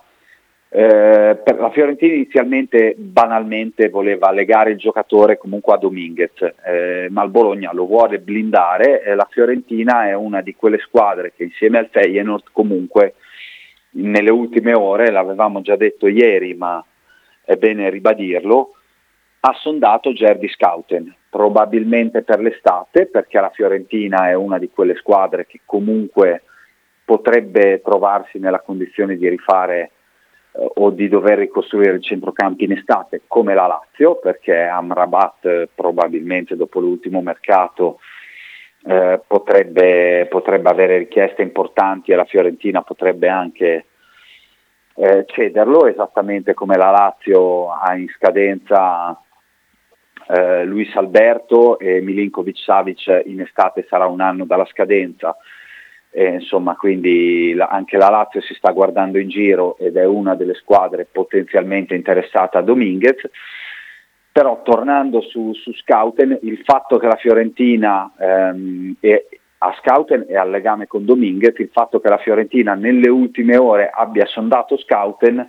Eh, 0.68 1.38
per 1.44 1.60
la 1.60 1.70
Fiorentina 1.70 2.14
inizialmente 2.14 2.96
banalmente 2.98 3.88
voleva 3.90 4.32
legare 4.32 4.72
il 4.72 4.76
giocatore 4.76 5.38
comunque 5.38 5.74
a 5.74 5.78
Dominguez, 5.78 6.32
eh, 6.40 7.06
ma 7.10 7.22
il 7.22 7.30
Bologna 7.30 7.72
lo 7.72 7.86
vuole 7.86 8.18
blindare 8.18 9.02
e 9.02 9.14
la 9.14 9.28
Fiorentina 9.30 10.08
è 10.08 10.14
una 10.14 10.40
di 10.40 10.54
quelle 10.56 10.78
squadre 10.78 11.32
che 11.36 11.44
insieme 11.44 11.78
al 11.78 11.88
Feyenoord 11.92 12.46
comunque 12.50 13.14
nelle 13.90 14.32
ultime 14.32 14.74
ore, 14.74 15.12
l'avevamo 15.12 15.60
già 15.60 15.76
detto 15.76 16.08
ieri 16.08 16.54
ma 16.54 16.84
è 17.44 17.54
bene 17.54 17.88
ribadirlo, 17.90 18.72
ha 19.46 19.52
sondato 19.60 20.14
Gerdi 20.14 20.48
Scouten, 20.48 21.14
probabilmente 21.28 22.22
per 22.22 22.40
l'estate, 22.40 23.04
perché 23.04 23.38
la 23.40 23.50
Fiorentina 23.50 24.30
è 24.30 24.32
una 24.32 24.56
di 24.58 24.70
quelle 24.70 24.94
squadre 24.94 25.44
che 25.44 25.60
comunque 25.66 26.44
potrebbe 27.04 27.82
trovarsi 27.84 28.38
nella 28.38 28.60
condizione 28.60 29.16
di 29.16 29.28
rifare 29.28 29.90
eh, 30.52 30.70
o 30.76 30.88
di 30.88 31.08
dover 31.08 31.36
ricostruire 31.36 31.92
il 31.92 32.02
centrocampo 32.02 32.64
in 32.64 32.72
estate, 32.72 33.20
come 33.26 33.52
la 33.52 33.66
Lazio, 33.66 34.16
perché 34.16 34.58
Amrabat 34.62 35.44
eh, 35.44 35.68
probabilmente 35.74 36.56
dopo 36.56 36.80
l'ultimo 36.80 37.20
mercato 37.20 37.98
eh, 38.86 39.20
potrebbe, 39.26 40.26
potrebbe 40.30 40.70
avere 40.70 40.96
richieste 40.96 41.42
importanti 41.42 42.12
e 42.12 42.16
la 42.16 42.24
Fiorentina 42.24 42.80
potrebbe 42.80 43.28
anche 43.28 43.84
eh, 44.94 45.24
cederlo, 45.26 45.86
esattamente 45.86 46.54
come 46.54 46.78
la 46.78 46.90
Lazio 46.90 47.70
ha 47.70 47.94
in 47.94 48.08
scadenza 48.08 49.18
eh, 50.28 50.64
Luis 50.64 50.94
Alberto 50.94 51.78
e 51.78 52.00
Milinkovic 52.00 52.58
Savic 52.58 53.22
in 53.26 53.40
estate 53.40 53.86
sarà 53.88 54.06
un 54.06 54.20
anno 54.20 54.44
dalla 54.44 54.66
scadenza. 54.66 55.36
E, 56.10 56.26
insomma, 56.26 56.76
quindi 56.76 57.54
la, 57.54 57.66
anche 57.66 57.96
la 57.96 58.08
Lazio 58.08 58.40
si 58.40 58.54
sta 58.54 58.70
guardando 58.70 59.18
in 59.18 59.28
giro 59.28 59.76
ed 59.78 59.96
è 59.96 60.06
una 60.06 60.34
delle 60.36 60.54
squadre 60.54 61.08
potenzialmente 61.10 61.94
interessata 61.94 62.58
a 62.58 62.62
Dominguez. 62.62 63.28
Però 64.30 64.62
tornando 64.62 65.20
su, 65.20 65.52
su 65.54 65.72
Scouten, 65.72 66.38
il 66.42 66.60
fatto 66.64 66.98
che 66.98 67.06
la 67.06 67.16
Fiorentina 67.16 68.12
ehm, 68.18 68.96
è, 69.00 69.24
a 69.58 69.76
Scouten 69.80 70.26
e 70.28 70.36
al 70.36 70.50
legame 70.50 70.86
con 70.86 71.04
Dominguez, 71.04 71.58
il 71.58 71.70
fatto 71.72 72.00
che 72.00 72.08
la 72.08 72.18
Fiorentina 72.18 72.74
nelle 72.74 73.08
ultime 73.08 73.56
ore 73.56 73.90
abbia 73.92 74.26
sondato 74.26 74.76
Scouten 74.76 75.46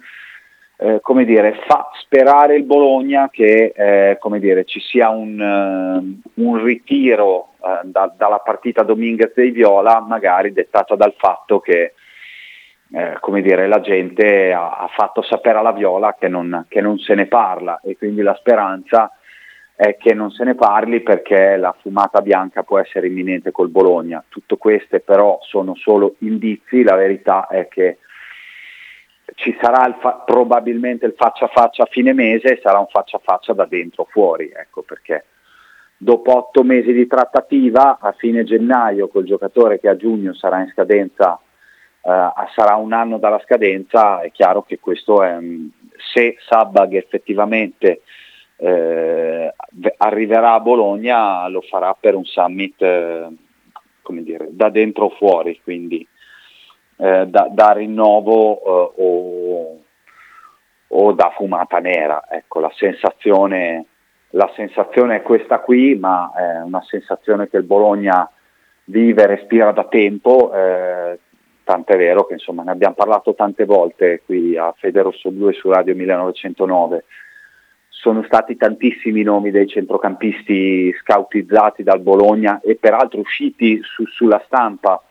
eh, 0.78 1.00
come 1.02 1.24
dire, 1.24 1.62
fa 1.68 1.90
sperare 2.02 2.56
il 2.56 2.64
Bologna 2.64 3.30
che 3.30 3.74
eh, 3.76 4.18
come 4.20 4.40
dire, 4.40 4.66
ci 4.66 4.80
sia 4.80 5.10
un, 5.10 5.40
uh, 5.40 6.44
un 6.44 6.64
ritiro 6.64 7.54
uh, 7.60 7.80
da, 7.84 8.14
dalla 8.16 8.40
partita 8.40 8.84
Dominguez 8.84 9.34
dei 9.34 9.52
Viola, 9.52 10.00
magari 10.02 10.52
dettata 10.52 10.96
dal 10.96 11.14
fatto 11.18 11.60
che 11.60 11.94
eh, 12.92 13.18
come 13.20 13.42
dire, 13.42 13.68
la 13.68 13.82
gente 13.82 14.54
ha, 14.54 14.78
ha, 14.78 14.88
fatto 14.88 15.22
sapere 15.22 15.58
alla 15.58 15.72
Viola 15.72 16.16
che 16.20 16.28
non, 16.28 16.66
che 16.68 16.82
non 16.82 16.98
se 17.00 17.16
ne 17.16 17.26
parla 17.26 17.80
e 17.84 17.98
quindi 17.98 18.22
la 18.22 18.36
speranza 18.36 19.12
è 19.76 19.98
che 19.98 20.14
non 20.14 20.30
se 20.32 20.44
ne 20.44 20.56
parli 20.56 21.02
perché 21.02 21.58
la 21.58 21.76
fumata 21.82 22.22
bianca 22.22 22.64
può 22.64 22.80
essere 22.80 23.08
imminente 23.08 23.52
col 23.52 23.70
Bologna. 23.70 24.24
Tutte 24.30 24.58
queste 24.58 25.00
però 25.00 25.40
sono 25.42 25.76
solo 25.76 26.16
indizi, 26.20 26.84
la 26.84 26.96
verità 26.96 27.48
è 27.48 27.68
che 27.68 27.98
ci 29.36 29.56
sarà 29.62 29.86
il 29.86 29.96
fa- 30.00 30.24
probabilmente 30.26 31.06
il 31.06 31.14
faccia 31.16 31.46
a 31.46 31.50
faccia 31.50 31.84
a 31.84 31.90
fine 31.90 32.14
mese 32.14 32.54
e 32.54 32.60
sarà 32.62 32.80
un 32.80 32.88
faccia 32.88 33.18
a 33.18 33.22
faccia 33.24 33.54
da 33.54 33.66
dentro 33.66 34.08
fuori, 34.10 34.52
ecco 34.54 34.82
perché 34.82 35.26
dopo 35.98 36.36
otto 36.36 36.64
mesi 36.64 36.94
di 36.94 37.06
trattativa 37.08 38.00
a 38.00 38.14
fine 38.14 38.44
gennaio 38.44 39.08
col 39.08 39.26
giocatore 39.26 39.80
che 39.80 39.90
a 39.90 39.96
giugno 39.96 40.34
sarà 40.34 40.62
in 40.62 40.70
scadenza, 40.70 41.40
eh, 42.02 42.30
sarà 42.56 42.76
un 42.76 42.94
anno 42.94 43.18
dalla 43.18 43.42
scadenza, 43.44 44.22
è 44.22 44.32
chiaro 44.32 44.64
che 44.64 44.80
questo 44.80 45.22
è, 45.22 45.38
se 46.14 46.38
Sabbag 46.48 46.94
effettivamente 46.94 48.02
eh, 48.58 49.54
arriverà 49.98 50.54
a 50.54 50.60
Bologna 50.62 51.48
lo 51.50 51.62
farà 51.62 51.96
per 52.00 52.16
un 52.16 52.24
summit 52.24 52.82
eh, 52.82 53.28
come 54.02 54.24
dire, 54.24 54.48
da 54.52 54.70
dentro 54.70 55.10
fuori, 55.10 55.60
quindi 55.64 56.08
eh, 56.98 57.26
da, 57.28 57.48
da, 57.52 57.72
rinnovo 57.74 58.58
eh, 58.58 59.02
o, 59.02 59.82
o, 60.88 61.12
da 61.12 61.34
fumata 61.36 61.80
nera. 61.80 62.26
Ecco, 62.30 62.60
la 62.60 62.72
sensazione, 62.76 63.86
la 64.32 64.50
sensazione 64.56 65.18
è 65.18 65.22
questa 65.22 65.60
qui, 65.60 65.96
ma 65.96 66.32
è 66.36 66.62
una 66.62 66.84
sensazione 66.84 67.50
che 67.50 67.58
il 67.58 67.64
Bologna 67.64 68.30
vive 68.86 69.24
e 69.24 69.28
respira 69.28 69.72
da 69.72 69.86
tempo, 69.86 70.54
eh, 70.54 71.20
tant'è 71.64 71.98
vero 71.98 72.26
che 72.26 72.34
insomma, 72.34 72.64
ne 72.64 72.72
abbiamo 72.72 72.94
parlato 72.94 73.34
tante 73.34 73.66
volte 73.66 74.22
qui 74.24 74.56
a 74.58 74.74
Fede 74.78 75.02
Rosso 75.02 75.32
Blu 75.32 75.50
e 75.50 75.54
su 75.54 75.70
Radio 75.72 75.96
1909. 75.96 77.06
Sono 77.90 78.24
stati 78.24 78.56
tantissimi 78.56 79.24
nomi 79.24 79.52
dei 79.52 79.68
centrocampisti 79.68 80.94
scoutizzati 81.02 81.82
dal 81.82 82.02
Bologna 82.02 82.60
e 82.62 82.76
peraltro 82.76 83.22
usciti 83.22 83.82
su, 83.82 84.06
sulla 84.06 84.42
stampa 84.46 85.02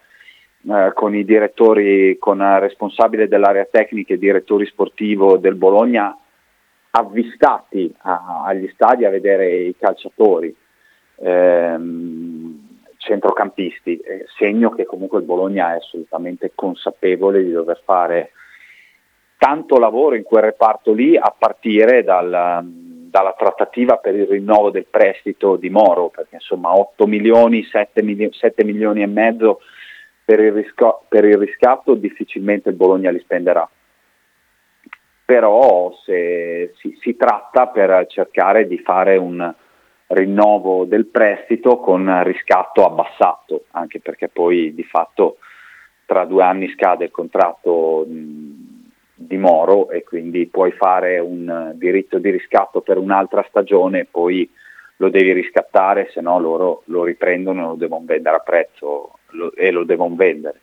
eh, 0.67 0.93
con 0.95 1.15
i 1.15 1.25
direttori, 1.25 2.17
con 2.19 2.39
il 2.39 2.59
responsabile 2.61 3.29
dell'area 3.29 3.67
tecnica 3.71 4.15
e 4.15 4.19
direttori 4.19 4.67
sportivo 4.67 5.37
del 5.37 5.55
Bologna 5.57 6.17
avvistati 6.91 7.93
a, 8.03 8.43
agli 8.45 8.71
stadi 8.73 9.05
a 9.05 9.11
vedere 9.11 9.55
i 9.55 9.77
calciatori, 9.77 10.55
ehm, 11.17 12.69
centrocampisti, 12.97 13.99
eh, 13.99 14.25
segno 14.39 14.71
che 14.71 14.85
comunque 14.85 15.19
il 15.19 15.25
Bologna 15.25 15.73
è 15.73 15.77
assolutamente 15.77 16.53
consapevole 16.55 17.43
di 17.43 17.51
dover 17.51 17.81
fare 17.85 18.31
tanto 19.37 19.79
lavoro 19.79 20.15
in 20.15 20.23
quel 20.23 20.45
reparto 20.45 20.93
lì 20.93 21.17
a 21.17 21.35
partire 21.37 22.03
dal, 22.03 22.65
dalla 23.15 23.35
trattativa 23.37 23.97
per 23.97 24.15
il 24.15 24.27
rinnovo 24.27 24.71
del 24.71 24.87
prestito 24.89 25.57
di 25.57 25.69
Moro, 25.69 26.09
perché 26.09 26.37
insomma 26.37 26.75
8 26.75 27.07
milioni, 27.07 27.63
7, 27.65 28.03
milioni, 28.03 28.33
7 28.33 28.65
milioni 28.65 29.03
e 29.03 29.07
mezzo 29.07 29.61
per 30.25 30.41
il, 30.41 30.53
risco- 30.53 31.05
per 31.09 31.25
il 31.25 31.37
riscatto 31.37 31.95
difficilmente 31.95 32.71
il 32.71 32.77
Bologna 32.77 33.11
li 33.11 33.21
spenderà. 33.21 33.69
Però 35.27 35.95
se 36.05 36.73
si, 36.77 36.97
si 37.01 37.17
tratta 37.17 37.69
per 37.69 38.07
cercare 38.09 38.67
di 38.67 38.79
fare 38.79 39.17
un 39.17 39.55
rinnovo 40.09 40.85
del 40.85 41.07
prestito 41.07 41.79
con 41.79 42.23
riscatto 42.25 42.85
abbassato, 42.85 43.65
anche 43.73 44.01
perché 44.01 44.29
poi 44.29 44.75
di 44.75 44.85
fatto 44.85 45.39
tra 46.05 46.25
due 46.25 46.43
anni 46.43 46.69
scade 46.69 47.05
il 47.05 47.11
contratto 47.11 48.05
di 48.07 49.37
Moro 49.39 49.89
e 49.89 50.05
quindi 50.05 50.47
puoi 50.47 50.73
fare 50.73 51.19
un 51.19 51.73
diritto 51.75 52.19
di 52.19 52.31
riscatto 52.31 52.83
per 52.83 52.99
un'altra 52.99 53.45
stagione 53.49 54.01
e 54.01 54.07
poi 54.11 54.49
lo 54.97 55.09
devi 55.09 55.33
riscattare, 55.33 56.11
se 56.13 56.21
no 56.21 56.39
loro 56.39 56.83
lo 56.87 57.05
riprendono 57.05 57.63
e 57.63 57.67
lo 57.69 57.75
devono 57.75 58.05
vendere 58.05 58.37
a 58.37 58.41
prezzo 58.41 59.19
lo, 59.35 59.53
e 59.55 59.71
lo 59.71 59.85
devono 59.85 60.15
vendere. 60.15 60.61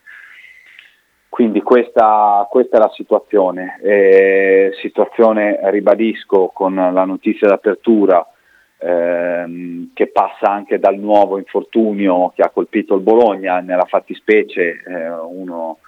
Quindi 1.28 1.62
questa, 1.62 2.46
questa 2.50 2.76
è 2.76 2.80
la 2.80 2.92
situazione. 2.94 3.80
Eh, 3.82 4.72
situazione, 4.82 5.58
ribadisco, 5.70 6.48
con 6.48 6.74
la 6.74 7.04
notizia 7.04 7.48
d'apertura 7.48 8.26
ehm, 8.76 9.92
che 9.94 10.08
passa 10.08 10.50
anche 10.50 10.78
dal 10.78 10.98
nuovo 10.98 11.38
infortunio 11.38 12.32
che 12.34 12.42
ha 12.42 12.50
colpito 12.50 12.94
il 12.94 13.00
Bologna, 13.00 13.60
nella 13.60 13.86
fattispecie 13.86 14.82
eh, 14.86 15.08
uno 15.08 15.78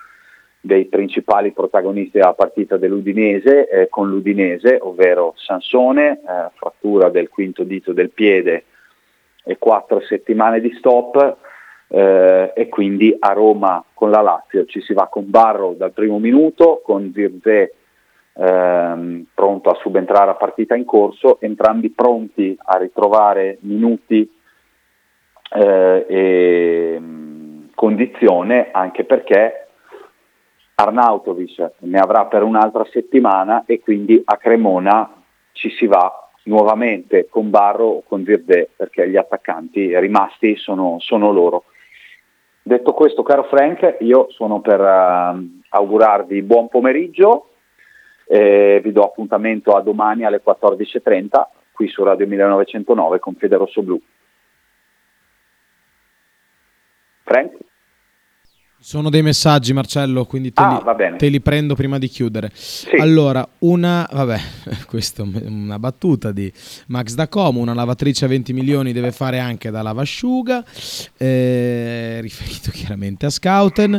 dei 0.60 0.86
principali 0.86 1.52
protagonisti 1.52 2.16
della 2.16 2.32
partita 2.32 2.78
dell'Udinese 2.78 3.68
eh, 3.68 3.88
con 3.90 4.08
l'Udinese, 4.08 4.78
ovvero 4.80 5.34
Sansone, 5.36 6.12
eh, 6.12 6.50
frattura 6.54 7.10
del 7.10 7.28
quinto 7.28 7.64
dito 7.64 7.92
del 7.92 8.08
piede 8.08 8.64
e 9.44 9.58
quattro 9.58 10.00
settimane 10.00 10.60
di 10.62 10.72
stop 10.78 11.36
eh, 11.94 12.52
e 12.56 12.68
quindi 12.68 13.14
a 13.16 13.32
Roma 13.32 13.84
con 13.94 14.10
la 14.10 14.20
Lazio 14.20 14.64
ci 14.64 14.80
si 14.80 14.92
va 14.92 15.06
con 15.06 15.30
Barro 15.30 15.74
dal 15.74 15.92
primo 15.92 16.18
minuto, 16.18 16.82
con 16.84 17.12
Zirze 17.14 17.74
ehm, 18.32 19.26
pronto 19.32 19.70
a 19.70 19.76
subentrare 19.76 20.32
a 20.32 20.34
partita 20.34 20.74
in 20.74 20.84
corso, 20.84 21.40
entrambi 21.40 21.90
pronti 21.90 22.58
a 22.60 22.78
ritrovare 22.78 23.58
minuti 23.60 24.28
eh, 25.54 26.06
e 26.08 26.98
mh, 26.98 27.70
condizione 27.76 28.70
anche 28.72 29.04
perché 29.04 29.68
Arnautovic 30.74 31.74
ne 31.78 31.98
avrà 32.00 32.24
per 32.24 32.42
un'altra 32.42 32.84
settimana 32.90 33.62
e 33.66 33.78
quindi 33.78 34.20
a 34.24 34.36
Cremona 34.36 35.22
ci 35.52 35.70
si 35.70 35.86
va 35.86 36.28
nuovamente 36.46 37.28
con 37.30 37.50
Barro 37.50 37.84
o 37.84 38.02
con 38.02 38.24
Zirde 38.24 38.70
perché 38.74 39.08
gli 39.08 39.16
attaccanti 39.16 39.96
rimasti 40.00 40.56
sono, 40.56 40.96
sono 40.98 41.30
loro. 41.30 41.66
Detto 42.66 42.94
questo, 42.94 43.22
caro 43.22 43.42
Frank, 43.42 43.98
io 44.00 44.28
sono 44.30 44.62
per 44.62 44.80
uh, 44.80 45.60
augurarvi 45.68 46.40
buon 46.40 46.68
pomeriggio, 46.68 47.50
e 48.26 48.80
vi 48.82 48.90
do 48.90 49.02
appuntamento 49.02 49.72
a 49.72 49.82
domani 49.82 50.24
alle 50.24 50.40
14.30 50.42 51.42
qui 51.72 51.88
su 51.88 52.02
Radio 52.02 52.26
1909 52.26 53.18
con 53.18 53.34
Fede 53.34 53.58
Rosso 53.58 53.82
Blu. 53.82 54.00
Frank? 57.24 57.58
Sono 58.86 59.08
dei 59.08 59.22
messaggi, 59.22 59.72
Marcello, 59.72 60.26
quindi 60.26 60.52
te, 60.52 60.60
Ah, 60.60 60.94
li, 60.94 61.16
te 61.16 61.28
li 61.28 61.40
prendo 61.40 61.74
prima 61.74 61.96
di 61.96 62.06
chiudere. 62.06 62.52
Allora, 62.98 63.48
una, 63.60 64.06
vabbè, 64.12 64.38
questa 64.86 65.22
è 65.22 65.26
una 65.46 65.78
battuta 65.78 66.32
di 66.32 66.52
Max 66.88 67.14
da 67.14 67.26
Como, 67.26 67.60
una 67.60 67.72
lavatrice 67.72 68.26
a 68.26 68.28
20 68.28 68.52
milioni 68.52 68.92
deve 68.92 69.10
fare 69.10 69.38
anche 69.38 69.70
da 69.70 69.80
lavasciuga, 69.80 70.62
eh, 71.16 72.18
riferito 72.20 72.68
chiaramente 72.76 73.24
a 73.24 73.30
Scouten. 73.30 73.94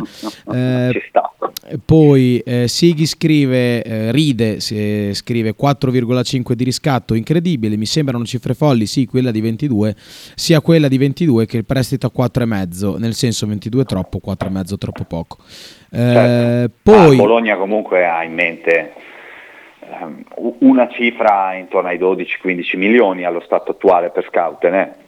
Eh, 0.53 0.91
poi 1.83 2.39
eh, 2.45 2.67
Sighi 2.67 3.05
scrive, 3.05 3.81
eh, 3.81 4.11
ride, 4.11 4.59
si- 4.59 5.13
scrive 5.13 5.55
4,5 5.55 6.53
di 6.53 6.63
riscatto, 6.63 7.13
incredibile, 7.13 7.75
mi 7.75 7.85
sembrano 7.85 8.23
cifre 8.25 8.53
folli, 8.53 8.85
sì, 8.85 9.05
quella 9.05 9.31
di 9.31 9.41
22, 9.41 9.95
sia 10.35 10.61
quella 10.61 10.87
di 10.87 10.97
22 10.97 11.45
che 11.45 11.57
il 11.57 11.65
prestito 11.65 12.07
a 12.07 12.11
4,5, 12.15 12.97
nel 12.99 13.13
senso 13.13 13.47
22 13.47 13.81
è 13.81 13.85
troppo, 13.85 14.19
4,5 14.23 14.77
troppo 14.77 15.03
poco. 15.05 15.37
Eh, 15.91 15.97
Certo. 15.97 16.73
poi... 16.83 17.13
Ah, 17.13 17.17
Bologna 17.17 17.57
comunque 17.57 18.05
ha 18.05 18.23
in 18.23 18.33
mente 18.33 18.93
ehm, 19.79 20.23
u- 20.37 20.57
una 20.59 20.87
cifra 20.89 21.55
intorno 21.55 21.89
ai 21.89 21.97
12-15 21.97 22.77
milioni 22.77 23.23
allo 23.23 23.41
stato 23.43 23.71
attuale 23.71 24.09
per 24.09 24.25
Scouten. 24.29 25.03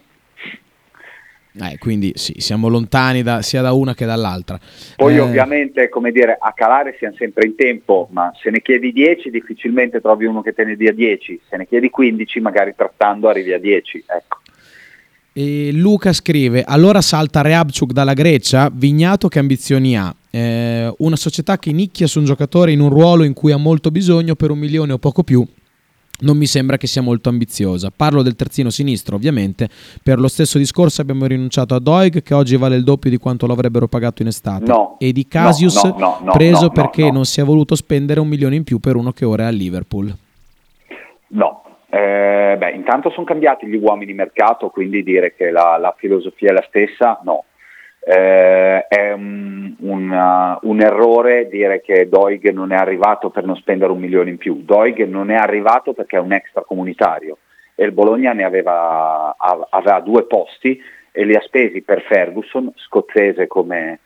Eh? 1.59 1.77
Quindi 1.77 2.11
sì, 2.15 2.35
siamo 2.37 2.67
lontani 2.67 3.23
da- 3.23 3.41
sia 3.41 3.61
da 3.61 3.71
una 3.73 3.93
che 3.93 4.05
dall'altra. 4.05 4.59
Poi 4.95 5.15
Eh, 5.15 5.19
ovviamente, 5.19 5.89
come 5.89 6.11
dire, 6.11 6.37
a 6.39 6.53
calare 6.53 6.95
siamo 6.97 7.15
sempre 7.17 7.45
in 7.45 7.55
tempo, 7.55 8.07
ma 8.11 8.31
se 8.41 8.49
ne 8.49 8.61
chiedi 8.61 8.91
10 8.91 9.29
difficilmente 9.29 10.01
trovi 10.01 10.25
uno 10.25 10.41
che 10.41 10.53
te 10.53 10.63
ne 10.63 10.75
dia 10.75 10.91
10, 10.91 11.41
se 11.49 11.57
ne 11.57 11.67
chiedi 11.67 11.89
15 11.89 12.39
magari 12.39 12.73
trattando 12.75 13.27
arrivi 13.27 13.53
a 13.53 13.59
10. 13.59 14.03
Ecco. 14.07 14.37
E 15.33 15.71
Luca 15.71 16.13
scrive: 16.13 16.63
Allora 16.63 16.99
salta 17.01 17.41
Reabciuk 17.41 17.91
dalla 17.91 18.13
Grecia, 18.13 18.71
Vignato 18.73 19.27
che 19.27 19.37
ambizioni 19.37 19.95
ha? 19.95 20.13
Eh, 20.31 20.91
una 20.97 21.15
società 21.15 21.59
che 21.59 21.71
nicchia 21.71 22.07
su 22.07 22.19
un 22.19 22.25
giocatore 22.25 22.71
in 22.71 22.79
un 22.79 22.89
ruolo 22.89 23.23
in 23.23 23.33
cui 23.33 23.51
ha 23.51 23.57
molto 23.57 23.91
bisogno 23.91 24.33
per 24.35 24.49
un 24.49 24.57
milione 24.57 24.93
o 24.93 24.97
poco 24.97 25.23
più. 25.23 25.45
Non 26.19 26.35
mi 26.35 26.47
sembra 26.47 26.77
che 26.77 26.87
sia 26.87 27.01
molto 27.01 27.29
ambiziosa. 27.29 27.91
Parlo 27.95 28.23
del 28.23 28.35
terzino 28.35 28.71
sinistro, 28.71 29.15
ovviamente. 29.15 29.69
Per 30.01 30.19
lo 30.19 30.27
stesso 30.27 30.57
discorso 30.57 31.01
abbiamo 31.01 31.27
rinunciato 31.27 31.75
a 31.75 31.79
Doig, 31.79 32.23
che 32.23 32.33
oggi 32.33 32.57
vale 32.57 32.75
il 32.75 32.83
doppio 32.83 33.09
di 33.11 33.17
quanto 33.17 33.45
lo 33.45 33.53
avrebbero 33.53 33.87
pagato 33.87 34.23
in 34.23 34.29
estate. 34.29 34.65
No, 34.65 34.95
e 34.97 35.11
di 35.11 35.27
Casius, 35.27 35.83
no, 35.83 36.19
no, 36.23 36.31
preso 36.31 36.69
perché 36.69 37.03
no. 37.03 37.11
non 37.11 37.25
si 37.25 37.39
è 37.39 37.43
voluto 37.43 37.75
spendere 37.75 38.19
un 38.19 38.27
milione 38.27 38.55
in 38.55 38.63
più 38.63 38.79
per 38.79 38.95
uno 38.95 39.11
che 39.11 39.25
ora 39.25 39.43
è 39.43 39.45
a 39.47 39.51
Liverpool. 39.51 40.11
No, 41.29 41.63
Eh, 41.89 42.55
beh, 42.57 42.71
intanto 42.71 43.09
sono 43.11 43.25
cambiati 43.25 43.65
gli 43.67 43.77
uomini 43.77 44.13
mercato, 44.13 44.69
quindi 44.69 45.03
dire 45.03 45.33
che 45.35 45.51
la, 45.51 45.77
la 45.79 45.93
filosofia 45.97 46.49
è 46.49 46.53
la 46.53 46.65
stessa, 46.67 47.21
no. 47.23 47.43
Eh, 48.09 48.87
è 48.87 49.11
un, 49.11 49.75
un, 49.79 50.09
uh, 50.09 50.69
un 50.69 50.79
errore 50.79 51.49
dire 51.49 51.81
che 51.81 52.07
Doig 52.07 52.51
non 52.51 52.71
è 52.71 52.75
arrivato 52.77 53.29
per 53.29 53.43
non 53.43 53.57
spendere 53.57 53.91
un 53.91 53.99
milione 53.99 54.29
in 54.29 54.37
più. 54.37 54.63
Doig 54.63 55.05
non 55.05 55.29
è 55.29 55.35
arrivato 55.35 55.91
perché 55.91 56.15
è 56.15 56.21
un 56.21 56.31
extracomunitario 56.31 57.39
e 57.75 57.83
il 57.83 57.91
Bologna 57.91 58.31
ne 58.31 58.45
aveva, 58.45 59.35
av- 59.37 59.67
aveva 59.71 59.99
due 59.99 60.23
posti 60.23 60.81
e 61.11 61.25
li 61.25 61.35
ha 61.35 61.41
spesi 61.41 61.81
per 61.81 62.01
Ferguson, 62.03 62.71
scozzese 62.77 63.47
come, 63.47 63.99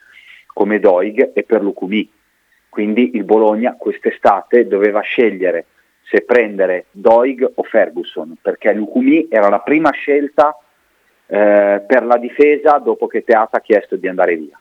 come 0.48 0.80
Doig, 0.80 1.30
e 1.32 1.44
per 1.44 1.62
Lucumi. 1.62 2.10
Quindi 2.68 3.14
il 3.14 3.22
Bologna 3.22 3.76
quest'estate 3.78 4.66
doveva 4.66 5.00
scegliere 5.02 5.66
se 6.02 6.22
prendere 6.22 6.86
Doig 6.90 7.48
o 7.54 7.62
Ferguson, 7.62 8.34
perché 8.42 8.72
Lucumi 8.72 9.28
era 9.30 9.48
la 9.48 9.60
prima 9.60 9.92
scelta 9.92 10.56
eh, 11.26 11.82
per 11.86 12.04
la 12.04 12.16
difesa 12.16 12.78
dopo 12.78 13.06
che 13.06 13.24
Teata 13.24 13.58
ha 13.58 13.60
chiesto 13.60 13.96
di 13.96 14.08
andare 14.08 14.36
via. 14.36 14.58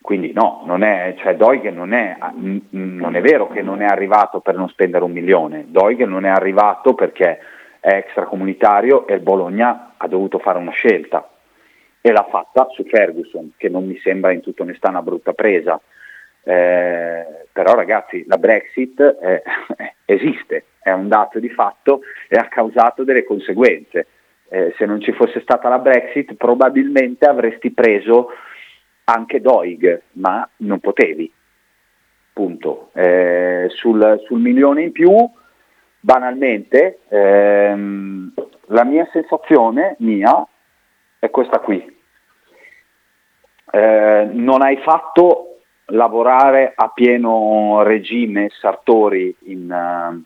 Quindi 0.00 0.32
no, 0.32 0.62
non 0.66 0.82
è, 0.82 1.14
cioè 1.18 1.34
Doig 1.34 1.70
non 1.70 1.94
è, 1.94 2.16
mm, 2.30 2.58
non 2.70 3.16
è 3.16 3.22
vero 3.22 3.48
che 3.48 3.62
non 3.62 3.80
è 3.80 3.86
arrivato 3.86 4.40
per 4.40 4.54
non 4.54 4.68
spendere 4.68 5.02
un 5.02 5.12
milione, 5.12 5.64
Doig 5.68 6.04
non 6.04 6.26
è 6.26 6.28
arrivato 6.28 6.92
perché 6.94 7.38
è 7.80 7.94
extracomunitario 7.94 9.06
e 9.06 9.14
il 9.14 9.20
Bologna 9.20 9.94
ha 9.96 10.08
dovuto 10.08 10.38
fare 10.38 10.58
una 10.58 10.72
scelta 10.72 11.28
e 12.06 12.12
l'ha 12.12 12.26
fatta 12.30 12.66
su 12.72 12.84
Ferguson, 12.84 13.52
che 13.56 13.70
non 13.70 13.86
mi 13.86 13.98
sembra 14.00 14.30
in 14.30 14.42
tutta 14.42 14.62
onestà 14.62 14.90
una 14.90 15.00
brutta 15.00 15.32
presa. 15.32 15.80
Eh, 16.42 17.46
però 17.50 17.74
ragazzi, 17.74 18.26
la 18.26 18.36
Brexit 18.36 19.00
eh, 19.00 19.42
esiste, 20.04 20.64
è 20.82 20.90
un 20.90 21.08
dato 21.08 21.38
di 21.38 21.48
fatto 21.48 22.00
e 22.28 22.36
ha 22.36 22.48
causato 22.48 23.04
delle 23.04 23.24
conseguenze. 23.24 24.06
Eh, 24.54 24.72
se 24.78 24.86
non 24.86 25.00
ci 25.00 25.10
fosse 25.10 25.40
stata 25.40 25.68
la 25.68 25.80
Brexit 25.80 26.34
probabilmente 26.34 27.26
avresti 27.26 27.72
preso 27.72 28.28
anche 29.02 29.40
Doig, 29.40 30.02
ma 30.12 30.48
non 30.58 30.78
potevi. 30.78 31.32
Punto. 32.32 32.90
Eh, 32.92 33.66
sul, 33.70 34.22
sul 34.24 34.38
milione 34.38 34.82
in 34.82 34.92
più, 34.92 35.10
banalmente, 35.98 37.00
ehm, 37.08 38.32
la 38.66 38.84
mia 38.84 39.08
sensazione 39.10 39.96
mia 39.98 40.46
è 41.18 41.30
questa 41.30 41.58
qui. 41.58 41.84
Eh, 43.72 44.28
non 44.30 44.62
hai 44.62 44.76
fatto 44.82 45.62
lavorare 45.86 46.74
a 46.76 46.90
pieno 46.90 47.82
regime 47.82 48.50
Sartori 48.50 49.34
in, 49.46 49.68
eh, 49.68 50.22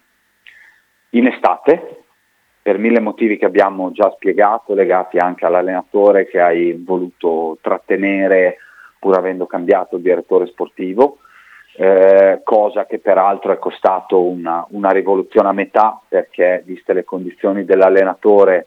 in 1.16 1.26
estate 1.28 2.02
per 2.68 2.76
mille 2.76 3.00
motivi 3.00 3.38
che 3.38 3.46
abbiamo 3.46 3.92
già 3.92 4.12
spiegato, 4.14 4.74
legati 4.74 5.16
anche 5.16 5.46
all'allenatore 5.46 6.26
che 6.26 6.38
hai 6.38 6.74
voluto 6.74 7.56
trattenere 7.62 8.58
pur 8.98 9.16
avendo 9.16 9.46
cambiato 9.46 9.96
il 9.96 10.02
direttore 10.02 10.44
sportivo, 10.48 11.20
eh, 11.76 12.42
cosa 12.44 12.84
che 12.84 12.98
peraltro 12.98 13.52
è 13.52 13.58
costato 13.58 14.22
una, 14.22 14.66
una 14.72 14.90
rivoluzione 14.90 15.48
a 15.48 15.52
metà 15.52 15.98
perché 16.06 16.62
viste 16.66 16.92
le 16.92 17.04
condizioni 17.04 17.64
dell'allenatore 17.64 18.66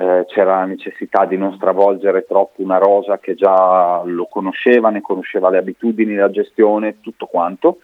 eh, 0.00 0.24
c'era 0.26 0.56
la 0.56 0.64
necessità 0.64 1.24
di 1.24 1.36
non 1.36 1.54
stravolgere 1.54 2.24
troppo 2.26 2.60
una 2.60 2.78
rosa 2.78 3.20
che 3.20 3.36
già 3.36 4.02
lo 4.04 4.26
conosceva, 4.26 4.90
ne 4.90 5.00
conosceva 5.00 5.48
le 5.48 5.58
abitudini, 5.58 6.16
la 6.16 6.30
gestione, 6.32 7.00
tutto 7.00 7.26
quanto. 7.26 7.78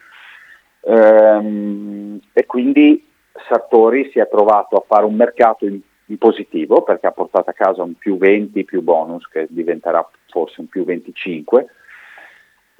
Ehm, 0.81 2.19
e 2.33 2.45
quindi 2.45 3.08
Sartori 3.47 4.11
si 4.11 4.19
è 4.19 4.29
trovato 4.29 4.77
a 4.77 4.85
fare 4.87 5.05
un 5.05 5.15
mercato 5.15 5.67
in, 5.67 5.79
in 6.07 6.19
positivo 6.19 6.83
perché 6.83 7.07
ha 7.07 7.13
portato 7.13 7.51
a 7.51 7.55
casa 7.55 7.83
un 7.83 7.95
più 7.95 8.17
20 8.17 8.65
più 8.65 8.83
bonus 8.83 9.29
che 9.29 9.47
diventerà 9.49 10.07
forse 10.29 10.61
un 10.61 10.67
più 10.67 10.85
25. 10.85 11.67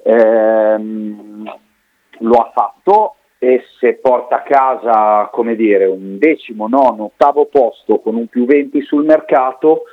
Ehm, 0.03 1.43
lo 2.19 2.33
ha 2.35 2.51
fatto 2.53 3.15
e 3.37 3.63
se 3.79 3.95
porta 3.95 4.37
a 4.37 4.43
casa 4.43 5.29
come 5.31 5.55
dire, 5.55 5.85
un 5.85 6.17
decimo, 6.17 6.67
nono, 6.67 7.05
ottavo 7.05 7.45
posto 7.45 7.99
con 7.99 8.15
un 8.15 8.27
più 8.27 8.45
20 8.45 8.81
sul 8.81 9.05
mercato, 9.05 9.83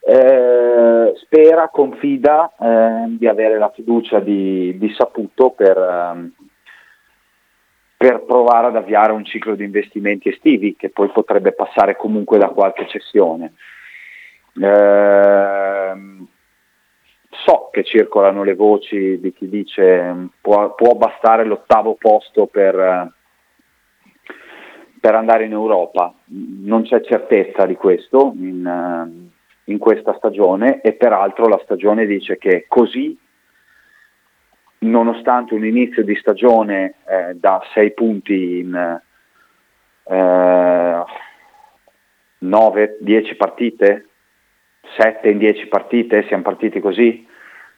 eh, 0.00 1.12
spera, 1.16 1.68
confida 1.68 2.52
eh, 2.58 3.16
di 3.16 3.28
avere 3.28 3.58
la 3.58 3.70
fiducia 3.70 4.18
di, 4.18 4.76
di 4.76 4.92
Saputo 4.92 5.50
per, 5.50 5.78
ehm, 5.78 6.32
per 8.04 8.24
provare 8.24 8.66
ad 8.66 8.76
avviare 8.76 9.12
un 9.12 9.24
ciclo 9.24 9.54
di 9.54 9.64
investimenti 9.64 10.28
estivi 10.28 10.76
che 10.76 10.90
poi 10.90 11.08
potrebbe 11.08 11.52
passare 11.52 11.96
comunque 11.96 12.36
da 12.36 12.48
qualche 12.48 12.86
cessione. 12.86 13.54
Ehm, 14.60 16.26
so 17.30 17.70
che 17.72 17.82
circolano 17.82 18.42
le 18.42 18.54
voci 18.56 19.18
di 19.18 19.32
chi 19.32 19.48
dice 19.48 20.28
può, 20.38 20.74
può 20.74 20.92
bastare 20.96 21.46
l'ottavo 21.46 21.94
posto 21.94 22.44
per, 22.44 23.10
per, 25.00 25.14
andare 25.14 25.46
in 25.46 25.52
Europa, 25.52 26.12
non 26.26 26.82
c'è 26.82 27.00
certezza 27.00 27.64
di 27.64 27.74
questo 27.74 28.34
in, 28.36 29.30
in 29.64 29.78
questa 29.78 30.14
stagione 30.18 30.82
e 30.82 30.92
peraltro 30.92 31.48
la 31.48 31.60
stagione 31.64 32.04
dice 32.04 32.36
che 32.36 32.66
così 32.68 33.18
nonostante 34.84 35.54
un 35.54 35.64
inizio 35.64 36.04
di 36.04 36.14
stagione 36.16 36.94
eh, 37.06 37.34
da 37.34 37.62
6 37.72 37.92
punti 37.92 38.58
in 38.58 39.00
eh, 40.04 41.04
9-10 42.42 43.36
partite, 43.36 44.08
7 44.96 45.28
in 45.28 45.38
10 45.38 45.66
partite, 45.66 46.24
siamo 46.26 46.42
partiti 46.42 46.80
così, 46.80 47.26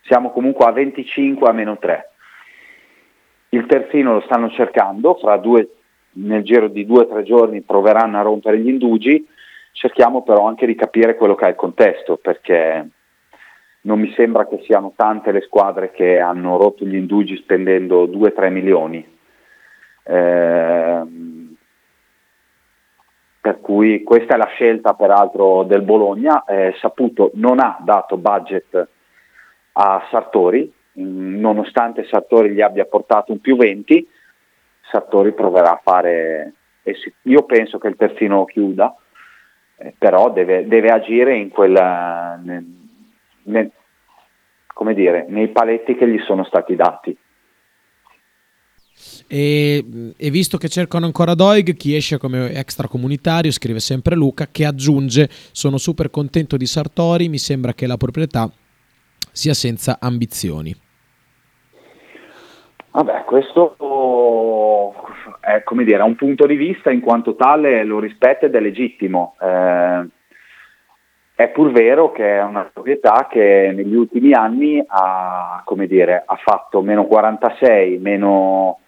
siamo 0.03 0.31
comunque 0.31 0.67
a 0.67 0.73
25 0.73 1.49
a 1.49 1.53
meno 1.53 1.79
3. 1.79 2.11
Il 3.51 3.67
terzino 3.67 4.15
lo 4.15 4.21
stanno 4.23 4.51
cercando, 4.51 5.19
due, 5.41 5.69
nel 6.13 6.43
giro 6.43 6.69
di 6.69 6.85
2-3 6.87 7.23
giorni 7.23 7.63
proveranno 7.63 8.19
a 8.19 8.23
rompere 8.23 8.59
gli 8.59 8.69
indugi, 8.69 9.27
cerchiamo 9.73 10.23
però 10.23 10.47
anche 10.47 10.67
di 10.67 10.75
capire 10.75 11.15
quello 11.15 11.35
che 11.35 11.47
è 11.47 11.51
il 11.51 11.55
contesto, 11.55 12.17
perché 12.17 12.89
non 13.87 14.01
mi 14.01 14.12
sembra 14.12 14.47
che 14.47 14.61
siano 14.64 14.93
tante 14.97 15.30
le 15.32 15.41
squadre 15.43 15.93
che 15.93 16.18
hanno 16.18 16.57
rotto 16.57 16.84
gli 16.84 16.97
indugi 16.97 17.37
spendendo 17.37 18.07
2-3 18.07 18.51
milioni. 18.51 19.14
Eh, 20.03 21.03
per 23.41 23.61
cui 23.61 24.03
questa 24.03 24.34
è 24.34 24.37
la 24.37 24.51
scelta 24.55 24.95
peraltro 24.95 25.62
del 25.62 25.82
Bologna, 25.82 26.45
eh, 26.45 26.74
Saputo 26.80 27.30
non 27.34 27.61
ha 27.61 27.78
dato 27.80 28.16
budget 28.16 28.89
a 29.72 30.07
Sartori, 30.11 30.72
nonostante 30.95 32.07
Sartori 32.07 32.51
gli 32.51 32.61
abbia 32.61 32.87
portato 32.87 33.30
un 33.30 33.41
più 33.41 33.57
20, 33.57 34.09
Sartori 34.91 35.32
proverà 35.32 35.72
a 35.72 35.80
fare, 35.82 36.55
io 37.22 37.45
penso 37.45 37.78
che 37.78 37.87
il 37.87 37.97
terzino 37.97 38.45
chiuda, 38.47 38.97
eh, 39.76 39.95
però 39.97 40.32
deve, 40.32 40.66
deve, 40.66 40.89
agire 40.89 41.37
in 41.37 41.51
quella, 41.51 42.41
nel, 42.43 42.64
come 44.72 44.94
dire, 44.94 45.26
nei 45.28 45.49
paletti 45.49 45.94
che 45.94 46.09
gli 46.09 46.18
sono 46.20 46.44
stati 46.44 46.76
dati. 46.76 47.16
E, 49.28 49.84
e, 50.16 50.30
visto 50.30 50.57
che 50.59 50.68
cercano 50.68 51.07
ancora 51.07 51.34
Doig, 51.34 51.74
chi 51.76 51.94
esce 51.97 52.18
come 52.18 52.53
extracomunitario, 52.53 53.51
scrive 53.51 53.80
sempre 53.80 54.14
Luca, 54.14 54.49
che 54.51 54.64
aggiunge: 54.64 55.28
Sono 55.30 55.78
super 55.78 56.11
contento 56.11 56.57
di 56.57 56.66
Sartori, 56.66 57.28
mi 57.28 57.38
sembra 57.38 57.74
che 57.74 57.86
la 57.86 57.97
proprietà 57.97 58.51
sia 59.32 59.55
senza 59.55 59.99
ambizioni. 60.01 60.74
Vabbè, 62.90 63.24
questo 63.24 63.76
è 65.40 65.62
come 65.62 65.84
dire, 65.84 66.03
un 66.03 66.16
punto 66.16 66.47
di 66.47 66.57
vista 66.57 66.90
in 66.90 67.01
quanto 67.01 67.36
tale 67.36 67.84
lo 67.84 67.99
rispetto 67.99 68.47
ed 68.47 68.55
è 68.55 68.61
legittimo. 68.61 69.36
Eh, 69.40 70.07
è 71.37 71.49
pur 71.49 71.70
vero 71.70 72.12
che 72.12 72.39
è 72.39 72.43
una 72.43 72.70
proprietà 72.72 73.28
che 73.30 73.70
negli 73.76 73.95
ultimi 73.95 74.32
anni 74.32 74.82
ha, 74.87 75.62
dire, 75.87 76.22
ha 76.24 76.37
fatto 76.37 76.80
meno 76.80 77.05
46, 77.05 77.99
meno 77.99 78.78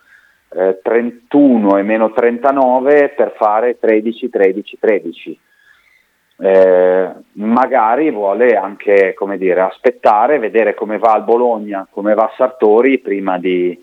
eh, 0.54 0.80
31 0.82 1.76
e 1.76 1.82
meno 1.82 2.10
39 2.10 3.10
per 3.10 3.34
fare 3.36 3.78
13, 3.78 4.30
13, 4.30 4.78
13. 4.80 5.40
Eh, 6.40 7.10
magari 7.32 8.10
vuole 8.10 8.56
anche 8.56 9.14
dire, 9.36 9.60
aspettare, 9.60 10.38
vedere 10.38 10.72
come 10.72 10.96
va 10.96 11.16
il 11.16 11.24
Bologna, 11.24 11.86
come 11.90 12.14
va 12.14 12.32
Sartori 12.34 12.98
prima 12.98 13.38
di, 13.38 13.78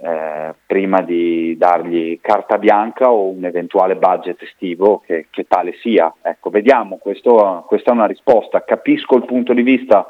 eh, 0.00 0.54
prima 0.64 1.02
di 1.02 1.56
dargli 1.56 2.20
carta 2.20 2.56
bianca 2.58 3.10
o 3.10 3.28
un 3.28 3.44
eventuale 3.44 3.96
budget 3.96 4.42
estivo 4.42 5.02
che, 5.04 5.26
che 5.30 5.46
tale 5.48 5.74
sia. 5.80 6.12
Ecco, 6.22 6.50
vediamo, 6.50 6.98
questo, 6.98 7.64
questa 7.66 7.90
è 7.90 7.94
una 7.94 8.06
risposta. 8.06 8.64
Capisco 8.64 9.16
il 9.16 9.24
punto 9.24 9.52
di 9.52 9.62
vista 9.62 10.06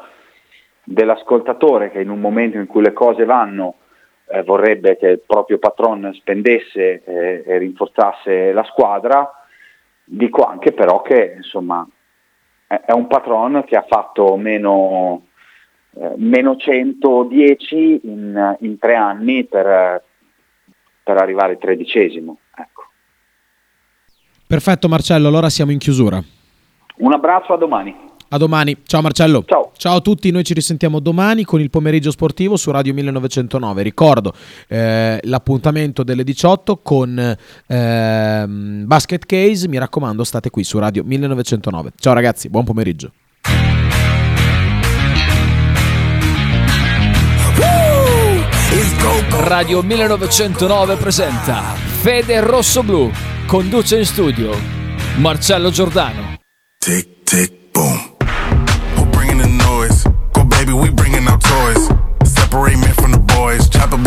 dell'ascoltatore 0.84 1.91
che 1.91 2.01
in 2.01 2.11
un 2.11 2.20
momento 2.20 2.59
in 2.59 2.66
cui 2.66 2.82
le 2.82 2.93
cose 2.93 3.24
vanno 3.24 3.76
eh, 4.26 4.43
vorrebbe 4.43 4.97
che 4.97 5.07
il 5.09 5.22
proprio 5.26 5.59
patron 5.59 6.12
spendesse 6.14 7.03
eh, 7.05 7.43
e 7.47 7.59
rinforzasse 7.59 8.53
la 8.53 8.64
squadra, 8.64 9.30
dico 10.05 10.45
anche 10.45 10.72
però 10.72 11.03
che 11.03 11.34
insomma 11.36 11.86
è 12.66 12.93
un 12.93 13.07
patron 13.07 13.64
che 13.64 13.76
ha 13.76 13.84
fatto 13.89 14.36
meno 14.36 15.28
eh, 16.01 16.14
meno 16.16 16.57
110 16.57 18.01
in, 18.05 18.57
in, 18.61 18.78
tre 18.78 18.94
anni 18.94 19.44
per, 19.44 20.03
per 21.03 21.16
arrivare 21.16 21.53
al 21.53 21.59
tredicesimo. 21.59 22.38
Ecco. 22.55 22.82
Perfetto 24.46 24.88
Marcello, 24.88 25.26
allora 25.26 25.51
siamo 25.51 25.72
in 25.72 25.78
chiusura. 25.78 26.22
Un 26.99 27.12
abbraccio, 27.12 27.55
a 27.55 27.57
domani. 27.57 27.96
A 28.28 28.36
domani. 28.36 28.76
Ciao 28.84 29.01
Marcello. 29.01 29.42
Ciao. 29.44 29.72
Ciao 29.76 29.96
a 29.96 30.01
tutti, 30.01 30.30
noi 30.30 30.44
ci 30.44 30.55
risentiamo 30.55 31.01
domani 31.01 31.42
con 31.44 31.61
il 31.61 31.70
pomeriggio 31.70 32.12
sportivo 32.12 32.57
su 32.57 32.70
Radio 32.70 32.94
1909. 32.94 33.82
Ricordo 33.82 34.34
eh, 34.68 35.18
l'appuntamento 35.22 36.05
delle 36.05 36.22
18 36.22 36.76
con 36.76 37.36
eh, 37.66 38.44
Basket 38.46 39.26
Case, 39.26 39.66
mi 39.66 39.78
raccomando 39.78 40.22
state 40.22 40.51
qui 40.51 40.62
su 40.62 40.78
Radio 40.78 41.03
1909. 41.03 41.92
Ciao 41.96 42.12
ragazzi, 42.12 42.49
buon 42.49 42.64
pomeriggio. 42.64 43.11
Radio 49.31 49.81
1909 49.83 50.97
presenta 50.97 51.74
Fede 52.01 52.41
Rosso 52.41 52.83
Blu. 52.83 53.11
Conduce 53.47 53.97
in 53.97 54.05
studio 54.05 54.57
Marcello 55.16 55.70
Giordano. 55.70 56.37
Tic 56.79 57.22
tic 57.24 57.53
boom. 57.72 58.16
Who 58.97 59.05
bringing 59.07 59.41
the 59.41 59.49
noise? 59.49 60.03
Go 60.33 60.45
baby, 60.45 60.72
we 60.72 60.91
bringing 60.91 61.26
our 61.29 61.39
toys. 61.39 61.89
Separate 62.24 62.76
men 62.79 62.93
from 62.95 63.12
the 63.12 63.18
boys. 63.35 63.68
Chop 63.68 63.91